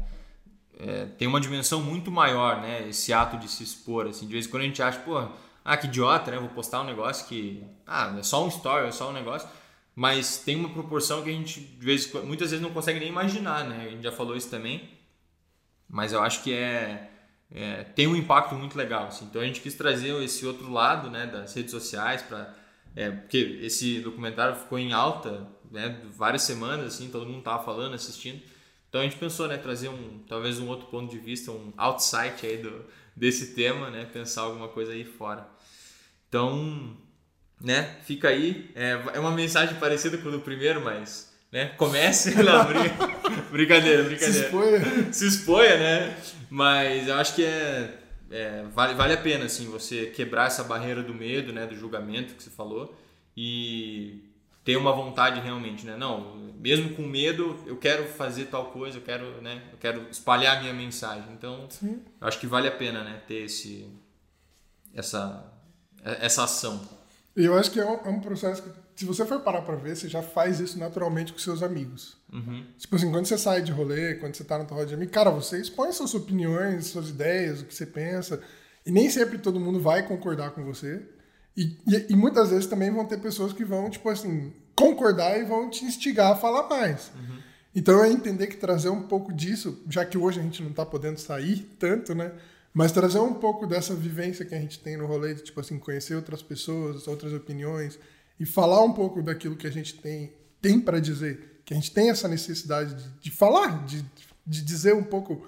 é, 0.78 1.06
tem 1.18 1.26
uma 1.26 1.40
dimensão 1.40 1.82
muito 1.82 2.10
maior, 2.10 2.60
né? 2.60 2.88
Esse 2.88 3.12
ato 3.12 3.36
de 3.36 3.48
se 3.48 3.64
expor, 3.64 4.06
assim. 4.06 4.26
De 4.26 4.32
vez 4.32 4.46
em 4.46 4.50
quando 4.50 4.62
a 4.62 4.66
gente 4.66 4.80
acha, 4.80 5.00
pô, 5.00 5.28
ah, 5.64 5.76
que 5.76 5.86
idiota, 5.86 6.30
né? 6.30 6.38
Vou 6.38 6.48
postar 6.48 6.82
um 6.82 6.84
negócio 6.84 7.26
que, 7.26 7.64
ah, 7.84 8.14
é 8.16 8.22
só 8.22 8.44
um 8.44 8.48
story, 8.48 8.86
é 8.86 8.92
só 8.92 9.10
um 9.10 9.12
negócio. 9.12 9.48
Mas 9.98 10.38
tem 10.38 10.54
uma 10.54 10.68
proporção 10.68 11.24
que 11.24 11.28
a 11.28 11.32
gente, 11.32 11.58
de 11.58 11.84
vez 11.84 12.12
muitas 12.22 12.52
vezes 12.52 12.62
não 12.62 12.70
consegue 12.70 13.00
nem 13.00 13.08
imaginar, 13.08 13.68
né? 13.68 13.84
A 13.84 13.90
gente 13.90 14.04
já 14.04 14.12
falou 14.12 14.36
isso 14.36 14.48
também. 14.48 14.88
Mas 15.88 16.12
eu 16.12 16.22
acho 16.22 16.44
que 16.44 16.52
é, 16.52 17.10
é, 17.50 17.82
tem 17.82 18.06
um 18.06 18.14
impacto 18.14 18.54
muito 18.54 18.78
legal. 18.78 19.08
Assim. 19.08 19.24
Então 19.24 19.42
a 19.42 19.44
gente 19.44 19.60
quis 19.60 19.74
trazer 19.74 20.14
esse 20.22 20.46
outro 20.46 20.70
lado 20.70 21.10
né, 21.10 21.26
das 21.26 21.52
redes 21.52 21.72
sociais 21.72 22.22
para 22.22 22.54
é, 22.94 23.10
porque 23.10 23.58
esse 23.60 23.98
documentário 23.98 24.54
ficou 24.54 24.78
em 24.78 24.92
alta 24.92 25.48
né, 25.68 26.00
várias 26.16 26.42
semanas, 26.42 26.94
assim, 26.94 27.10
todo 27.10 27.26
mundo 27.26 27.42
tava 27.42 27.64
falando, 27.64 27.94
assistindo. 27.94 28.40
Então 28.88 29.00
a 29.00 29.04
gente 29.04 29.16
pensou, 29.16 29.48
né, 29.48 29.56
trazer 29.56 29.88
um 29.88 30.20
talvez 30.28 30.60
um 30.60 30.68
outro 30.68 30.86
ponto 30.86 31.10
de 31.10 31.18
vista, 31.18 31.50
um 31.50 31.72
outside 31.76 32.46
aí 32.46 32.58
do, 32.58 32.84
desse 33.16 33.52
tema, 33.52 33.90
né, 33.90 34.04
pensar 34.04 34.42
alguma 34.42 34.68
coisa 34.68 34.92
aí 34.92 35.04
fora. 35.04 35.44
Então, 36.28 36.96
né, 37.60 37.96
fica 38.04 38.28
aí. 38.28 38.70
É, 38.74 38.98
é 39.14 39.18
uma 39.20 39.32
mensagem 39.32 39.76
parecida 39.76 40.16
com 40.18 40.28
o 40.28 40.32
do 40.32 40.40
primeiro, 40.40 40.80
mas, 40.82 41.32
né, 41.52 41.66
comece. 41.76 42.34
Não, 42.42 42.64
brin- 42.66 42.90
brincadeira, 43.50 44.02
Se 44.02 44.08
brincadeira 44.08 44.46
expõe. 44.46 45.12
se 45.12 45.26
exponha, 45.26 45.76
né? 45.76 46.16
Mas 46.50 47.08
eu 47.08 47.14
acho 47.16 47.34
que 47.34 47.44
é, 47.44 47.98
é, 48.30 48.64
vale, 48.74 48.94
vale 48.94 49.12
a 49.14 49.18
pena, 49.18 49.44
assim, 49.46 49.66
você 49.68 50.06
quebrar 50.06 50.46
essa 50.46 50.64
barreira 50.64 51.02
do 51.02 51.12
medo, 51.14 51.52
né? 51.52 51.66
Do 51.66 51.74
julgamento 51.74 52.34
que 52.34 52.42
você 52.42 52.50
falou 52.50 52.96
e 53.36 54.24
ter 54.64 54.76
uma 54.76 54.92
vontade 54.92 55.40
realmente, 55.40 55.86
né? 55.86 55.96
Não, 55.96 56.36
mesmo 56.60 56.90
com 56.94 57.02
medo, 57.02 57.58
eu 57.66 57.76
quero 57.76 58.04
fazer 58.06 58.46
tal 58.46 58.66
coisa, 58.66 58.98
eu 58.98 59.02
quero, 59.02 59.40
né? 59.42 59.62
Eu 59.72 59.78
quero 59.78 60.06
espalhar 60.10 60.56
a 60.56 60.60
minha 60.60 60.74
mensagem. 60.74 61.24
Então, 61.32 61.66
Sim. 61.70 62.02
eu 62.20 62.26
acho 62.28 62.38
que 62.38 62.46
vale 62.46 62.68
a 62.68 62.72
pena, 62.72 63.02
né? 63.04 63.20
Ter 63.26 63.44
esse, 63.44 63.88
essa, 64.94 65.44
essa 66.04 66.44
ação. 66.44 66.86
E 67.38 67.44
eu 67.44 67.56
acho 67.56 67.70
que 67.70 67.78
é 67.78 67.86
um, 67.86 68.00
é 68.04 68.08
um 68.08 68.18
processo 68.18 68.60
que, 68.60 68.70
se 68.96 69.04
você 69.04 69.24
for 69.24 69.38
parar 69.40 69.62
pra 69.62 69.76
ver, 69.76 69.96
você 69.96 70.08
já 70.08 70.20
faz 70.20 70.58
isso 70.58 70.76
naturalmente 70.76 71.32
com 71.32 71.38
seus 71.38 71.62
amigos. 71.62 72.16
Uhum. 72.32 72.66
Tipo 72.76 72.96
assim, 72.96 73.12
quando 73.12 73.26
você 73.26 73.38
sai 73.38 73.62
de 73.62 73.70
rolê, 73.70 74.16
quando 74.16 74.34
você 74.34 74.42
tá 74.42 74.58
na 74.58 74.64
tua 74.64 74.78
roda 74.78 74.88
de 74.88 74.94
amigos, 74.94 75.14
cara, 75.14 75.30
você 75.30 75.60
expõe 75.60 75.92
suas 75.92 76.14
opiniões, 76.14 76.86
suas 76.86 77.10
ideias, 77.10 77.60
o 77.60 77.64
que 77.64 77.72
você 77.72 77.86
pensa. 77.86 78.42
E 78.84 78.90
nem 78.90 79.08
sempre 79.08 79.38
todo 79.38 79.60
mundo 79.60 79.78
vai 79.78 80.04
concordar 80.04 80.50
com 80.50 80.64
você. 80.64 81.00
E, 81.56 81.76
e, 81.86 82.06
e 82.10 82.16
muitas 82.16 82.50
vezes 82.50 82.66
também 82.66 82.90
vão 82.90 83.04
ter 83.06 83.18
pessoas 83.18 83.52
que 83.52 83.64
vão, 83.64 83.88
tipo 83.88 84.08
assim, 84.08 84.52
concordar 84.74 85.38
e 85.38 85.44
vão 85.44 85.70
te 85.70 85.84
instigar 85.84 86.32
a 86.32 86.36
falar 86.36 86.68
mais. 86.68 87.12
Então 87.72 88.02
é 88.02 88.10
entender 88.10 88.48
que 88.48 88.56
trazer 88.56 88.88
um 88.88 89.02
pouco 89.02 89.32
disso, 89.32 89.80
já 89.88 90.04
que 90.04 90.18
hoje 90.18 90.40
a 90.40 90.42
gente 90.42 90.60
não 90.60 90.72
tá 90.72 90.84
podendo 90.84 91.20
sair 91.20 91.58
tanto, 91.78 92.16
né? 92.16 92.32
Mas 92.78 92.92
trazer 92.92 93.18
um 93.18 93.34
pouco 93.34 93.66
dessa 93.66 93.92
vivência 93.92 94.44
que 94.44 94.54
a 94.54 94.60
gente 94.60 94.78
tem 94.78 94.96
no 94.96 95.04
rolê, 95.04 95.34
de, 95.34 95.42
tipo 95.42 95.58
assim, 95.58 95.80
conhecer 95.80 96.14
outras 96.14 96.42
pessoas, 96.42 97.08
outras 97.08 97.32
opiniões, 97.32 97.98
e 98.38 98.46
falar 98.46 98.84
um 98.84 98.92
pouco 98.92 99.20
daquilo 99.20 99.56
que 99.56 99.66
a 99.66 99.70
gente 99.72 99.98
tem, 99.98 100.32
tem 100.62 100.80
para 100.80 101.00
dizer, 101.00 101.60
que 101.64 101.74
a 101.74 101.76
gente 101.76 101.90
tem 101.90 102.08
essa 102.08 102.28
necessidade 102.28 102.94
de, 102.94 103.08
de 103.18 103.30
falar, 103.32 103.84
de, 103.84 104.06
de 104.46 104.62
dizer 104.62 104.94
um 104.94 105.02
pouco 105.02 105.44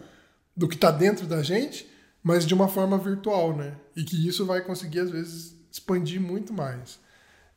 do 0.57 0.67
que 0.67 0.77
tá 0.77 0.91
dentro 0.91 1.25
da 1.25 1.41
gente, 1.41 1.89
mas 2.21 2.45
de 2.45 2.53
uma 2.53 2.67
forma 2.67 2.99
virtual, 2.99 3.57
né? 3.57 3.77
E 3.95 4.03
que 4.03 4.27
isso 4.27 4.45
vai 4.45 4.61
conseguir, 4.61 4.99
às 4.99 5.11
vezes, 5.11 5.55
expandir 5.71 6.21
muito 6.21 6.53
mais. 6.53 6.99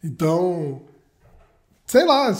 Então, 0.03 0.83
sei 1.88 2.05
lá, 2.05 2.31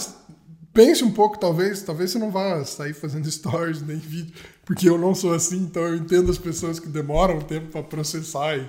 pense 0.74 1.04
um 1.04 1.10
pouco, 1.12 1.38
talvez, 1.38 1.82
talvez 1.82 2.10
você 2.10 2.18
não 2.18 2.30
vá 2.30 2.62
sair 2.64 2.92
fazendo 2.92 3.30
stories 3.30 3.80
nem 3.80 3.96
vídeo, 3.96 4.34
porque 4.66 4.88
eu 4.88 4.98
não 4.98 5.14
sou 5.14 5.32
assim, 5.32 5.58
então 5.58 5.82
eu 5.84 5.96
entendo 5.96 6.30
as 6.30 6.36
pessoas 6.36 6.80
que 6.80 6.88
demoram 6.88 7.38
um 7.38 7.42
tempo 7.42 7.68
para 7.68 7.82
processar 7.84 8.58
e, 8.58 8.68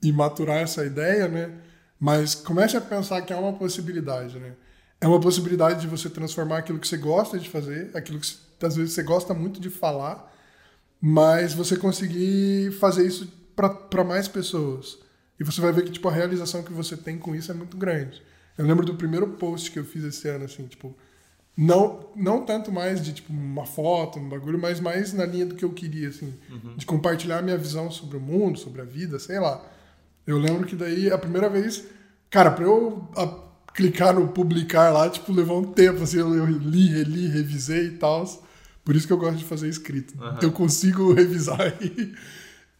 e 0.00 0.12
maturar 0.12 0.58
essa 0.58 0.86
ideia, 0.86 1.28
né? 1.28 1.50
Mas 1.98 2.34
comece 2.34 2.76
a 2.76 2.80
pensar 2.80 3.20
que 3.22 3.32
é 3.32 3.36
uma 3.36 3.52
possibilidade, 3.52 4.38
né? 4.38 4.54
É 5.00 5.08
uma 5.08 5.20
possibilidade 5.20 5.80
de 5.80 5.86
você 5.86 6.08
transformar 6.08 6.58
aquilo 6.58 6.78
que 6.78 6.86
você 6.86 6.96
gosta 6.96 7.38
de 7.38 7.48
fazer, 7.48 7.90
aquilo 7.94 8.20
que 8.20 8.28
às 8.62 8.76
vezes 8.76 8.92
você 8.94 9.02
gosta 9.02 9.34
muito 9.34 9.60
de 9.60 9.68
falar, 9.68 10.32
mas 11.00 11.52
você 11.52 11.76
conseguir 11.76 12.72
fazer 12.78 13.06
isso 13.06 13.30
para 13.56 14.04
mais 14.04 14.28
pessoas. 14.28 14.98
E 15.38 15.44
você 15.44 15.60
vai 15.60 15.72
ver 15.72 15.84
que 15.84 15.90
tipo 15.90 16.08
a 16.08 16.12
realização 16.12 16.62
que 16.62 16.72
você 16.72 16.96
tem 16.96 17.18
com 17.18 17.34
isso 17.34 17.50
é 17.50 17.54
muito 17.54 17.76
grande. 17.76 18.22
Eu 18.58 18.66
lembro 18.66 18.84
do 18.84 18.94
primeiro 18.94 19.26
post 19.26 19.70
que 19.70 19.78
eu 19.78 19.84
fiz 19.84 20.04
esse 20.04 20.28
ano 20.28 20.44
assim, 20.44 20.66
tipo, 20.66 20.94
não 21.60 22.08
não 22.16 22.44
tanto 22.44 22.72
mais 22.72 23.04
de 23.04 23.12
tipo 23.12 23.32
uma 23.32 23.66
foto, 23.66 24.18
um 24.18 24.28
bagulho, 24.28 24.58
mas 24.58 24.80
mais 24.80 25.12
na 25.12 25.24
linha 25.26 25.46
do 25.46 25.54
que 25.54 25.64
eu 25.64 25.72
queria 25.72 26.08
assim, 26.08 26.34
de 26.76 26.86
compartilhar 26.86 27.38
a 27.38 27.42
minha 27.42 27.56
visão 27.58 27.90
sobre 27.90 28.16
o 28.16 28.20
mundo, 28.20 28.58
sobre 28.58 28.80
a 28.80 28.84
vida, 28.84 29.18
sei 29.18 29.38
lá. 29.38 29.62
Eu 30.26 30.38
lembro 30.38 30.66
que 30.66 30.76
daí 30.76 31.10
a 31.10 31.18
primeira 31.18 31.48
vez, 31.48 31.84
cara, 32.30 32.50
para 32.50 32.64
eu 32.64 33.08
a- 33.16 33.50
clicar 33.74 34.12
no 34.14 34.28
publicar 34.28 34.90
lá, 34.92 35.08
tipo, 35.08 35.32
levou 35.32 35.60
um 35.60 35.72
tempo 35.72 36.02
assim, 36.02 36.18
eu, 36.18 36.34
eu 36.34 36.46
li, 36.46 36.88
reli, 36.88 37.28
revisei 37.28 37.86
e 37.88 37.90
tal. 37.98 38.24
Por 38.84 38.96
isso 38.96 39.06
que 39.06 39.12
eu 39.12 39.18
gosto 39.18 39.36
de 39.38 39.44
fazer 39.44 39.68
escrito. 39.68 40.14
Aham. 40.22 40.38
Eu 40.42 40.52
consigo 40.52 41.12
revisar 41.14 41.74
e, 41.82 42.14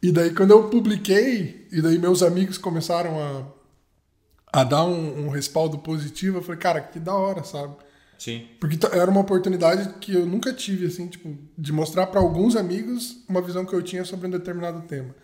E 0.02 0.10
daí 0.12 0.34
quando 0.34 0.50
eu 0.52 0.68
publiquei, 0.68 1.66
e 1.70 1.80
daí 1.82 1.98
meus 1.98 2.22
amigos 2.22 2.56
começaram 2.58 3.20
a, 3.20 4.60
a 4.60 4.64
dar 4.64 4.84
um, 4.84 5.26
um 5.26 5.28
respaldo 5.28 5.78
positivo, 5.78 6.38
eu 6.38 6.42
falei, 6.42 6.58
cara, 6.60 6.80
que 6.80 6.98
da 6.98 7.14
hora, 7.14 7.44
sabe? 7.44 7.74
Sim. 8.20 8.46
Porque 8.60 8.78
era 8.92 9.10
uma 9.10 9.22
oportunidade 9.22 9.94
que 9.98 10.14
eu 10.14 10.26
nunca 10.26 10.52
tive, 10.52 10.84
assim, 10.84 11.08
tipo, 11.08 11.38
de 11.56 11.72
mostrar 11.72 12.06
pra 12.08 12.20
alguns 12.20 12.54
amigos 12.54 13.24
uma 13.26 13.40
visão 13.40 13.64
que 13.64 13.72
eu 13.72 13.80
tinha 13.80 14.04
sobre 14.04 14.26
um 14.26 14.30
determinado 14.30 14.82
tema. 14.82 15.14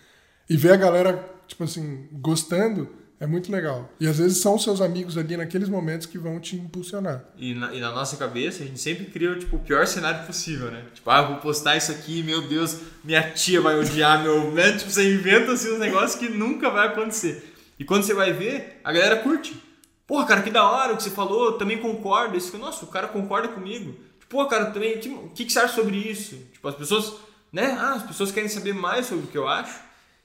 E 0.48 0.56
ver 0.56 0.72
a 0.72 0.76
galera, 0.76 1.22
tipo 1.46 1.62
assim, 1.62 2.08
gostando 2.10 2.88
é 3.20 3.26
muito 3.26 3.52
legal. 3.52 3.92
E 4.00 4.06
às 4.06 4.16
vezes 4.16 4.38
são 4.38 4.58
seus 4.58 4.80
amigos 4.80 5.18
ali 5.18 5.36
naqueles 5.36 5.68
momentos 5.68 6.06
que 6.06 6.16
vão 6.16 6.40
te 6.40 6.56
impulsionar. 6.56 7.22
E 7.36 7.52
na, 7.52 7.74
e 7.74 7.80
na 7.80 7.92
nossa 7.92 8.16
cabeça, 8.16 8.62
a 8.62 8.66
gente 8.66 8.80
sempre 8.80 9.04
cria 9.04 9.38
tipo, 9.38 9.56
o 9.56 9.58
pior 9.58 9.86
cenário 9.86 10.26
possível, 10.26 10.70
né? 10.70 10.82
Tipo, 10.94 11.10
ah, 11.10 11.20
eu 11.20 11.28
vou 11.28 11.36
postar 11.36 11.76
isso 11.76 11.92
aqui, 11.92 12.22
meu 12.22 12.48
Deus, 12.48 12.80
minha 13.04 13.30
tia 13.30 13.60
vai 13.60 13.78
odiar 13.78 14.22
meu. 14.22 14.52
Né? 14.52 14.72
Tipo, 14.72 14.90
você 14.90 15.14
inventa 15.14 15.52
assim 15.52 15.70
uns 15.70 15.80
negócios 15.80 16.18
que 16.18 16.30
nunca 16.30 16.70
vai 16.70 16.88
acontecer. 16.88 17.54
E 17.78 17.84
quando 17.84 18.04
você 18.04 18.14
vai 18.14 18.32
ver, 18.32 18.80
a 18.82 18.90
galera 18.90 19.16
curte. 19.16 19.65
Porra, 20.06 20.26
cara, 20.26 20.42
que 20.42 20.50
da 20.50 20.68
hora 20.70 20.92
o 20.92 20.96
que 20.96 21.02
você 21.02 21.10
falou, 21.10 21.46
eu 21.46 21.52
também 21.58 21.78
concordo. 21.78 22.36
Isso 22.36 22.50
que, 22.52 22.58
nossa, 22.58 22.84
o 22.84 22.88
cara 22.88 23.08
concorda 23.08 23.48
comigo. 23.48 23.92
Tipo, 24.20 24.26
pô, 24.28 24.46
cara, 24.46 24.66
também, 24.70 24.96
o 24.98 25.30
que, 25.30 25.44
que 25.44 25.52
você 25.52 25.58
acha 25.58 25.74
sobre 25.74 25.96
isso? 25.96 26.36
Tipo, 26.52 26.68
as 26.68 26.74
pessoas, 26.76 27.14
né? 27.52 27.76
Ah, 27.78 27.94
as 27.94 28.02
pessoas 28.04 28.30
querem 28.30 28.48
saber 28.48 28.72
mais 28.72 29.06
sobre 29.06 29.24
o 29.24 29.28
que 29.28 29.36
eu 29.38 29.48
acho. 29.48 29.80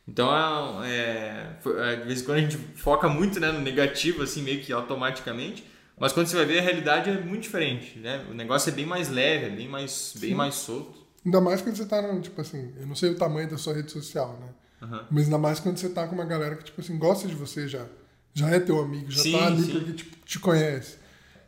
Então, 0.08 0.84
é, 0.84 1.58
foi- 1.62 1.80
é, 1.80 1.96
de 1.98 2.04
vez 2.08 2.22
em 2.22 2.26
quando 2.26 2.38
a 2.38 2.42
gente 2.42 2.58
foca 2.76 3.08
muito 3.08 3.40
né, 3.40 3.52
no 3.52 3.62
negativo, 3.62 4.24
assim, 4.24 4.42
meio 4.42 4.62
que 4.62 4.72
automaticamente. 4.74 5.66
Mas 6.00 6.12
quando 6.14 6.28
você 6.28 6.36
vai 6.36 6.46
ver, 6.46 6.60
a 6.60 6.62
realidade 6.64 7.10
é 7.10 7.20
muito 7.20 7.44
diferente, 7.44 8.00
né? 8.00 8.26
O 8.30 8.34
negócio 8.34 8.70
é 8.70 8.74
bem 8.74 8.86
mais 8.86 9.10
leve, 9.10 9.46
é 9.46 9.50
bem 9.50 9.68
mais, 9.68 10.14
bem 10.18 10.34
mais 10.34 10.56
solto. 10.56 11.00
Ainda 11.24 11.40
mais 11.40 11.62
quando 11.62 11.76
você 11.76 11.86
tá, 11.86 12.02
no, 12.02 12.20
tipo 12.20 12.42
assim, 12.42 12.74
eu 12.80 12.88
não 12.88 12.96
sei 12.96 13.12
o 13.12 13.16
tamanho 13.18 13.48
da 13.50 13.58
sua 13.58 13.74
rede 13.76 13.92
social, 13.92 14.38
né? 14.42 14.48
Aham. 14.82 15.06
Mas 15.12 15.26
ainda 15.26 15.38
mais 15.38 15.60
quando 15.60 15.78
você 15.78 15.90
tá 15.90 16.08
com 16.08 16.16
uma 16.16 16.26
galera 16.26 16.56
que, 16.56 16.64
tipo 16.66 16.82
assim, 16.82 16.98
gosta 16.98 17.28
de 17.28 17.36
você 17.36 17.68
já. 17.68 17.86
Já 18.34 18.50
é 18.50 18.60
teu 18.60 18.80
amigo, 18.80 19.12
já 19.12 19.22
Sim, 19.24 19.32
tá 19.38 19.48
ali 19.48 19.64
sim. 19.64 19.72
porque 19.72 19.92
tipo, 19.94 20.16
te 20.26 20.40
conhece. 20.40 20.96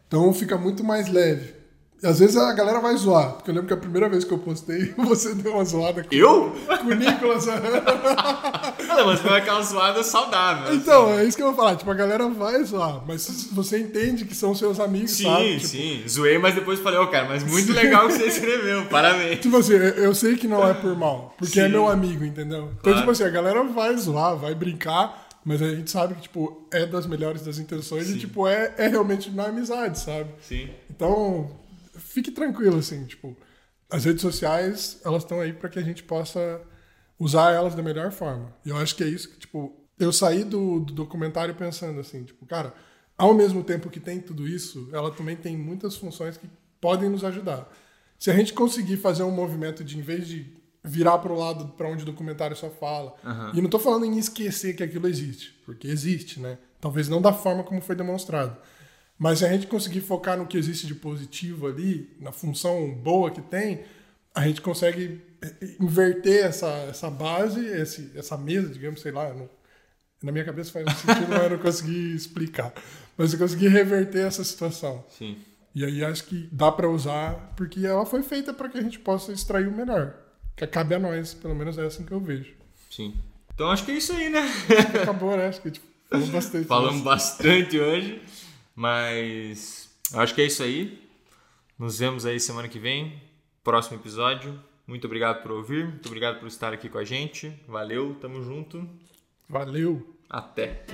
Então 0.08 0.34
fica 0.34 0.58
muito 0.58 0.84
mais 0.84 1.08
leve. 1.10 1.54
E 2.02 2.06
às 2.06 2.20
vezes 2.20 2.36
a 2.36 2.52
galera 2.52 2.82
vai 2.82 2.96
zoar. 2.98 3.32
Porque 3.36 3.50
eu 3.50 3.54
lembro 3.56 3.68
que 3.70 3.74
a 3.74 3.78
primeira 3.78 4.10
vez 4.10 4.26
que 4.26 4.32
eu 4.34 4.38
postei, 4.38 4.94
você 5.00 5.34
deu 5.34 5.54
uma 5.54 5.64
zoada 5.64 6.04
com, 6.04 6.14
Eu? 6.14 6.54
com 6.82 6.88
o 6.88 6.94
Nicolas. 6.94 7.46
Não, 8.88 9.06
mas 9.06 9.20
foi 9.22 9.38
aquela 9.38 9.62
zoada 9.62 10.04
saudável. 10.04 10.74
então, 10.76 11.18
é 11.18 11.24
isso 11.24 11.38
que 11.38 11.42
eu 11.44 11.48
vou 11.48 11.56
falar. 11.56 11.76
Tipo, 11.78 11.90
a 11.92 11.94
galera 11.94 12.28
vai 12.30 12.62
zoar. 12.64 13.02
Mas 13.08 13.48
você 13.54 13.80
entende 13.80 14.26
que 14.26 14.36
são 14.36 14.54
seus 14.54 14.80
amigos, 14.82 15.12
Sim, 15.12 15.24
sabe? 15.24 15.56
Tipo, 15.56 15.68
sim. 15.68 16.04
Zoei, 16.08 16.38
mas 16.38 16.54
depois 16.56 16.80
falei, 16.80 17.00
ô, 17.00 17.08
cara, 17.08 17.28
mas 17.30 17.44
muito 17.44 17.72
legal 17.72 18.08
que 18.08 18.14
você 18.14 18.26
escreveu, 18.28 18.86
parabéns. 18.88 19.40
Tipo 19.40 19.58
assim, 19.58 19.74
eu- 19.74 20.14
sei 20.14 20.36
que 20.36 20.48
não 20.48 20.68
é 20.68 20.74
por 20.74 20.96
mal, 20.98 21.34
porque 21.38 21.60
é 21.60 21.66
Sim. 21.66 21.72
meu 21.72 21.88
amigo, 21.90 22.24
entendeu? 22.26 22.64
Então, 22.72 22.78
Claro. 22.84 23.00
tipo 23.00 23.12
assim, 23.12 23.24
a 23.24 23.30
galera 23.30 23.64
vai 23.64 23.96
zoar, 23.98 24.36
vai 24.36 24.54
brincar, 24.54 25.23
mas 25.44 25.62
a 25.62 25.76
gente 25.76 25.92
sabe 25.92 26.16
que, 26.16 26.22
tipo, 26.22 26.68
é 26.72 26.86
das 26.86 27.06
melhores 27.06 27.42
das 27.44 27.58
intenções 27.58 28.10
e, 28.10 28.18
tipo, 28.18 28.48
é, 28.48 28.74
é 28.78 28.88
realmente 28.88 29.30
na 29.30 29.46
amizade, 29.48 30.00
sabe? 30.00 30.32
Sim. 30.42 30.70
Então, 30.90 31.52
fique 31.96 32.32
tranquilo, 32.32 32.78
assim, 32.78 33.06
tipo, 33.06 33.36
as 33.90 34.06
redes 34.06 34.22
sociais, 34.22 35.00
elas 35.04 35.24
estão 35.24 35.40
aí 35.40 35.54
para 35.54 35.70
que 35.70 35.80
a 35.80 35.84
gente 35.84 36.04
possa 36.04 36.62
usar 37.20 37.52
elas 37.52 37.76
da 37.76 37.84
melhor 37.84 38.12
forma. 38.12 38.56
E 38.66 38.70
eu 38.70 38.78
acho 38.78 38.96
que 38.96 39.04
é 39.04 39.08
isso 39.08 39.30
que, 39.30 39.40
tipo, 39.40 39.74
eu 40.00 40.12
saí 40.12 40.44
do, 40.44 40.80
do 40.80 40.94
documentário 40.94 41.54
pensando 41.56 42.00
assim, 42.00 42.24
tipo, 42.24 42.46
cara, 42.46 42.74
ao 43.18 43.34
mesmo 43.34 43.64
tempo 43.64 43.90
que 43.90 44.00
tem 44.00 44.20
tudo 44.20 44.48
isso, 44.48 44.90
ela 44.92 45.12
também 45.12 45.36
tem 45.36 45.56
muitas 45.56 45.96
funções 45.96 46.38
que 46.38 46.50
podem 46.82 47.10
nos 47.10 47.24
ajudar. 47.24 47.72
Se 48.18 48.32
a 48.32 48.34
gente 48.34 48.54
conseguir 48.54 48.98
fazer 48.98 49.24
um 49.24 49.32
movimento 49.32 49.84
de, 49.84 49.98
em 49.98 50.02
vez 50.02 50.28
de 50.28 50.63
virar 50.84 51.18
para 51.20 51.32
o 51.32 51.38
lado 51.40 51.70
para 51.78 51.88
onde 51.88 52.04
o 52.04 52.06
documentário 52.06 52.56
só 52.56 52.70
fala, 52.70 53.16
e 53.54 53.62
não 53.62 53.70
tô 53.70 53.80
falando 53.80 54.06
em 54.06 54.18
esquecer 54.18 54.76
que 54.76 54.84
aquilo 54.84 55.08
existe, 55.08 55.54
porque 55.66 55.88
existe, 55.88 56.40
né? 56.40 56.58
Talvez 56.82 57.08
não 57.08 57.22
da 57.22 57.32
forma 57.32 57.64
como 57.64 57.80
foi 57.82 57.96
demonstrado. 57.96 58.58
Mas 59.18 59.40
se 59.40 59.46
a 59.46 59.50
gente 59.54 59.68
conseguir 59.68 60.02
focar 60.02 60.38
no 60.38 60.46
que 60.46 60.58
existe 60.58 60.86
de 60.88 60.96
positivo 60.96 61.68
ali, 61.68 62.14
na 62.20 62.32
função 62.32 62.94
boa 62.94 63.32
que 63.32 63.42
tem, 63.42 63.84
a 64.36 64.46
gente 64.48 64.60
consegue 64.62 65.22
eh, 65.42 65.76
inverter 65.80 66.44
essa, 66.46 66.68
essa 66.90 67.10
base, 67.10 67.64
esse, 67.66 68.12
essa 68.16 68.36
mesa, 68.36 68.70
digamos, 68.70 69.02
sei 69.02 69.12
lá. 69.12 69.32
não- 69.34 69.50
na 70.22 70.32
minha 70.32 70.44
cabeça 70.46 70.72
faz 70.72 70.86
um 70.88 70.90
sentido, 70.90 71.28
mas 71.30 71.44
eu 71.44 71.50
não 71.52 71.60
consegui 71.60 72.16
explicar. 72.16 72.74
Mas 73.18 73.32
eu 73.34 73.40
consegui 73.40 73.68
reverter 73.68 74.26
essa 74.26 74.44
situação. 74.44 75.06
Sim. 75.10 75.38
E 75.76 75.84
aí 75.86 76.04
acho 76.04 76.24
que 76.26 76.48
dá 76.52 76.72
para 76.72 76.90
usar, 76.90 77.54
porque 77.56 77.86
ela 77.86 78.06
foi 78.06 78.24
feita 78.24 78.54
para 78.54 78.70
que 78.70 78.78
a 78.78 78.82
gente 78.82 79.00
possa 79.00 79.32
extrair 79.32 79.68
o 79.68 79.72
melhor. 79.76 80.16
Que 80.56 80.68
cabe 80.68 80.96
a 80.96 81.00
nós, 81.00 81.34
pelo 81.34 81.56
menos 81.56 81.78
é 81.78 81.86
assim 81.86 82.06
que 82.06 82.12
eu 82.12 82.20
vejo. 82.20 82.54
Sim. 82.90 83.16
Então 83.54 83.70
acho 83.70 83.86
que 83.86 83.92
é 83.92 83.96
isso 83.96 84.14
aí, 84.14 84.30
né? 84.30 84.42
Acabou, 85.02 85.36
né? 85.36 85.48
Acho 85.48 85.62
que 85.62 85.72
tipo, 85.72 85.86
falou 86.10 86.28
bastante. 86.28 86.68
Falamos 86.68 86.94
disso. 86.94 87.06
bastante 87.06 87.80
hoje, 87.80 88.22
mas 88.76 89.90
acho 90.14 90.34
que 90.34 90.42
é 90.42 90.46
isso 90.46 90.64
aí. 90.64 91.02
Nos 91.78 92.00
vemos 92.00 92.26
aí 92.26 92.40
semana 92.40 92.68
que 92.68 92.80
vem, 92.80 93.22
próximo 93.64 93.98
episódio. 93.98 94.60
Muito 94.86 95.06
obrigado 95.06 95.42
por 95.42 95.52
ouvir, 95.52 95.86
muito 95.88 96.06
obrigado 96.08 96.40
por 96.40 96.48
estar 96.48 96.74
aqui 96.74 96.90
com 96.90 96.98
a 96.98 97.06
gente. 97.06 97.54
Valeu, 97.68 98.16
tamo 98.20 98.44
junto. 98.44 98.88
Valeu! 99.50 100.16
Até. 100.30 100.86